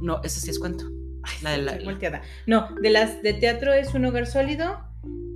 no, 0.00 0.20
ese 0.22 0.40
sí 0.40 0.50
es 0.50 0.58
cuento. 0.58 0.84
La 1.42 1.52
de 1.52 1.58
la- 1.62 1.78
volteada. 1.84 2.22
No, 2.46 2.68
de 2.82 2.90
las 2.90 3.22
de 3.22 3.32
teatro 3.34 3.72
es 3.72 3.94
un 3.94 4.04
hogar 4.04 4.26
sólido, 4.26 4.78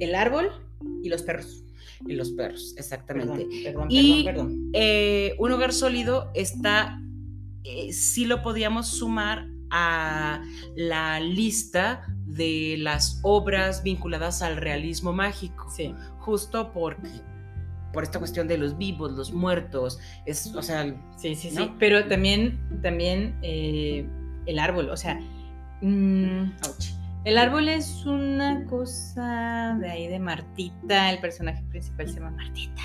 el 0.01 0.15
árbol 0.15 0.51
y 1.03 1.09
los 1.09 1.23
perros. 1.23 1.65
y 2.07 2.13
los 2.15 2.31
perros, 2.31 2.75
exactamente. 2.79 3.45
Perdón, 3.65 3.65
perdón, 3.65 3.87
Y- 3.91 4.25
perdón, 4.25 4.47
perdón. 4.49 4.71
eh, 4.75 5.35
un 5.39 5.51
hogar 5.53 5.73
sólido 5.73 6.31
está, 6.35 7.01
eh, 7.65 7.93
sí 7.93 8.25
lo 8.25 8.41
podíamos 8.43 8.87
sumar 8.87 9.49
a 9.71 10.43
la 10.77 11.19
lista 11.21 12.07
de 12.25 12.77
las 12.79 13.19
obras 13.25 13.83
vinculadas 13.83 14.43
al 14.43 14.57
realismo 14.59 15.13
mágico, 15.13 15.69
Sí. 15.75 15.93
justo 16.19 16.73
porque 16.73 17.09
por 17.93 18.03
esta 18.03 18.19
cuestión 18.19 18.49
de 18.49 18.59
los 18.59 18.77
vivos, 18.77 19.13
los 19.13 19.33
muertos, 19.33 19.99
es, 20.27 20.55
o 20.55 20.63
sea, 20.63 20.95
Sí, 21.17 21.35
sí, 21.35 21.51
sí. 21.51 21.71
Pero 21.79 22.07
también, 22.07 22.59
también 22.83 23.37
eh, 23.43 24.07
el 24.47 24.59
árbol, 24.59 24.91
o 24.91 24.97
sea, 24.97 25.21
mm, 25.81 26.53
ouch. 26.67 26.98
El 27.29 27.39
árbol 27.39 27.69
es 27.69 28.05
una 28.07 28.65
cosa 28.65 29.77
de 29.81 29.91
ahí 29.91 30.09
de 30.09 30.19
Martita, 30.19 31.11
el 31.11 31.19
personaje 31.21 31.63
principal 31.71 32.09
se 32.09 32.15
llama 32.15 32.31
Martita. 32.31 32.83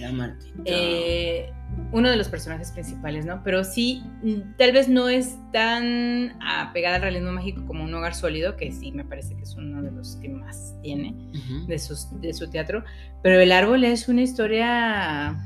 la 0.00 0.12
Martita. 0.12 0.62
Eh, 0.64 1.52
uno 1.92 2.10
de 2.10 2.16
los 2.16 2.28
personajes 2.28 2.70
principales, 2.72 3.24
¿no? 3.26 3.42
Pero 3.44 3.64
sí, 3.64 4.02
mm, 4.22 4.56
tal 4.58 4.72
vez 4.72 4.88
no 4.88 5.08
es 5.08 5.36
tan 5.52 6.36
apegada 6.42 6.96
al 6.96 7.02
realismo 7.02 7.32
mágico 7.32 7.64
como 7.66 7.84
un 7.84 7.94
hogar 7.94 8.14
sólido, 8.14 8.56
que 8.56 8.72
sí 8.72 8.92
me 8.92 9.04
parece 9.04 9.34
que 9.36 9.42
es 9.42 9.54
uno 9.54 9.82
de 9.82 9.90
los 9.90 10.16
que 10.16 10.28
más 10.28 10.74
tiene 10.82 11.14
de, 11.66 11.78
sus- 11.78 12.08
de 12.20 12.32
su 12.34 12.50
teatro. 12.50 12.84
Pero 13.22 13.40
el 13.40 13.52
árbol 13.52 13.84
es 13.84 14.08
una 14.08 14.22
historia. 14.22 15.36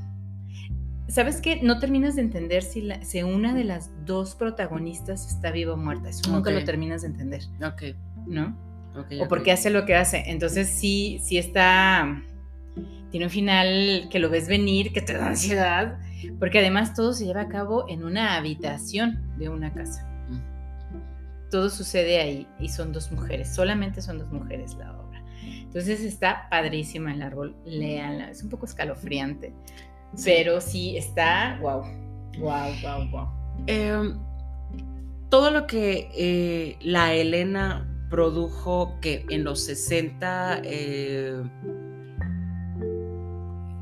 ¿Sabes 1.08 1.40
qué? 1.40 1.60
No 1.62 1.78
terminas 1.78 2.16
de 2.16 2.22
entender 2.22 2.62
si, 2.62 2.82
la- 2.82 3.02
si 3.04 3.22
una 3.22 3.54
de 3.54 3.64
las 3.64 3.90
dos 4.04 4.34
protagonistas 4.34 5.26
está 5.26 5.50
viva 5.50 5.72
o 5.72 5.76
muerta. 5.76 6.08
Eso 6.10 6.30
nunca 6.30 6.50
Ok. 6.50 6.56
lo 6.56 6.64
terminas 6.64 7.02
de 7.02 7.08
entender, 7.08 7.42
Ok, 7.64 7.82
¿no? 8.26 8.56
ok, 8.94 9.12
o 9.20 9.22
ok. 9.22 9.28
porque 9.28 9.52
hace 9.52 9.70
lo 9.70 9.86
que 9.86 9.94
hace. 9.94 10.24
Entonces 10.26 10.68
sí, 10.68 11.18
sí 11.22 11.38
está, 11.38 12.22
tiene 13.10 13.26
un 13.26 13.30
final 13.30 14.08
que 14.10 14.18
lo 14.18 14.28
ves 14.28 14.48
venir, 14.48 14.92
que 14.92 15.00
te 15.00 15.14
da 15.14 15.28
ansiedad, 15.28 15.98
porque 16.38 16.58
además 16.58 16.94
todo 16.94 17.14
se 17.14 17.24
lleva 17.24 17.40
a 17.42 17.48
cabo 17.48 17.86
en 17.88 18.04
una 18.04 18.36
habitación 18.36 19.22
de 19.38 19.48
una 19.48 19.72
casa. 19.72 20.04
Mm. 20.28 21.50
Todo 21.50 21.70
sucede 21.70 22.20
ahí 22.20 22.46
y 22.60 22.68
son 22.68 22.92
dos 22.92 23.10
mujeres, 23.12 23.54
solamente 23.54 24.02
son 24.02 24.18
dos 24.18 24.30
mujeres 24.30 24.74
la 24.74 24.92
obra. 24.92 25.22
Entonces 25.42 26.00
está 26.02 26.48
padrísima 26.50 27.14
el 27.14 27.22
árbol, 27.22 27.56
léanla, 27.64 28.30
es 28.30 28.42
un 28.42 28.50
poco 28.50 28.66
escalofriante, 28.66 29.54
Sí. 30.14 30.30
pero 30.34 30.60
sí 30.60 30.96
está, 30.96 31.58
wow, 31.60 31.82
wow, 32.38 32.72
wow, 32.82 33.10
wow. 33.10 33.28
Todo 35.30 35.50
lo 35.50 35.66
que 35.66 36.10
eh, 36.16 36.78
la 36.80 37.12
Elena 37.12 37.86
produjo, 38.08 38.98
que 39.00 39.26
en 39.28 39.44
los 39.44 39.64
60 39.64 40.62
eh, 40.64 41.42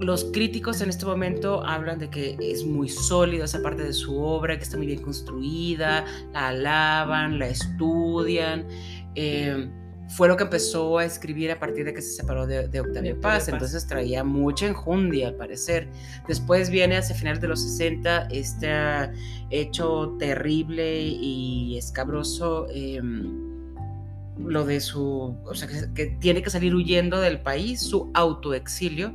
los 0.01 0.25
críticos 0.33 0.81
en 0.81 0.91
este 0.91 1.07
momento 1.07 1.65
hablan 1.65 1.99
de 1.99 2.11
que 2.11 2.37
es 2.41 2.65
muy 2.65 2.89
sólida 2.89 3.45
esa 3.45 3.63
parte 3.63 3.83
de 3.83 3.93
su 3.93 4.21
obra, 4.21 4.57
que 4.57 4.65
está 4.65 4.77
muy 4.77 4.87
bien 4.87 5.03
construida, 5.03 6.05
la 6.33 6.49
alaban, 6.49 7.39
la 7.39 7.49
estudian. 7.49 8.67
em, 9.15 9.71
fue 10.09 10.29
lo 10.29 10.37
que 10.37 10.45
empezó 10.45 10.99
a 10.99 11.05
escribir 11.05 11.51
a 11.51 11.59
partir 11.59 11.85
de 11.85 11.93
que 11.93 12.01
se 12.01 12.13
separó 12.13 12.47
de, 12.47 12.69
de 12.69 12.81
Octavio 12.81 13.21
Paz, 13.21 13.45
Paz. 13.45 13.49
entonces 13.49 13.87
traía 13.87 14.23
mucha 14.23 14.67
enjundia 14.67 15.29
al 15.29 15.35
parecer. 15.35 15.89
Después 16.29 16.71
viene 16.71 16.97
hacia 16.97 17.15
finales 17.15 17.41
de 17.41 17.49
los 17.49 17.63
60 17.63 18.29
este 18.31 18.71
hecho 19.51 20.17
terrible 20.19 21.01
y 21.01 21.77
escabroso, 21.77 22.69
em, 22.71 23.47
lo 24.39 24.65
de 24.65 24.81
su, 24.81 25.37
o 25.45 25.55
sea, 25.55 25.67
que, 25.67 25.93
que 25.95 26.07
tiene 26.19 26.43
que 26.43 26.51
salir 26.51 26.75
huyendo 26.75 27.21
del 27.21 27.41
país, 27.41 27.81
su 27.81 28.11
autoexilio 28.15 29.15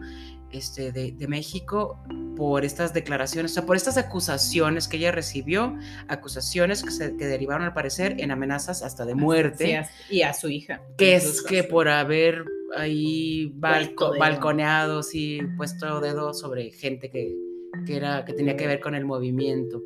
este, 0.52 0.92
de, 0.92 1.12
de 1.12 1.28
México 1.28 1.98
por 2.36 2.66
estas 2.66 2.94
declaraciones, 2.94 3.52
o 3.52 3.54
sea, 3.56 3.66
por 3.66 3.76
estas 3.76 3.98
acusaciones 3.98 4.88
que 4.88 4.98
ella 4.98 5.12
recibió, 5.12 5.78
acusaciones 6.08 6.84
que, 6.84 6.92
se, 6.92 7.16
que 7.18 7.26
derivaron 7.26 7.64
al 7.66 7.74
parecer 7.74 8.16
en 8.20 8.32
amenazas 8.32 8.82
hasta 8.84 9.06
de 9.06 9.16
muerte 9.16 9.66
Sí, 9.66 9.74
a- 9.74 9.90
y 10.10 10.22
a 10.24 10.34
su 10.34 10.50
hija. 10.50 10.82
que 10.98 11.16
es 11.16 11.42
que 11.44 11.64
por 11.64 11.88
haber 11.90 12.46
ahí 12.76 13.52
balco- 13.58 14.18
balconeado, 14.18 15.04
sí, 15.04 15.40
puesto 15.58 16.00
dedo 16.02 16.34
sobre 16.34 16.72
gente 16.72 17.10
que, 17.10 17.36
que, 17.86 17.98
era, 17.98 18.24
que 18.26 18.34
tenía 18.34 18.56
que 18.58 18.66
ver 18.68 18.80
con 18.80 18.96
el 18.96 19.06
movimiento. 19.06 19.82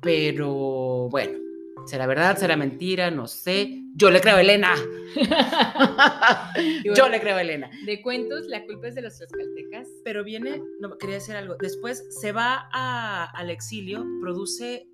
Pero 0.00 1.08
bueno, 1.10 1.38
será 1.86 2.06
verdad, 2.06 2.36
será 2.38 2.56
mentira, 2.56 3.10
no 3.10 3.26
sé. 3.26 3.79
Yo 3.96 4.10
le 4.10 4.20
creo 4.20 4.36
a 4.36 4.40
Elena. 4.40 4.74
Yo 6.96 7.08
le 7.08 7.20
creo 7.20 7.36
a 7.36 7.42
Elena. 7.42 7.70
De 7.84 8.00
cuentos, 8.02 8.46
la 8.46 8.64
culpa 8.66 8.88
es 8.88 8.94
de 8.94 9.02
los 9.02 9.16
tlaxcaltecas. 9.18 9.88
Pero 10.04 10.24
viene, 10.24 10.62
no, 10.80 10.96
quería 10.98 11.16
decir 11.16 11.34
algo. 11.36 11.56
Después 11.60 12.04
se 12.20 12.32
va 12.32 12.68
a- 12.72 13.30
al 13.34 13.50
exilio, 13.50 14.04
produce 14.20 14.88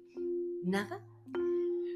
nada 0.64 1.00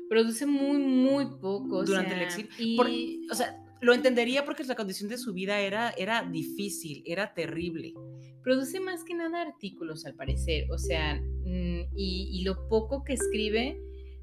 Produce 0.08 0.44
muy, 0.46 0.78
muy 0.78 1.26
poco. 1.40 1.78
o 1.78 1.84
durante 1.84 2.14
el 2.14 2.22
exilio. 2.22 2.50
Y 2.58 2.76
Por- 2.76 2.88
o 3.30 3.34
sea, 3.34 3.56
lo 3.80 3.94
entendería 3.94 4.44
porque 4.44 4.64
la 4.64 4.74
condición 4.74 5.08
de 5.08 5.16
su 5.18 5.32
vida 5.32 5.60
era, 5.60 5.90
era 5.96 6.22
difícil, 6.22 7.02
era 7.06 7.32
terrible. 7.34 7.94
produce 8.42 8.80
más 8.80 9.04
que 9.04 9.14
nada 9.14 9.42
artículos, 9.42 10.06
al 10.06 10.14
parecer. 10.14 10.64
O 10.72 10.78
sea, 10.78 11.14
mm, 11.16 11.80
y, 11.94 12.30
y 12.32 12.42
lo 12.42 12.68
poco 12.68 13.04
que 13.04 13.12
escribe 13.12 13.78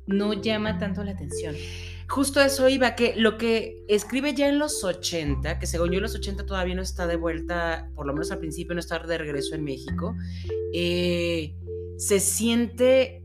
no 0.08 0.34
llama 0.34 0.78
tanto 0.80 1.04
la 1.04 1.12
atención. 1.12 1.56
Justo 2.10 2.40
eso 2.42 2.70
iba, 2.70 2.96
que 2.96 3.16
lo 3.18 3.38
que 3.38 3.84
escribe 3.90 4.34
ya 4.34 4.48
en 4.48 4.60
los 4.60 4.84
80, 4.84 5.60
que 5.60 5.68
según 5.68 5.90
yo 5.92 5.96
en 5.98 6.04
los 6.04 6.16
80 6.16 6.46
todavía 6.46 6.74
no 6.74 6.82
está 6.82 7.06
de 7.06 7.18
vuelta, 7.18 7.90
por 7.96 8.08
lo 8.08 8.14
menos 8.14 8.32
al 8.32 8.40
principio 8.40 8.74
no 8.74 8.80
está 8.80 9.00
de 9.00 9.18
regreso 9.18 9.56
en 9.56 9.64
México, 9.66 10.16
eh, 10.74 11.54
se 11.98 12.20
siente 12.22 13.24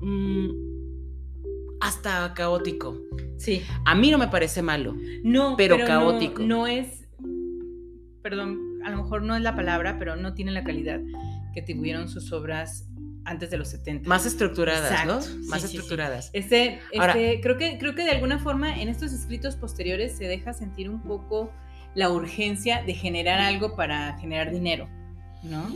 mm, 0.00 0.50
hasta 1.80 2.34
caótico. 2.34 2.98
Sí. 3.38 3.62
A 3.84 3.94
mí 3.94 4.10
no 4.10 4.18
me 4.18 4.28
parece 4.28 4.62
malo. 4.62 4.96
No, 5.22 5.54
Pero 5.56 5.78
no- 5.78 5.84
caótico. 5.86 6.42
No, 6.42 6.66
es. 6.66 7.06
Perdón, 8.22 8.80
a 8.84 8.90
lo 8.90 8.98
mejor 8.98 9.22
no 9.22 9.36
es 9.36 9.42
la 9.42 9.54
palabra, 9.54 9.96
pero 9.98 10.16
no 10.16 10.34
tiene 10.34 10.52
la 10.52 10.64
calidad 10.64 11.00
que 11.54 11.62
tuvieron 11.62 12.08
sus 12.08 12.32
obras 12.32 12.88
antes 13.24 13.50
de 13.50 13.56
los 13.58 13.68
70. 13.68 14.08
Más 14.08 14.26
estructuradas, 14.26 14.90
Exacto, 14.90 15.14
¿no? 15.14 15.20
sí, 15.22 15.38
Más 15.48 15.62
sí, 15.62 15.68
sí. 15.68 15.76
estructuradas. 15.76 16.30
Este, 16.32 16.80
Ahora- 16.98 17.12
este, 17.12 17.40
creo, 17.40 17.56
que, 17.56 17.78
creo 17.78 17.94
que 17.94 18.04
de 18.04 18.10
alguna 18.10 18.38
forma 18.38 18.80
en 18.80 18.88
estos 18.88 19.12
escritos 19.12 19.56
posteriores 19.56 20.16
se 20.16 20.24
deja 20.24 20.52
sentir 20.52 20.90
un 20.90 21.02
poco 21.02 21.50
la 21.94 22.10
urgencia 22.10 22.82
de 22.82 22.94
generar 22.94 23.38
algo 23.40 23.76
para 23.76 24.18
generar 24.18 24.50
dinero, 24.50 24.88
¿no? 25.42 25.66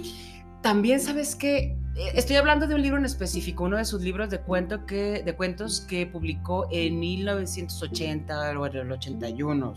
También 0.63 0.99
sabes 0.99 1.37
que 1.37 1.77
estoy 2.15 2.37
hablando 2.37 2.67
de 2.67 2.75
un 2.75 2.83
libro 2.83 2.99
en 2.99 3.05
específico, 3.05 3.65
uno 3.65 3.77
de 3.77 3.85
sus 3.85 4.03
libros 4.03 4.31
de, 4.31 4.41
cuento 4.41 4.85
que, 4.87 5.23
de 5.23 5.35
cuentos 5.35 5.81
que 5.83 6.07
publicó 6.07 6.67
en 6.73 6.99
1980 6.99 8.59
o 8.59 8.67
en 8.67 8.77
el 8.77 8.93
81, 8.93 9.75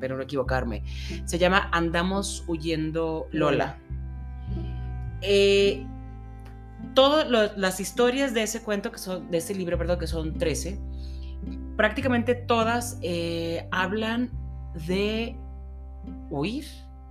pero 0.00 0.16
no 0.16 0.22
equivocarme. 0.22 0.82
Se 1.24 1.38
llama 1.38 1.68
Andamos 1.72 2.44
huyendo 2.46 3.28
Lola. 3.32 3.78
Eh, 5.22 5.86
todas 6.94 7.56
las 7.56 7.80
historias 7.80 8.34
de 8.34 8.42
ese 8.42 8.62
cuento, 8.62 8.92
que 8.92 8.98
son, 8.98 9.30
de 9.30 9.38
ese 9.38 9.54
libro, 9.54 9.78
perdón, 9.78 9.98
que 9.98 10.06
son 10.06 10.38
13, 10.38 10.78
prácticamente 11.76 12.34
todas 12.34 12.98
eh, 13.02 13.68
hablan 13.70 14.30
de 14.86 15.36
huir, 16.30 16.64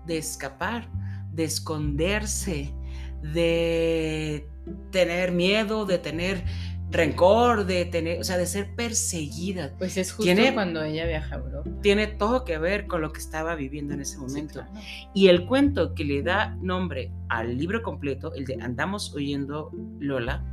de 0.05 0.18
escapar, 0.18 0.89
de 1.32 1.43
esconderse, 1.45 2.74
de 3.22 4.47
tener 4.91 5.32
miedo, 5.32 5.86
de 5.86 5.97
tener 5.97 6.43
rencor, 6.89 7.65
de 7.65 7.85
tener, 7.85 8.19
o 8.21 8.23
sea, 8.23 8.38
de 8.38 8.45
ser 8.45 8.73
perseguida. 8.75 9.73
Pues 9.77 9.97
es 9.97 10.11
justo 10.11 10.23
Tiene- 10.23 10.53
cuando 10.53 10.83
ella 10.83 11.05
viaja 11.05 11.35
a 11.35 11.38
Europa. 11.39 11.69
Tiene 11.81 12.07
todo 12.07 12.45
que 12.45 12.57
ver 12.57 12.88
con 12.88 13.01
lo 13.01 13.11
que 13.11 13.19
estaba 13.19 13.55
viviendo 13.55 13.93
en 13.93 14.01
ese 14.01 14.17
momento. 14.17 14.61
Sí, 14.63 14.69
claro. 14.71 14.88
Y 15.13 15.27
el 15.27 15.45
cuento 15.45 15.93
que 15.93 16.05
le 16.05 16.23
da 16.23 16.55
nombre 16.61 17.11
al 17.29 17.57
libro 17.57 17.83
completo, 17.83 18.33
el 18.35 18.45
de 18.45 18.57
Andamos 18.61 19.13
oyendo 19.13 19.71
Lola, 19.99 20.43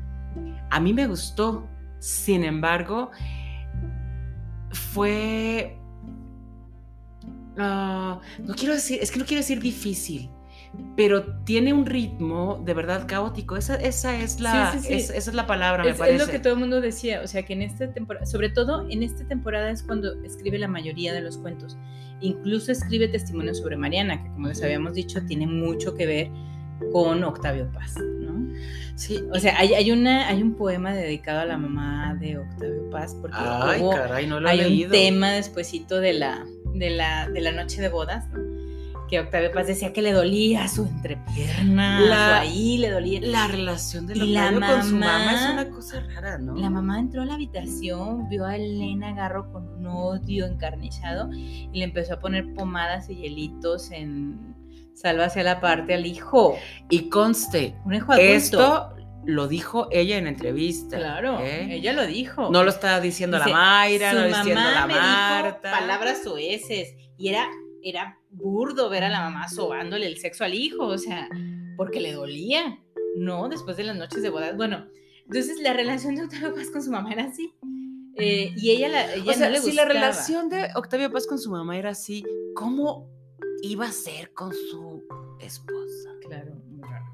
a 0.70 0.80
mí 0.80 0.92
me 0.92 1.06
gustó. 1.06 1.68
Sin 2.00 2.44
embargo, 2.44 3.10
fue... 4.72 5.78
ah, 7.56 8.20
no 8.42 8.54
quiero 8.54 8.74
decir, 8.74 8.98
es 9.00 9.10
que 9.10 9.18
no 9.18 9.24
quiero 9.24 9.40
decir 9.40 9.60
difícil, 9.60 10.28
pero 10.96 11.24
tiene 11.44 11.72
un 11.72 11.86
ritmo 11.86 12.62
de 12.64 12.72
verdad 12.74 13.06
caótico. 13.08 13.56
Esa, 13.56 13.74
esa, 13.76 14.16
es, 14.18 14.38
la, 14.40 14.72
Sí, 14.72 14.78
sí, 14.78 14.86
sí. 14.88 14.94
es- 14.94 15.10
esa 15.10 15.30
es 15.30 15.34
la 15.36 15.46
palabra, 15.46 15.82
me 15.84 15.90
Es, 15.90 15.94
es 15.96 16.00
parece. 16.00 16.24
lo 16.26 16.30
que 16.30 16.38
todo 16.38 16.52
el 16.54 16.58
mundo 16.60 16.80
decía, 16.80 17.20
o 17.22 17.26
sea 17.26 17.42
que 17.44 17.52
en 17.54 17.62
esta 17.62 17.92
temporada, 17.92 18.26
sobre 18.26 18.48
todo 18.48 18.86
en 18.88 19.02
esta 19.02 19.26
temporada 19.26 19.70
es 19.70 19.82
cuando 19.82 20.22
escribe 20.22 20.58
la 20.58 20.68
mayoría 20.68 21.12
de 21.12 21.20
los 21.20 21.38
cuentos. 21.38 21.76
Incluso 22.20 22.70
escribe 22.72 23.08
testimonios 23.08 23.58
sobre 23.58 23.76
Mariana, 23.76 24.22
que 24.22 24.30
como 24.30 24.48
les 24.48 24.62
habíamos 24.62 24.94
dicho, 24.94 25.20
tiene 25.26 25.46
mucho 25.46 25.94
que 25.94 26.06
ver 26.06 26.30
con 26.92 27.22
Octavio 27.24 27.70
Paz, 27.72 27.94
¿no? 28.20 28.48
Sí, 28.96 29.18
O 29.32 29.38
sea, 29.40 29.58
hay, 29.58 29.74
hay, 29.74 29.90
una, 29.90 30.28
hay 30.28 30.42
un 30.42 30.54
poema 30.54 30.94
dedicado 30.94 31.40
a 31.40 31.44
la 31.44 31.56
mamá 31.58 32.16
de 32.20 32.38
Octavio 32.38 32.88
Paz, 32.90 33.16
porque 33.20 33.36
Ay, 33.38 33.80
hubo- 33.80 33.90
caray, 33.94 34.26
no 34.26 34.38
lo 34.40 34.48
hay 34.48 34.58
leído. 34.58 34.86
un 34.86 34.92
tema 34.92 35.32
despuesito 35.32 36.00
de 36.00 36.12
la, 36.14 36.44
de, 36.74 36.90
la, 36.90 37.28
de 37.28 37.40
la 37.40 37.52
noche 37.52 37.80
de 37.80 37.88
bodas, 37.88 38.28
¿no? 38.30 38.38
Que 39.08 39.20
Octavio 39.20 39.52
Paz 39.52 39.66
decía 39.66 39.92
que 39.92 40.00
le 40.02 40.12
dolía 40.12 40.66
su 40.66 40.86
entrepierna, 40.86 42.00
La- 42.00 42.40
ahí 42.40 42.78
le 42.78 42.90
dolía. 42.90 43.20
La 43.22 43.48
relación 43.48 44.06
de 44.06 44.16
la 44.16 44.24
Octavio 44.48 44.60
con 44.60 44.82
su 44.88 44.94
mamá 44.96 45.32
es 45.34 45.40
mamá- 45.42 45.52
una 45.52 45.70
cosa 45.70 46.00
rara, 46.14 46.38
¿no? 46.38 46.54
La 46.56 46.70
mamá 46.70 46.98
entró 46.98 47.22
a 47.22 47.26
la 47.26 47.34
habitación, 47.34 48.28
vio 48.28 48.44
a 48.46 48.56
Elena 48.56 49.12
Garro 49.12 49.52
con 49.52 49.68
un 49.68 49.86
odio 49.86 50.46
encarnizado 50.46 51.30
y 51.32 51.68
le 51.72 51.84
empezó 51.84 52.14
a 52.14 52.20
poner 52.20 52.54
pomadas 52.54 53.10
y 53.10 53.16
hielitos 53.16 53.90
en 53.90 54.54
salva 54.94 55.26
hacia 55.26 55.42
la 55.42 55.60
parte 55.60 55.94
al 55.94 56.06
hijo. 56.06 56.56
Y 56.88 57.08
conste, 57.10 57.74
Un 57.84 57.94
hijo 57.94 58.12
adulto. 58.12 58.30
esto 58.32 58.90
lo 59.26 59.48
dijo 59.48 59.88
ella 59.90 60.16
en 60.18 60.26
entrevista. 60.26 60.96
Claro, 60.98 61.40
¿eh? 61.40 61.74
ella 61.76 61.92
lo 61.92 62.06
dijo. 62.06 62.50
No 62.50 62.62
lo 62.62 62.70
está 62.70 63.00
diciendo 63.00 63.36
Dice, 63.38 63.50
la 63.50 63.56
Mayra, 63.56 64.12
no 64.12 64.20
lo 64.20 64.26
diciendo 64.28 64.54
mamá 64.60 64.70
la 64.80 64.86
me 64.86 64.92
dijo 64.94 65.04
Marta. 65.04 65.70
palabras 65.72 66.22
soeces 66.22 66.94
y 67.18 67.28
era, 67.28 67.46
era 67.82 68.18
burdo 68.34 68.88
ver 68.90 69.04
a 69.04 69.08
la 69.08 69.20
mamá 69.20 69.48
sobándole 69.48 70.06
el 70.06 70.18
sexo 70.18 70.44
al 70.44 70.54
hijo, 70.54 70.84
o 70.86 70.98
sea, 70.98 71.28
porque 71.76 72.00
le 72.00 72.12
dolía, 72.12 72.78
¿no? 73.16 73.48
Después 73.48 73.76
de 73.76 73.84
las 73.84 73.96
noches 73.96 74.22
de 74.22 74.30
bodas. 74.30 74.56
Bueno, 74.56 74.86
entonces 75.26 75.60
la 75.60 75.72
relación 75.72 76.14
de 76.14 76.22
Octavio 76.24 76.54
Paz 76.54 76.70
con 76.70 76.82
su 76.82 76.90
mamá 76.90 77.12
era 77.12 77.24
así. 77.24 77.52
eh, 78.16 78.52
y 78.56 78.70
ella, 78.70 78.88
la, 78.88 79.14
ella 79.14 79.30
O 79.32 79.34
sea, 79.34 79.46
no 79.46 79.52
le 79.52 79.60
si 79.60 79.72
la 79.72 79.84
relación 79.84 80.48
de 80.48 80.68
Octavio 80.76 81.10
Paz 81.10 81.26
con 81.26 81.38
su 81.38 81.50
mamá 81.50 81.78
era 81.78 81.90
así, 81.90 82.24
¿cómo 82.54 83.08
iba 83.62 83.86
a 83.86 83.92
ser 83.92 84.32
con 84.32 84.52
su 84.52 85.02
esposa? 85.40 86.10
Claro, 86.28 86.54
muy 86.68 86.82
raro, 86.82 87.04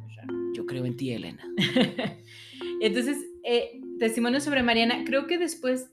muy 0.00 0.14
raro. 0.14 0.34
Yo 0.54 0.66
creo 0.66 0.84
en 0.84 0.96
ti, 0.96 1.12
Elena. 1.12 1.42
Entonces, 2.80 3.16
eh, 3.44 3.80
testimonio 3.98 4.40
sobre 4.40 4.62
Mariana, 4.62 5.04
creo 5.04 5.26
que 5.26 5.38
después, 5.38 5.90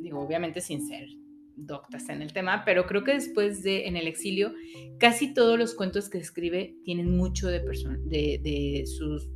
digo, 0.00 0.20
obviamente 0.20 0.60
sin 0.60 0.86
ser 0.86 1.08
doctas 1.56 2.08
en 2.08 2.22
el 2.22 2.32
tema, 2.32 2.64
pero 2.64 2.86
creo 2.86 3.04
que 3.04 3.12
después 3.14 3.62
de 3.62 3.86
En 3.86 3.96
el 3.96 4.06
exilio, 4.08 4.52
casi 4.98 5.32
todos 5.34 5.58
los 5.58 5.74
cuentos 5.74 6.08
que 6.10 6.18
escribe 6.18 6.74
tienen 6.84 7.16
mucho 7.16 7.48
de, 7.48 7.60
de, 7.60 8.40
de 8.42 8.84
su 8.86 9.32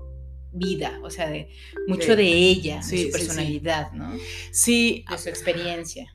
vida, 0.53 0.99
o 1.03 1.11
sea, 1.11 1.29
de 1.29 1.49
mucho 1.87 2.13
Sí. 2.13 2.17
de 2.17 2.25
ella, 2.33 2.83
Sí, 2.83 2.97
de 2.97 3.03
sí, 3.03 3.11
su 3.13 3.19
sí. 3.19 3.25
personalidad, 3.25 3.93
¿no? 3.93 4.13
Sí, 4.51 5.05
De 5.11 5.19
su 5.19 5.29
experiencia. 5.29 6.15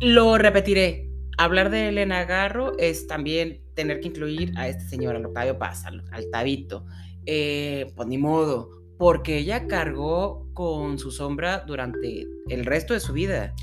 lo 0.00 0.36
repetiré. 0.38 1.08
Hablar 1.38 1.70
de 1.70 1.88
Elena 1.88 2.24
Garro 2.24 2.76
es 2.78 3.06
también 3.06 3.62
tener 3.74 4.00
que 4.00 4.08
incluir 4.08 4.52
a 4.56 4.68
este 4.68 4.84
señor, 4.84 5.16
al 5.16 5.24
Octavio 5.26 5.58
Paz, 5.58 5.84
al, 5.86 6.04
al 6.12 6.30
Tabito. 6.30 6.84
Eh, 7.24 7.86
pues 7.96 8.06
ni 8.08 8.18
modo, 8.18 8.68
porque 8.98 9.38
ella 9.38 9.66
cargó 9.66 10.48
con 10.52 10.98
su 10.98 11.10
sombra 11.10 11.64
durante 11.66 12.26
el 12.48 12.64
resto 12.66 12.92
de 12.94 13.00
su 13.00 13.12
vida. 13.14 13.54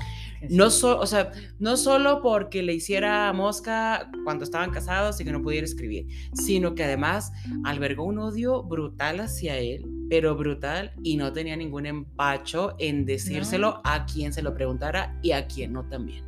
No, 0.48 0.70
so- 0.70 0.98
o 0.98 1.06
sea, 1.06 1.32
no 1.58 1.76
solo 1.76 2.22
porque 2.22 2.62
le 2.62 2.72
hiciera 2.74 3.32
mosca 3.32 4.10
cuando 4.24 4.44
estaban 4.44 4.70
casados 4.70 5.20
y 5.20 5.24
que 5.24 5.32
no 5.32 5.42
pudiera 5.42 5.64
escribir, 5.64 6.06
sino 6.32 6.74
que 6.74 6.84
además 6.84 7.32
albergó 7.64 8.04
un 8.04 8.18
odio 8.18 8.62
brutal 8.62 9.20
hacia 9.20 9.56
él, 9.56 9.84
pero 10.08 10.34
brutal, 10.36 10.92
y 11.02 11.16
no 11.16 11.32
tenía 11.32 11.56
ningún 11.56 11.86
empacho 11.86 12.74
en 12.78 13.04
decírselo 13.04 13.80
a 13.84 14.06
quien 14.06 14.32
se 14.32 14.42
lo 14.42 14.54
preguntara 14.54 15.18
y 15.22 15.32
a 15.32 15.46
quien 15.46 15.72
no 15.72 15.84
también. 15.84 16.24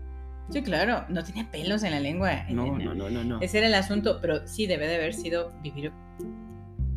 Sí, 0.50 0.62
claro, 0.62 1.04
no 1.08 1.24
tenía 1.24 1.50
pelos 1.50 1.82
en 1.82 1.92
la 1.92 2.00
lengua. 2.00 2.44
No, 2.50 2.78
no, 2.78 2.94
no, 2.94 3.08
no, 3.08 3.24
no. 3.24 3.40
Ese 3.40 3.58
era 3.58 3.68
el 3.68 3.74
asunto, 3.74 4.18
pero 4.20 4.46
sí 4.46 4.66
debe 4.66 4.86
de 4.86 4.96
haber 4.96 5.14
sido 5.14 5.50
vivir 5.62 5.90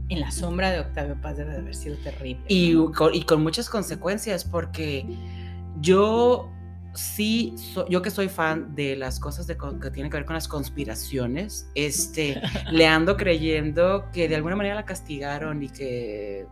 en 0.09 0.19
la 0.19 0.29
sombra 0.31 0.71
de 0.71 0.81
Octavio 0.81 1.19
Paz, 1.21 1.37
debe 1.37 1.53
de 1.53 1.59
haber 1.59 1.75
sido 1.75 1.95
terrible. 1.97 2.43
Y 2.47 2.73
¿no? 2.73 2.91
con, 2.91 3.15
y 3.15 3.23
con 3.23 3.41
muchas 3.41 3.69
consecuencias, 3.69 4.43
porque 4.43 5.05
yo 5.81 6.51
sí, 6.95 7.53
so- 7.57 7.87
yo 7.87 8.01
que 8.01 8.09
soy 8.09 8.29
fan 8.29 8.73
de 8.75 8.95
las 8.95 9.19
cosas 9.19 9.45
de 9.47 9.57
que 9.57 9.91
tienen 9.91 10.09
que 10.11 10.17
ver 10.17 10.25
con 10.25 10.33
las 10.33 10.47
conspiraciones, 10.47 11.69
este, 11.75 12.41
le 12.71 12.87
ando 12.87 13.17
creyendo 13.17 14.05
que 14.11 14.27
de 14.27 14.35
alguna 14.35 14.55
manera 14.55 14.75
la 14.75 14.85
castigaron 14.85 15.61
y 15.63 15.69
que, 15.69 16.47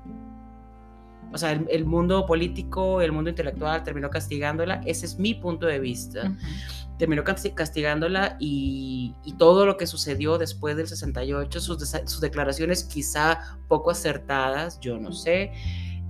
o 1.31 1.37
sea, 1.37 1.51
el, 1.53 1.65
el 1.71 1.85
mundo 1.85 2.25
político, 2.25 3.01
el 3.01 3.11
mundo 3.11 3.29
intelectual 3.29 3.83
terminó 3.83 4.09
castigándola. 4.09 4.81
Ese 4.85 5.05
es 5.07 5.17
mi 5.17 5.33
punto 5.33 5.65
de 5.65 5.79
vista. 5.79 6.25
Ujú. 6.29 6.37
Terminó 6.99 7.23
casti- 7.23 7.55
castigándola 7.55 8.37
y, 8.39 9.15
y 9.25 9.33
todo 9.33 9.65
lo 9.65 9.75
que 9.77 9.87
sucedió 9.87 10.37
después 10.37 10.77
del 10.77 10.87
68, 10.87 11.59
sus, 11.59 11.79
desa- 11.79 12.05
sus 12.07 12.21
declaraciones 12.21 12.83
quizá 12.83 13.57
poco 13.67 13.89
acertadas, 13.89 14.79
yo 14.79 14.99
no 14.99 15.11
sé, 15.11 15.51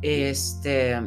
este, 0.02 1.00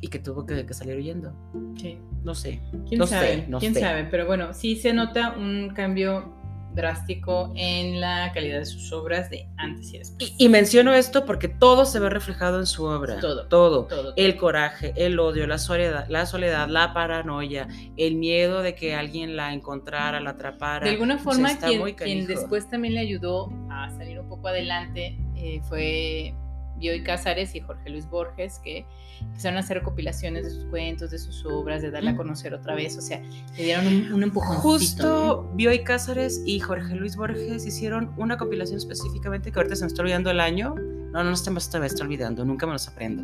y 0.00 0.08
que 0.08 0.18
tuvo 0.18 0.46
que, 0.46 0.64
que 0.66 0.74
salir 0.74 0.96
huyendo. 0.96 1.32
Sí. 1.76 1.98
No 2.22 2.34
sé. 2.34 2.60
¿Quién 2.88 2.98
No 2.98 3.06
sabe? 3.06 3.26
sé, 3.28 3.46
no 3.48 3.58
¿Quién 3.58 3.74
sé. 3.74 3.80
sabe? 3.80 4.04
Pero 4.04 4.26
bueno, 4.26 4.52
sí 4.54 4.76
se 4.76 4.92
nota 4.92 5.34
un 5.36 5.70
cambio 5.74 6.34
drástico 6.74 7.52
en 7.56 8.00
la 8.00 8.30
calidad 8.32 8.60
de 8.60 8.64
sus 8.66 8.92
obras 8.92 9.28
de 9.28 9.48
antes 9.56 9.92
y 9.92 9.98
después. 9.98 10.34
Y, 10.38 10.44
y 10.44 10.48
menciono 10.48 10.92
esto 10.94 11.24
porque 11.26 11.48
todo 11.48 11.84
se 11.84 11.98
ve 11.98 12.08
reflejado 12.10 12.60
en 12.60 12.66
su 12.66 12.84
obra. 12.84 13.18
Todo. 13.18 13.46
Todo. 13.48 13.86
Todo. 13.86 14.12
El 14.16 14.36
coraje, 14.36 14.92
el 14.96 15.18
odio, 15.18 15.46
la 15.48 15.58
soledad, 15.58 16.06
la 16.08 16.26
soledad, 16.26 16.68
la 16.68 16.94
paranoia, 16.94 17.66
el 17.96 18.14
miedo 18.16 18.62
de 18.62 18.74
que 18.76 18.94
alguien 18.94 19.36
la 19.36 19.52
encontrara, 19.52 20.20
la 20.20 20.30
atrapara. 20.30 20.84
De 20.86 20.92
alguna 20.92 21.16
O 21.16 21.18
sea, 21.18 21.24
forma, 21.24 21.58
quien, 21.58 21.94
quien 21.96 22.26
después 22.26 22.68
también 22.70 22.94
le 22.94 23.00
ayudó 23.00 23.52
a 23.68 23.90
salir 23.90 24.20
un 24.20 24.28
poco 24.28 24.48
adelante 24.48 25.18
eh, 25.36 25.60
fue 25.68 26.34
Bioy 26.76 27.02
Cázares 27.02 27.54
y 27.56 27.60
Jorge 27.60 27.90
Luis 27.90 28.08
Borges, 28.08 28.60
que 28.60 28.86
empezaron 29.20 29.56
a 29.56 29.60
hacer 29.60 29.78
recopilaciones 29.78 30.44
de 30.44 30.50
sus 30.50 30.64
cuentos, 30.66 31.10
de 31.10 31.18
sus 31.18 31.44
obras, 31.46 31.82
de 31.82 31.90
darla 31.90 32.10
a 32.12 32.16
conocer 32.16 32.52
otra 32.54 32.74
vez. 32.74 32.96
O 32.98 33.00
sea, 33.00 33.20
le 33.56 33.64
dieron 33.64 33.86
un, 33.86 34.12
un 34.12 34.22
empujoncito. 34.22 34.60
Justo 34.62 35.50
Bioy 35.54 35.82
Cázares 35.84 36.42
y 36.44 36.60
Jorge 36.60 36.94
Luis 36.94 37.16
Borges 37.16 37.64
hicieron 37.66 38.12
una 38.16 38.36
compilación 38.36 38.78
específicamente 38.78 39.50
que 39.52 39.58
ahorita 39.58 39.76
se 39.76 39.84
me 39.84 39.88
está 39.88 40.02
olvidando 40.02 40.30
el 40.30 40.40
año. 40.40 40.74
No, 41.12 41.24
no 41.24 41.34
se 41.36 41.50
me 41.50 41.58
está, 41.58 41.78
olvidando, 42.02 42.44
nunca 42.44 42.66
me 42.66 42.72
los 42.72 42.86
aprendo. 42.86 43.22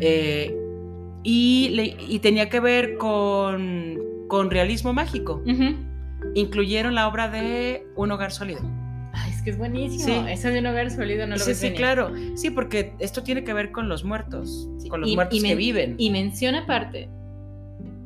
Eh, 0.00 0.56
y, 1.22 1.68
le- 1.70 1.96
y 2.08 2.18
tenía 2.20 2.48
que 2.48 2.60
ver 2.60 2.96
con, 2.96 3.98
con 4.28 4.50
realismo 4.50 4.92
mágico. 4.92 5.42
¿no? 5.44 5.52
Ujú. 5.52 5.76
Incluyeron 6.34 6.94
la 6.94 7.08
obra 7.08 7.28
de 7.28 7.86
Un 7.96 8.10
Hogar 8.12 8.32
Sólido. 8.32 8.60
Que 9.46 9.50
es 9.52 9.58
buenísimo. 9.58 10.04
Sí. 10.04 10.32
Eso 10.32 10.48
de 10.48 10.58
un 10.58 10.66
hogar 10.66 10.90
sólido 10.90 11.24
no 11.28 11.36
lo 11.36 11.38
sí, 11.44 11.54
sí, 11.54 11.66
venir. 11.66 11.78
claro. 11.78 12.12
Sí, 12.34 12.50
porque 12.50 12.94
esto 12.98 13.22
tiene 13.22 13.44
que 13.44 13.52
ver 13.52 13.70
con 13.70 13.88
los 13.88 14.02
muertos, 14.02 14.68
Sí, 14.78 14.88
con 14.88 15.02
los 15.02 15.08
y- 15.10 15.14
muertos 15.14 15.38
y 15.38 15.42
que 15.42 15.54
viven. 15.54 15.94
Y 15.98 16.10
menciona 16.10 16.62
aparte, 16.64 17.08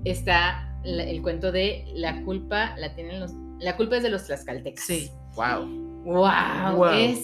está 0.04 0.78
la- 0.84 1.04
el 1.04 1.22
cuento 1.22 1.50
de 1.50 1.86
la 1.94 2.22
culpa 2.24 2.74
la 2.76 2.94
tienen 2.94 3.20
los, 3.20 3.32
la 3.58 3.76
culpa 3.76 3.96
es 3.96 4.02
de 4.02 4.10
los 4.10 4.24
tlaxcaltecas. 4.26 4.84
Sí, 4.84 5.10
wow. 5.34 5.66
Wow, 6.04 6.76
Wow. 6.76 6.88
es 6.92 7.22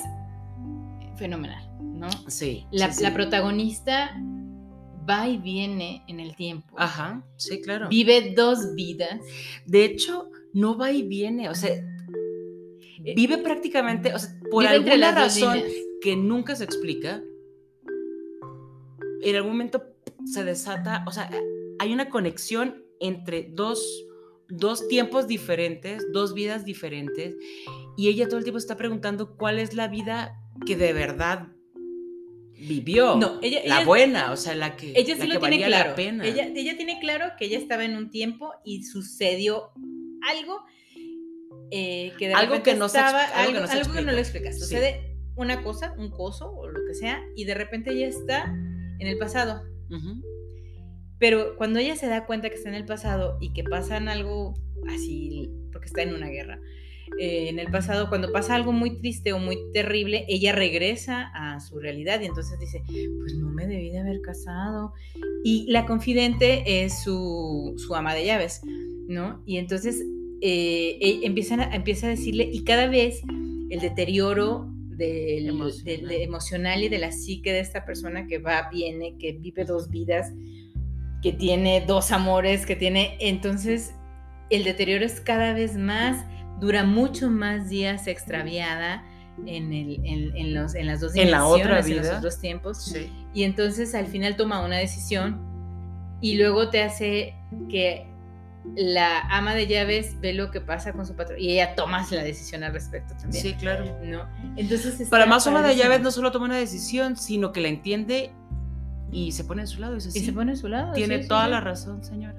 fenomenal, 1.17 1.62
¿no? 1.81 2.09
Sí. 2.29 2.67
La, 2.71 2.89
sí, 2.89 2.99
sí. 2.99 3.03
la 3.03 3.12
protagonista 3.14 4.17
va 5.09 5.29
y 5.29 5.39
viene 5.39 6.03
en 6.09 6.21
el 6.21 6.35
tiempo. 6.37 6.75
Ajá, 6.79 7.23
sí, 7.37 7.61
claro. 7.62 7.89
Vive 7.89 8.33
dos 8.37 8.75
vidas. 8.75 9.21
De 9.67 9.85
hecho, 9.85 10.31
no 10.53 10.77
va 10.77 10.91
y 10.91 11.03
viene, 11.03 11.49
o 11.49 11.55
sea, 11.55 11.75
vive 13.01 13.38
prácticamente, 13.38 14.14
o 14.14 14.18
sea, 14.18 14.30
por 14.51 14.64
Vive 14.64 14.74
alguna 14.76 15.12
razón 15.12 15.61
que 16.01 16.16
nunca 16.16 16.55
se 16.57 16.64
explica, 16.64 17.22
en 19.22 19.36
algún 19.36 19.53
momento 19.53 19.82
se 20.24 20.44
desata, 20.44 21.05
o 21.07 21.12
sea, 21.12 21.30
hay 21.78 21.92
una 21.92 22.09
conexión 22.11 22.84
entre 23.01 23.49
dos, 23.53 24.05
dos 24.49 24.86
tiempos 24.88 25.26
diferentes, 25.26 26.05
dos 26.12 26.34
vidas 26.34 26.64
diferentes, 26.64 27.34
y 27.97 28.09
ella 28.09 28.26
todo 28.28 28.38
el 28.38 28.44
tiempo 28.44 28.59
está 28.59 28.76
preguntando 28.76 29.36
cuál 29.36 29.59
es 29.59 29.74
la 29.74 29.88
vida 29.88 30.38
que 30.66 30.76
de 30.76 30.92
verdad 30.92 31.49
vivió. 32.59 33.16
No, 33.16 33.38
ella- 33.42 33.61
la 33.66 33.76
ella- 33.78 33.84
buena, 33.84 34.32
o 34.32 34.36
sea, 34.36 34.55
la 34.55 34.76
que, 34.76 34.92
Ella 34.97 35.14
la 35.16 35.20
sí 35.22 35.28
que 35.28 35.34
lo 35.34 35.40
tiene 35.40 35.57
valía 35.57 35.66
claro. 35.66 35.90
la 35.90 35.97
pena. 35.97 36.26
Ella, 36.26 36.47
ella 36.55 36.76
tiene 36.76 36.99
claro 37.01 37.26
que 37.38 37.47
ella 37.47 37.59
estaba 37.59 37.84
en 37.84 37.97
un 37.97 38.11
tiempo 38.11 38.53
y 38.64 38.84
sucedió 38.84 39.70
algo 40.22 40.62
eh, 41.71 42.12
que 42.19 42.29
de 42.29 42.35
Algo 42.35 42.53
repente 42.55 42.73
que 42.73 42.77
no 42.79 42.89
se 42.89 42.99
estaba, 42.99 43.23
expl- 43.25 43.33
algo 43.35 43.53
que 43.55 43.61
no 43.61 43.67
se 43.67 43.73
algo 43.79 43.93
que 43.93 44.03
no 44.03 44.12
lo 44.12 44.19
explica. 44.19 44.49
explicas. 44.51 44.55
Sí. 44.55 44.61
Sucede 44.62 45.17
una 45.35 45.62
cosa, 45.62 45.95
un 45.99 46.11
coso 46.11 46.51
o 46.51 46.69
lo 46.69 46.81
que 46.87 46.95
sea, 46.95 47.23
y 47.35 47.45
de 47.45 47.55
repente 47.55 47.91
ella 47.93 48.09
está 48.09 48.45
en 48.99 49.07
el 49.07 49.19
pasado. 49.19 49.62
Pero 51.19 51.57
cuando 51.57 51.79
ella 51.79 51.97
se 51.97 52.07
da 52.09 52.27
cuenta 52.27 52.49
que 52.51 52.57
está 52.57 52.69
en 52.69 52.75
el 52.75 52.85
pasado 52.85 53.39
y 53.41 53.53
que 53.53 53.64
pasan 53.64 54.09
algo 54.09 54.55
así, 54.89 55.51
porque 55.73 55.87
está 55.87 56.03
en 56.03 56.14
una 56.14 56.29
guerra, 56.29 56.59
eh, 57.19 57.49
en 57.49 57.59
el 57.59 57.71
pasado, 57.71 58.09
cuando 58.11 58.33
pasa 58.33 58.55
algo 58.55 58.73
muy 58.73 58.99
triste 58.99 59.33
o 59.33 59.39
muy 59.39 59.57
terrible, 59.73 60.27
ella 60.29 60.53
regresa 60.53 61.31
a 61.35 61.61
su 61.61 61.79
realidad 61.79 62.21
y 62.21 62.27
entonces 62.27 62.59
dice, 62.59 62.83
pues 63.21 63.35
no 63.35 63.49
me 63.49 63.67
debí 63.67 63.91
de 63.91 64.01
haber 64.01 64.21
casado. 64.21 64.93
Y 65.43 65.67
la 65.71 65.87
confidente 65.87 66.85
es 66.85 67.03
su, 67.03 67.75
su 67.79 67.95
ama 67.95 68.12
de 68.14 68.27
llaves, 68.27 68.61
¿no? 69.09 69.43
Y 69.47 69.57
entonces 69.57 70.05
eh, 70.43 70.99
e- 71.01 71.20
empiezan 71.26 71.61
a, 71.61 71.74
empieza 71.74 72.07
a 72.07 72.11
decirle, 72.11 72.49
y 72.53 72.64
cada 72.64 72.87
vez 72.89 73.22
el 73.70 73.80
deterioro 73.80 74.66
del, 74.89 75.49
Emocional. 75.49 75.84
del- 75.84 76.09
de- 76.09 76.22
emocional 76.22 76.82
y 76.82 76.89
de 76.89 76.99
la 76.99 77.12
psique 77.12 77.53
de 77.53 77.61
esta 77.61 77.84
persona 77.84 78.26
que 78.26 78.39
va, 78.39 78.68
viene, 78.70 79.16
que 79.18 79.32
vive 79.32 79.64
dos 79.64 79.91
vidas, 79.91 80.32
que 81.22 81.32
tiene 81.32 81.84
dos 81.87 82.12
amores, 82.12 82.64
que 82.66 82.76
tiene, 82.76 83.16
entonces 83.20 83.95
el 84.51 84.64
deterioro 84.64 85.05
es 85.05 85.20
cada 85.20 85.53
vez 85.55 85.76
más, 85.76 86.24
dura 86.61 86.84
mucho 86.84 87.28
más 87.30 87.68
días 87.68 88.07
extraviada 88.07 89.05
en, 89.45 89.72
el, 89.72 90.01
en, 90.05 90.34
en 90.37 90.55
los, 90.55 90.74
en 90.74 90.87
las 90.87 91.01
dos 91.01 91.14
En 91.16 91.30
la 91.30 91.45
otra 91.47 91.82
dimensiones, 91.82 91.87
en 91.97 92.03
vida. 92.03 92.12
los 92.14 92.22
dos 92.22 92.41
tiempos. 92.41 92.84
Sí. 92.84 93.11
Y 93.34 93.43
entonces 93.43 93.95
al 93.95 94.07
final 94.07 94.37
toma 94.37 94.64
una 94.64 94.76
decisión 94.78 95.39
y 96.22 96.37
luego 96.39 96.70
te 96.70 96.82
hace 96.82 97.34
que 97.68 98.07
la 98.75 99.21
ama 99.31 99.55
de 99.55 99.67
llaves 99.67 100.19
ve 100.21 100.33
lo 100.33 100.51
que 100.51 100.61
pasa 100.61 100.93
con 100.93 101.07
su 101.07 101.14
patrón 101.14 101.39
y 101.41 101.53
ella 101.53 101.75
toma 101.75 102.05
la 102.11 102.23
decisión 102.25 102.64
al 102.64 102.73
respecto 102.73 103.14
también. 103.17 103.43
Sí, 103.43 103.55
claro. 103.55 103.85
¿no? 104.05 104.27
Entonces 104.57 105.09
Para 105.09 105.27
más 105.27 105.47
una 105.47 105.62
de 105.62 105.77
llaves 105.77 106.01
no 106.01 106.11
solo 106.11 106.31
toma 106.33 106.47
una 106.47 106.57
decisión, 106.57 107.17
sino 107.17 107.53
que 107.53 107.61
la 107.61 107.69
entiende 107.69 108.33
y 109.12 109.33
se 109.33 109.45
pone 109.45 109.62
a 109.62 109.67
su 109.67 109.81
lado. 109.81 109.93
Y 109.93 109.97
dice, 109.97 110.09
Y 110.09 110.21
"Sí, 110.21 110.27
se 110.27 110.33
pone 110.33 110.53
a 110.53 110.57
su 110.57 110.69
lado. 110.69 110.93
tiene 110.93 111.17
sí, 111.19 111.23
sí, 111.23 111.29
toda 111.29 111.45
sí. 111.45 111.51
la 111.51 111.61
razón, 111.61 112.03
señora. 112.05 112.35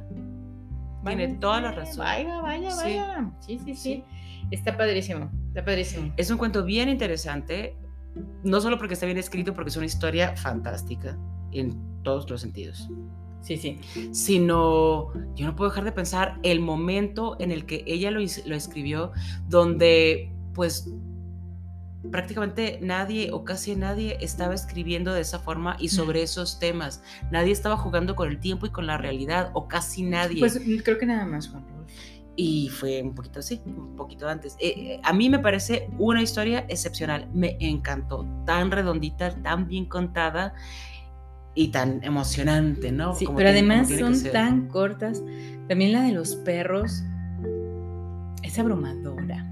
Vaya, 1.03 1.17
Tiene 1.17 1.35
toda 1.35 1.61
la 1.61 1.69
sí, 1.71 1.75
razón. 1.77 1.97
Vaya, 1.99 2.41
vaya, 2.41 2.71
Sí. 2.71 2.77
vaya. 2.83 3.31
Sí, 3.39 3.59
sí, 3.63 3.75
sí. 3.75 4.03
Está 4.51 4.75
padrísimo. 4.75 5.31
Está 5.49 5.63
padrísimo. 5.63 6.13
Es 6.17 6.29
un 6.29 6.37
cuento 6.37 6.63
bien 6.65 6.89
interesante, 6.89 7.77
no 8.43 8.59
solo 8.59 8.77
porque 8.77 8.95
está 8.95 9.05
bien 9.05 9.17
escrito, 9.17 9.53
porque 9.53 9.69
es 9.69 9.77
una 9.77 9.85
historia 9.85 10.35
fantástica 10.35 11.17
en 11.53 12.03
todos 12.03 12.29
los 12.29 12.41
sentidos, 12.41 12.89
Sí, 13.41 13.57
sí. 13.57 13.79
sino 14.11 15.13
yo 15.35 15.45
no 15.45 15.55
puedo 15.55 15.69
dejar 15.69 15.85
de 15.85 15.93
pensar 15.93 16.37
el 16.43 16.59
momento 16.59 17.37
en 17.39 17.51
el 17.51 17.65
que 17.65 17.83
ella 17.87 18.11
lo, 18.11 18.19
escribió, 18.19 19.13
donde 19.47 20.31
pues 20.53 20.89
prácticamente 22.11 22.79
nadie 22.81 23.31
o 23.31 23.43
casi 23.43 23.75
nadie 23.75 24.17
estaba 24.21 24.53
escribiendo 24.53 25.13
de 25.13 25.21
esa 25.21 25.39
forma 25.39 25.77
y 25.79 25.89
sobre 25.89 26.23
esos 26.23 26.59
temas. 26.59 27.01
Nadie 27.31 27.51
estaba 27.51 27.77
jugando 27.77 28.15
con 28.15 28.29
el 28.29 28.39
tiempo 28.39 28.65
y 28.65 28.69
con 28.69 28.87
la 28.87 28.97
realidad, 28.97 29.51
o 29.53 29.67
casi 29.67 30.03
nadie. 30.03 30.39
Pues 30.39 30.59
creo 30.83 30.97
que 30.97 31.05
nada 31.05 31.25
más, 31.25 31.47
Juan. 31.47 31.65
Y 32.39 32.69
fue 32.69 33.01
un 33.01 33.15
poquito 33.15 33.39
así, 33.39 33.61
un 33.65 33.95
poquito 33.95 34.29
antes. 34.29 34.55
Eh, 34.59 34.73
eh, 34.77 34.99
a 35.03 35.11
mí 35.11 35.27
me 35.27 35.39
parece 35.39 35.89
una 35.97 36.21
historia 36.21 36.65
excepcional. 36.69 37.27
Me 37.33 37.57
encantó. 37.59 38.27
Tan 38.45 38.69
redondita, 38.69 39.33
tan 39.41 39.67
bien 39.67 39.85
contada 39.85 40.53
y 41.59 41.69
tan 41.69 42.03
emocionante, 42.03 42.91
¿no? 42.91 43.15
Sí, 43.15 43.25
Como 43.25 43.37
pero 43.39 43.51
tiene- 43.51 43.73
además 43.73 43.89
son 43.99 44.31
tan 44.31 44.67
cortas. 44.67 45.23
También 45.67 45.91
la 45.91 46.03
de 46.03 46.11
los 46.13 46.35
perros 46.35 47.03
es 48.43 48.59
abrumadora. 48.59 49.43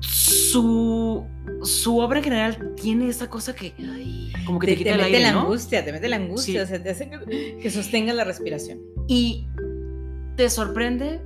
Su, 0.00 1.24
su 1.62 1.98
obra 1.98 2.18
en 2.18 2.24
general 2.24 2.74
tiene 2.76 3.08
esa 3.08 3.28
cosa 3.30 3.54
que 3.54 3.74
ay, 3.78 4.32
como 4.44 4.58
que 4.58 4.66
te, 4.66 4.72
Te, 4.72 4.78
quita 4.78 4.90
te 4.90 4.94
el 4.96 5.02
mete 5.02 5.16
aire, 5.16 5.28
la 5.28 5.32
¿no? 5.34 5.40
angustia, 5.42 5.84
te 5.84 5.92
mete 5.92 6.08
la 6.08 6.16
angustia, 6.16 6.52
Sí. 6.60 6.64
o 6.64 6.66
sea, 6.66 6.82
te 6.82 6.90
hace 6.90 7.08
que, 7.10 7.58
que 7.62 7.70
sostengas 7.70 8.16
la 8.16 8.24
respiración. 8.24 8.80
Y 9.06 9.46
te 10.36 10.50
sorprende, 10.50 11.20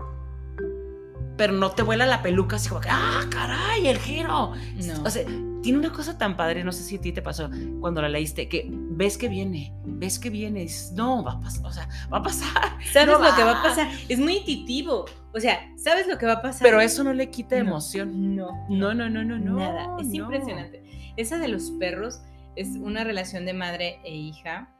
pero 1.36 1.52
no 1.54 1.70
te 1.72 1.82
vuela 1.82 2.06
la 2.06 2.22
peluca 2.22 2.56
así 2.56 2.68
como 2.68 2.80
que, 2.80 2.88
¡ah, 2.90 3.24
caray, 3.30 3.86
el 3.88 3.98
giro! 3.98 4.52
No. 4.86 5.02
O 5.04 5.11
sea, 5.11 5.24
tiene 5.62 5.78
una 5.78 5.92
cosa 5.92 6.16
tan 6.18 6.36
padre, 6.36 6.64
no 6.64 6.72
sé 6.72 6.82
si 6.82 6.96
a 6.96 7.00
ti 7.00 7.12
te 7.12 7.22
pasó 7.22 7.50
cuando 7.80 8.00
la 8.02 8.08
leíste, 8.08 8.48
que 8.48 8.66
ves 8.70 9.18
que 9.18 9.28
viene, 9.28 9.72
ves 9.84 10.18
que 10.18 10.30
viene, 10.30 10.61
y 10.61 10.62
dices, 10.64 10.92
no, 10.92 11.22
va 11.22 11.32
a 11.32 11.40
pasar, 11.40 11.66
o 11.66 11.72
sea, 11.72 11.88
va 12.12 12.18
a 12.18 12.22
pasar. 12.22 12.48
sabes 12.92 13.08
no 13.08 13.18
lo 13.18 13.34
que 13.36 13.42
va 13.44 13.61
a 13.61 13.62
pasar. 13.62 13.88
Es 14.08 14.18
muy 14.18 14.38
intuitivo. 14.38 15.04
O 15.32 15.40
sea, 15.40 15.61
sabes 15.76 16.06
lo 16.06 16.18
que 16.18 16.26
va 16.26 16.32
a 16.34 16.42
pasar. 16.42 16.62
Pero 16.62 16.80
eso 16.80 17.04
no 17.04 17.12
le 17.12 17.30
quita 17.30 17.56
No. 17.56 17.62
emoción. 17.70 18.34
no, 18.36 18.48
No, 18.68 18.94
no, 18.94 19.08
no, 19.11 19.22
no, 19.24 19.38
no. 19.38 19.56
nada. 19.56 19.96
Es 20.00 20.08
no. 20.08 20.14
impresionante. 20.24 20.82
Esa 21.16 21.38
de 21.38 21.48
los 21.48 21.70
perros 21.72 22.20
es 22.56 22.68
una 22.76 23.04
relación 23.04 23.44
de 23.46 23.52
madre 23.54 24.00
e 24.04 24.14
hija 24.14 24.74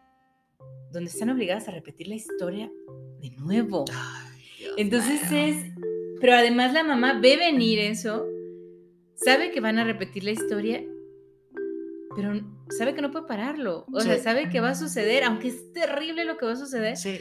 donde 0.93 1.09
están 1.11 1.31
obligadas 1.31 1.69
a 1.69 1.71
repetir 1.71 2.09
la 2.09 2.17
historia 2.17 2.69
de 3.21 3.31
nuevo. 3.31 3.85
Ay, 3.93 4.67
Entonces 4.77 5.21
es, 5.31 5.57
pero 6.21 6.35
además 6.35 6.73
la 6.73 6.83
mamá 6.83 7.21
ve 7.21 7.37
venir 7.37 7.79
eso, 7.79 8.27
sabe 9.25 9.51
que 9.51 9.61
van 9.61 9.79
a 9.79 9.85
repetir 9.85 10.25
la 10.25 10.31
historia, 10.33 10.85
pero 12.17 12.33
sabe 12.71 12.95
que 12.95 13.03
no 13.03 13.11
puede 13.11 13.27
pararlo. 13.27 13.85
O 13.93 14.01
sea, 14.01 14.17
Sí. 14.17 14.23
sabe 14.23 14.49
que 14.49 14.61
va 14.61 14.71
a 14.71 14.75
suceder, 14.75 15.25
aunque 15.25 15.49
es 15.49 15.73
terrible 15.73 16.25
lo 16.25 16.37
que 16.37 16.47
va 16.47 16.53
a 16.53 16.57
suceder, 16.57 16.97
Sí, 16.97 17.19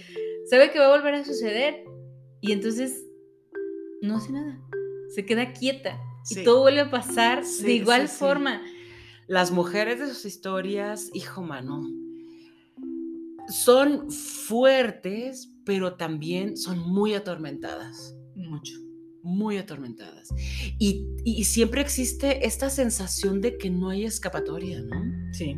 sabe 0.50 0.72
que 0.72 0.80
va 0.80 0.86
a 0.94 0.98
volver 0.98 1.14
a 1.16 1.24
suceder 1.26 1.84
y 2.42 2.52
entonces 2.52 3.06
no 4.02 4.18
hace 4.18 4.32
nada. 4.32 4.60
Se 5.14 5.26
queda 5.26 5.54
quieta 5.54 6.00
Sí. 6.26 6.42
y 6.42 6.44
todo 6.44 6.62
vuelve 6.62 6.82
a 6.82 6.92
pasar 6.92 7.44
de 7.46 7.74
igual 7.74 8.08
forma. 8.08 8.62
Las 9.28 9.52
mujeres 9.52 10.00
de 10.00 10.08
sus 10.08 10.26
historias, 10.26 11.10
hijo 11.14 11.42
mano, 11.44 11.84
son 13.50 14.12
fuertes, 14.12 15.52
pero 15.66 15.96
también 15.96 16.56
son 16.58 16.80
muy 16.80 17.14
atormentadas. 17.14 18.16
Mucho. 18.36 18.74
Muy 19.24 19.58
atormentadas. 19.58 20.30
Y, 20.78 21.08
y 21.24 21.44
siempre 21.44 21.82
existe 21.82 22.46
esta 22.46 22.70
sensación 22.70 23.42
de 23.42 23.58
que 23.58 23.70
no 23.70 23.90
hay 23.90 24.06
escapatoria, 24.06 24.82
¿no? 24.82 25.34
Sí. 25.34 25.56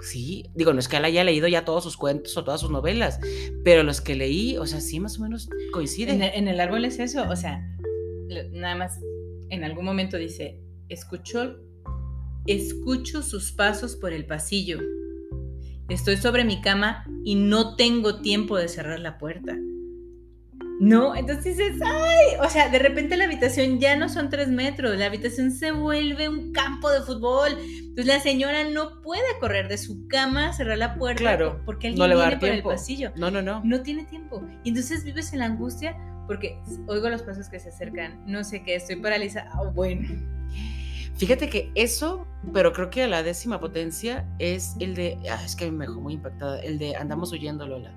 Sí, 0.00 0.44
digo, 0.54 0.72
no 0.72 0.78
es 0.78 0.86
que 0.88 0.96
él 0.96 1.04
haya 1.04 1.24
leído 1.24 1.48
ya 1.48 1.64
todos 1.64 1.82
sus 1.82 1.96
cuentos 1.96 2.36
o 2.36 2.44
todas 2.44 2.60
sus 2.60 2.70
novelas, 2.70 3.18
pero 3.64 3.82
los 3.82 4.00
que 4.00 4.14
leí, 4.14 4.56
o 4.56 4.66
sea, 4.66 4.80
sí 4.80 5.00
más 5.00 5.18
o 5.18 5.22
menos 5.22 5.48
En 5.50 5.70
coinciden. 5.72 6.22
el, 6.22 6.34
en 6.34 6.48
el 6.48 6.60
árbol 6.60 6.84
es 6.84 7.00
eso, 7.00 7.28
o 7.28 7.34
sea, 7.34 7.66
nada 8.52 8.76
más 8.76 9.00
en 9.50 9.64
algún 9.64 9.84
momento 9.84 10.16
dice, 10.16 10.60
escuchó, 10.88 11.56
escucho 12.46 13.22
sus 13.22 13.50
pasos 13.52 13.96
por 13.96 14.12
el 14.12 14.24
pasillo. 14.26 14.78
Estoy 15.88 16.16
sobre 16.18 16.44
mi 16.44 16.60
cama 16.60 17.04
y 17.24 17.34
no 17.34 17.74
tengo 17.74 18.20
tiempo 18.20 18.56
de 18.56 18.68
cerrar 18.68 19.00
la 19.00 19.18
puerta. 19.18 19.56
No, 20.80 21.16
entonces 21.16 21.56
dices, 21.56 21.80
ay, 21.84 22.36
o 22.40 22.48
sea, 22.48 22.68
de 22.68 22.78
repente 22.78 23.16
la 23.16 23.24
habitación 23.24 23.80
ya 23.80 23.96
no 23.96 24.08
son 24.08 24.30
tres 24.30 24.48
metros, 24.48 24.96
la 24.96 25.06
habitación 25.06 25.50
se 25.50 25.72
vuelve 25.72 26.28
un 26.28 26.52
campo 26.52 26.90
de 26.90 27.02
fútbol. 27.02 27.50
Entonces 27.58 28.06
la 28.06 28.20
señora 28.20 28.64
no 28.64 29.02
puede 29.02 29.38
correr 29.40 29.68
de 29.68 29.76
su 29.76 30.06
cama, 30.06 30.52
cerrar 30.52 30.78
la 30.78 30.94
puerta, 30.94 31.20
Claro, 31.20 31.60
porque 31.64 31.88
alguien 31.88 31.98
no 31.98 32.06
le 32.06 32.14
va 32.14 32.26
a 32.26 32.28
viene 32.28 32.40
por 32.40 32.48
el 32.50 32.62
pasillo 32.62 33.12
No, 33.16 33.30
no, 33.30 33.42
no. 33.42 33.60
no 33.64 33.82
tiene 33.82 34.04
tiempo. 34.04 34.46
Y 34.62 34.68
entonces 34.68 35.02
vives 35.04 35.32
en 35.32 35.40
la 35.40 35.46
angustia 35.46 35.96
porque 36.28 36.60
oigo 36.86 37.08
los 37.08 37.22
pasos 37.22 37.48
que 37.48 37.58
se 37.58 37.70
acercan, 37.70 38.22
no 38.26 38.44
sé 38.44 38.62
qué, 38.62 38.76
estoy 38.76 38.96
paralizada. 38.96 39.50
Ah, 39.54 39.64
bueno. 39.74 40.08
Fíjate 41.16 41.48
que 41.48 41.72
eso, 41.74 42.28
pero 42.52 42.72
creo 42.72 42.90
que 42.90 43.02
a 43.02 43.08
la 43.08 43.24
décima 43.24 43.58
potencia 43.58 44.24
es 44.38 44.76
el 44.78 44.94
de, 44.94 45.18
ah, 45.28 45.42
es 45.44 45.56
que 45.56 45.68
me 45.72 45.86
dejó 45.86 46.00
muy 46.00 46.14
impactada, 46.14 46.60
el 46.60 46.78
de 46.78 46.94
andamos 46.94 47.32
huyendo, 47.32 47.66
Lola. 47.66 47.92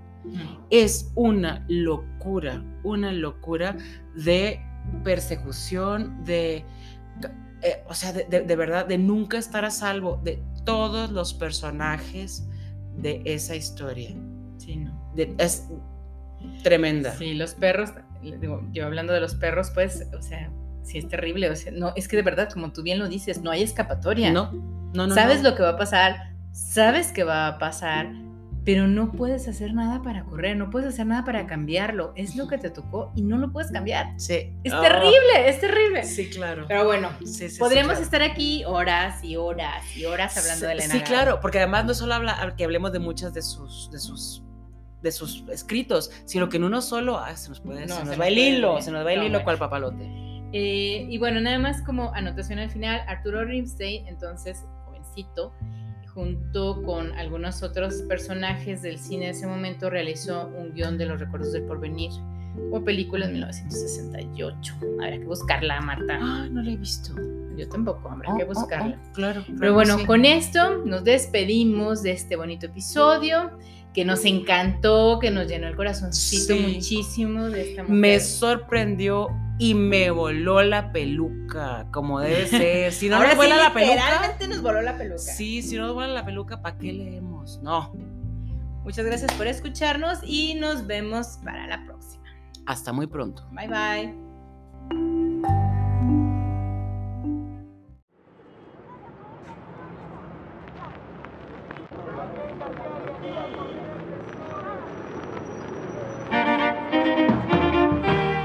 Es 0.69 1.11
una 1.15 1.65
locura, 1.67 2.63
una 2.83 3.11
locura 3.11 3.77
de 4.15 4.61
persecución, 5.03 6.23
de, 6.25 6.65
eh, 7.61 7.83
o 7.87 7.93
sea, 7.93 8.13
de, 8.13 8.55
verdad, 8.55 8.85
de 8.85 8.97
nunca 8.97 9.37
estar 9.37 9.65
a 9.65 9.71
salvo 9.71 10.19
de 10.23 10.41
todos 10.65 11.11
los 11.11 11.33
personajes 11.33 12.47
de 12.97 13.21
esa 13.25 13.55
historia. 13.55 14.09
Sí, 14.57 14.77
no. 14.77 15.11
es 15.37 15.67
tremenda. 16.63 17.15
Sí, 17.15 17.33
los 17.33 17.53
perros, 17.53 17.91
digo, 18.21 18.67
yo 18.71 18.85
hablando 18.85 19.13
de 19.13 19.21
los 19.21 19.35
perros, 19.35 19.71
pues, 19.73 20.07
o 20.17 20.21
sea, 20.21 20.51
sí 20.83 20.97
es 20.97 21.07
terrible, 21.07 21.49
o 21.49 21.55
sea, 21.55 21.71
no, 21.71 21.93
es 21.95 22.07
que 22.07 22.17
de 22.17 22.23
verdad, 22.23 22.49
como 22.51 22.71
tú 22.71 22.83
bien 22.83 22.99
lo 22.99 23.07
dices, 23.07 23.41
no 23.41 23.51
hay 23.51 23.63
escapatoria. 23.63 24.31
No, 24.31 24.51
no, 24.93 25.07
no. 25.07 25.13
Sabes 25.13 25.43
lo 25.43 25.55
que 25.55 25.63
va 25.63 25.69
a 25.69 25.77
pasar, 25.77 26.33
sabes 26.51 27.11
que 27.11 27.23
va 27.23 27.47
a 27.47 27.57
pasar, 27.59 28.11
pero 28.63 28.87
no 28.87 29.11
puedes 29.11 29.47
hacer 29.47 29.73
nada 29.73 30.03
para 30.03 30.23
correr, 30.23 30.55
no 30.55 30.69
puedes 30.69 30.89
hacer 30.89 31.07
nada 31.07 31.23
para 31.23 31.47
cambiarlo. 31.47 32.13
Es 32.15 32.35
lo 32.35 32.47
que 32.47 32.57
te 32.57 32.69
tocó 32.69 33.11
y 33.15 33.23
no 33.23 33.37
lo 33.37 33.51
puedes 33.51 33.71
cambiar. 33.71 34.13
Sí. 34.17 34.53
Es 34.63 34.73
ah. 34.73 34.81
terrible, 34.81 35.47
es 35.49 35.59
terrible. 35.59 36.03
Sí, 36.03 36.29
claro. 36.29 36.65
Pero 36.67 36.85
bueno, 36.85 37.09
podríamos 37.57 37.99
estar 37.99 38.21
aquí 38.21 38.63
horas 38.65 39.23
y 39.23 39.35
horas 39.35 39.83
y 39.95 40.05
horas 40.05 40.37
hablando 40.37 40.67
de 40.67 40.73
Elena. 40.73 40.93
Sí, 40.93 41.01
claro, 41.01 41.39
porque 41.41 41.57
además 41.57 41.85
no 41.85 41.93
solo 41.93 42.13
habla 42.13 42.53
que 42.55 42.63
hablemos 42.63 42.91
de 42.91 42.99
muchas 42.99 43.33
de 43.33 43.41
sus, 43.41 43.89
de 43.91 43.99
sus 43.99 44.43
de 45.01 45.11
sus 45.11 45.43
escritos, 45.49 46.11
sino 46.25 46.47
que 46.49 46.57
en 46.57 46.63
uno 46.63 46.81
solo 46.81 47.17
ah, 47.17 47.35
se 47.35 47.49
nos 47.49 47.59
puede, 47.59 47.87
se, 47.87 48.05
nos 48.05 48.19
va 48.19 48.27
el 48.27 48.37
hilo, 48.37 48.79
se 48.81 48.91
nos 48.91 49.05
va 49.05 49.11
el 49.11 49.23
hilo 49.23 49.43
cual 49.43 49.57
papalote. 49.57 50.05
Eh, 50.53 51.07
y 51.09 51.17
bueno, 51.17 51.39
nada 51.39 51.57
más 51.59 51.81
como 51.81 52.13
anotación 52.13 52.59
al 52.59 52.69
final, 52.69 53.01
Arturo 53.07 53.43
Rimstein, 53.43 54.07
entonces 54.07 54.65
jovencito, 54.85 55.53
junto 56.13 56.81
con 56.83 57.13
algunos 57.13 57.63
otros 57.63 58.01
personajes 58.03 58.81
del 58.81 58.97
cine 58.97 59.25
de 59.25 59.31
ese 59.31 59.47
momento, 59.47 59.89
realizó 59.89 60.47
un 60.47 60.73
guion 60.73 60.97
de 60.97 61.05
Los 61.05 61.19
Recuerdos 61.19 61.53
del 61.53 61.63
Porvenir, 61.63 62.11
como 62.69 62.83
película 62.83 63.25
en 63.25 63.33
1968. 63.33 64.75
Habrá 65.01 65.17
que 65.17 65.25
buscarla, 65.25 65.81
Marta. 65.81 66.19
Ah, 66.21 66.47
no 66.51 66.61
la 66.61 66.71
he 66.71 66.77
visto. 66.77 67.15
Yo 67.57 67.67
tampoco, 67.69 68.09
habrá 68.09 68.35
que 68.37 68.43
oh, 68.43 68.47
oh, 68.47 68.51
oh, 68.51 68.53
buscarla. 68.53 68.99
claro, 69.13 69.43
Pero 69.59 69.73
bueno, 69.73 70.05
con 70.05 70.25
esto 70.25 70.83
nos 70.85 71.03
despedimos 71.03 72.01
de 72.03 72.11
este 72.11 72.35
bonito 72.35 72.65
episodio 72.65 73.51
que 73.93 74.05
nos 74.05 74.23
encantó, 74.25 75.19
que 75.19 75.31
nos 75.31 75.47
llenó 75.47 75.67
el 75.67 75.75
corazoncito 75.75 76.55
muchísimo 76.55 77.49
de 77.49 77.71
esta 77.71 77.83
mujer. 77.83 77.97
Me 77.97 78.19
sorprendió 78.19 79.29
y 79.61 79.75
me 79.75 80.09
voló 80.09 80.63
la 80.63 80.91
peluca, 80.91 81.85
como 81.91 82.19
debe 82.19 82.47
ser. 82.47 82.91
Si 82.91 83.09
no 83.09 83.19
nos 83.23 83.35
vuela 83.35 83.57
la 83.57 83.71
peluca. 83.71 83.93
Literalmente 83.93 84.47
nos 84.47 84.61
voló 84.63 84.81
la 84.81 84.97
peluca. 84.97 85.19
Sí, 85.19 85.61
si 85.61 85.75
no 85.77 85.85
nos 85.85 85.93
vuela 85.93 86.11
la 86.13 86.25
peluca, 86.25 86.63
¿para 86.63 86.79
qué 86.79 86.91
leemos? 86.91 87.59
No. 87.61 87.93
Muchas 88.83 89.05
gracias 89.05 89.31
por 89.33 89.45
escucharnos 89.45 90.17
y 90.23 90.55
nos 90.55 90.87
vemos 90.87 91.37
para 91.45 91.67
la 91.67 91.85
próxima. 91.85 92.23
Hasta 92.65 92.91
muy 92.91 93.05
pronto. 93.05 93.47
Bye 93.51 93.67
bye. 94.89 95.30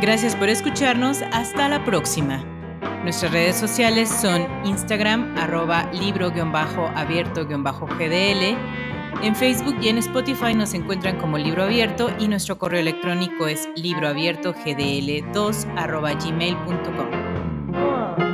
Gracias 0.00 0.34
por 0.36 0.48
escucharnos. 0.48 1.22
Hasta 1.32 1.68
la 1.68 1.84
próxima. 1.84 2.44
Nuestras 3.02 3.32
redes 3.32 3.56
sociales 3.56 4.08
son 4.10 4.46
Instagram, 4.64 5.36
arroba 5.38 5.90
libro-abierto-gdl. 5.92 8.56
En 9.22 9.34
Facebook 9.34 9.76
y 9.80 9.88
en 9.88 9.96
Spotify 9.98 10.54
nos 10.54 10.74
encuentran 10.74 11.18
como 11.18 11.38
Libro 11.38 11.62
Abierto 11.62 12.10
y 12.18 12.28
nuestro 12.28 12.58
correo 12.58 12.80
electrónico 12.80 13.46
es 13.46 13.70
libroabiertogdl2 13.76 15.74
arroba 15.76 16.12
gmail.com. 16.12 18.25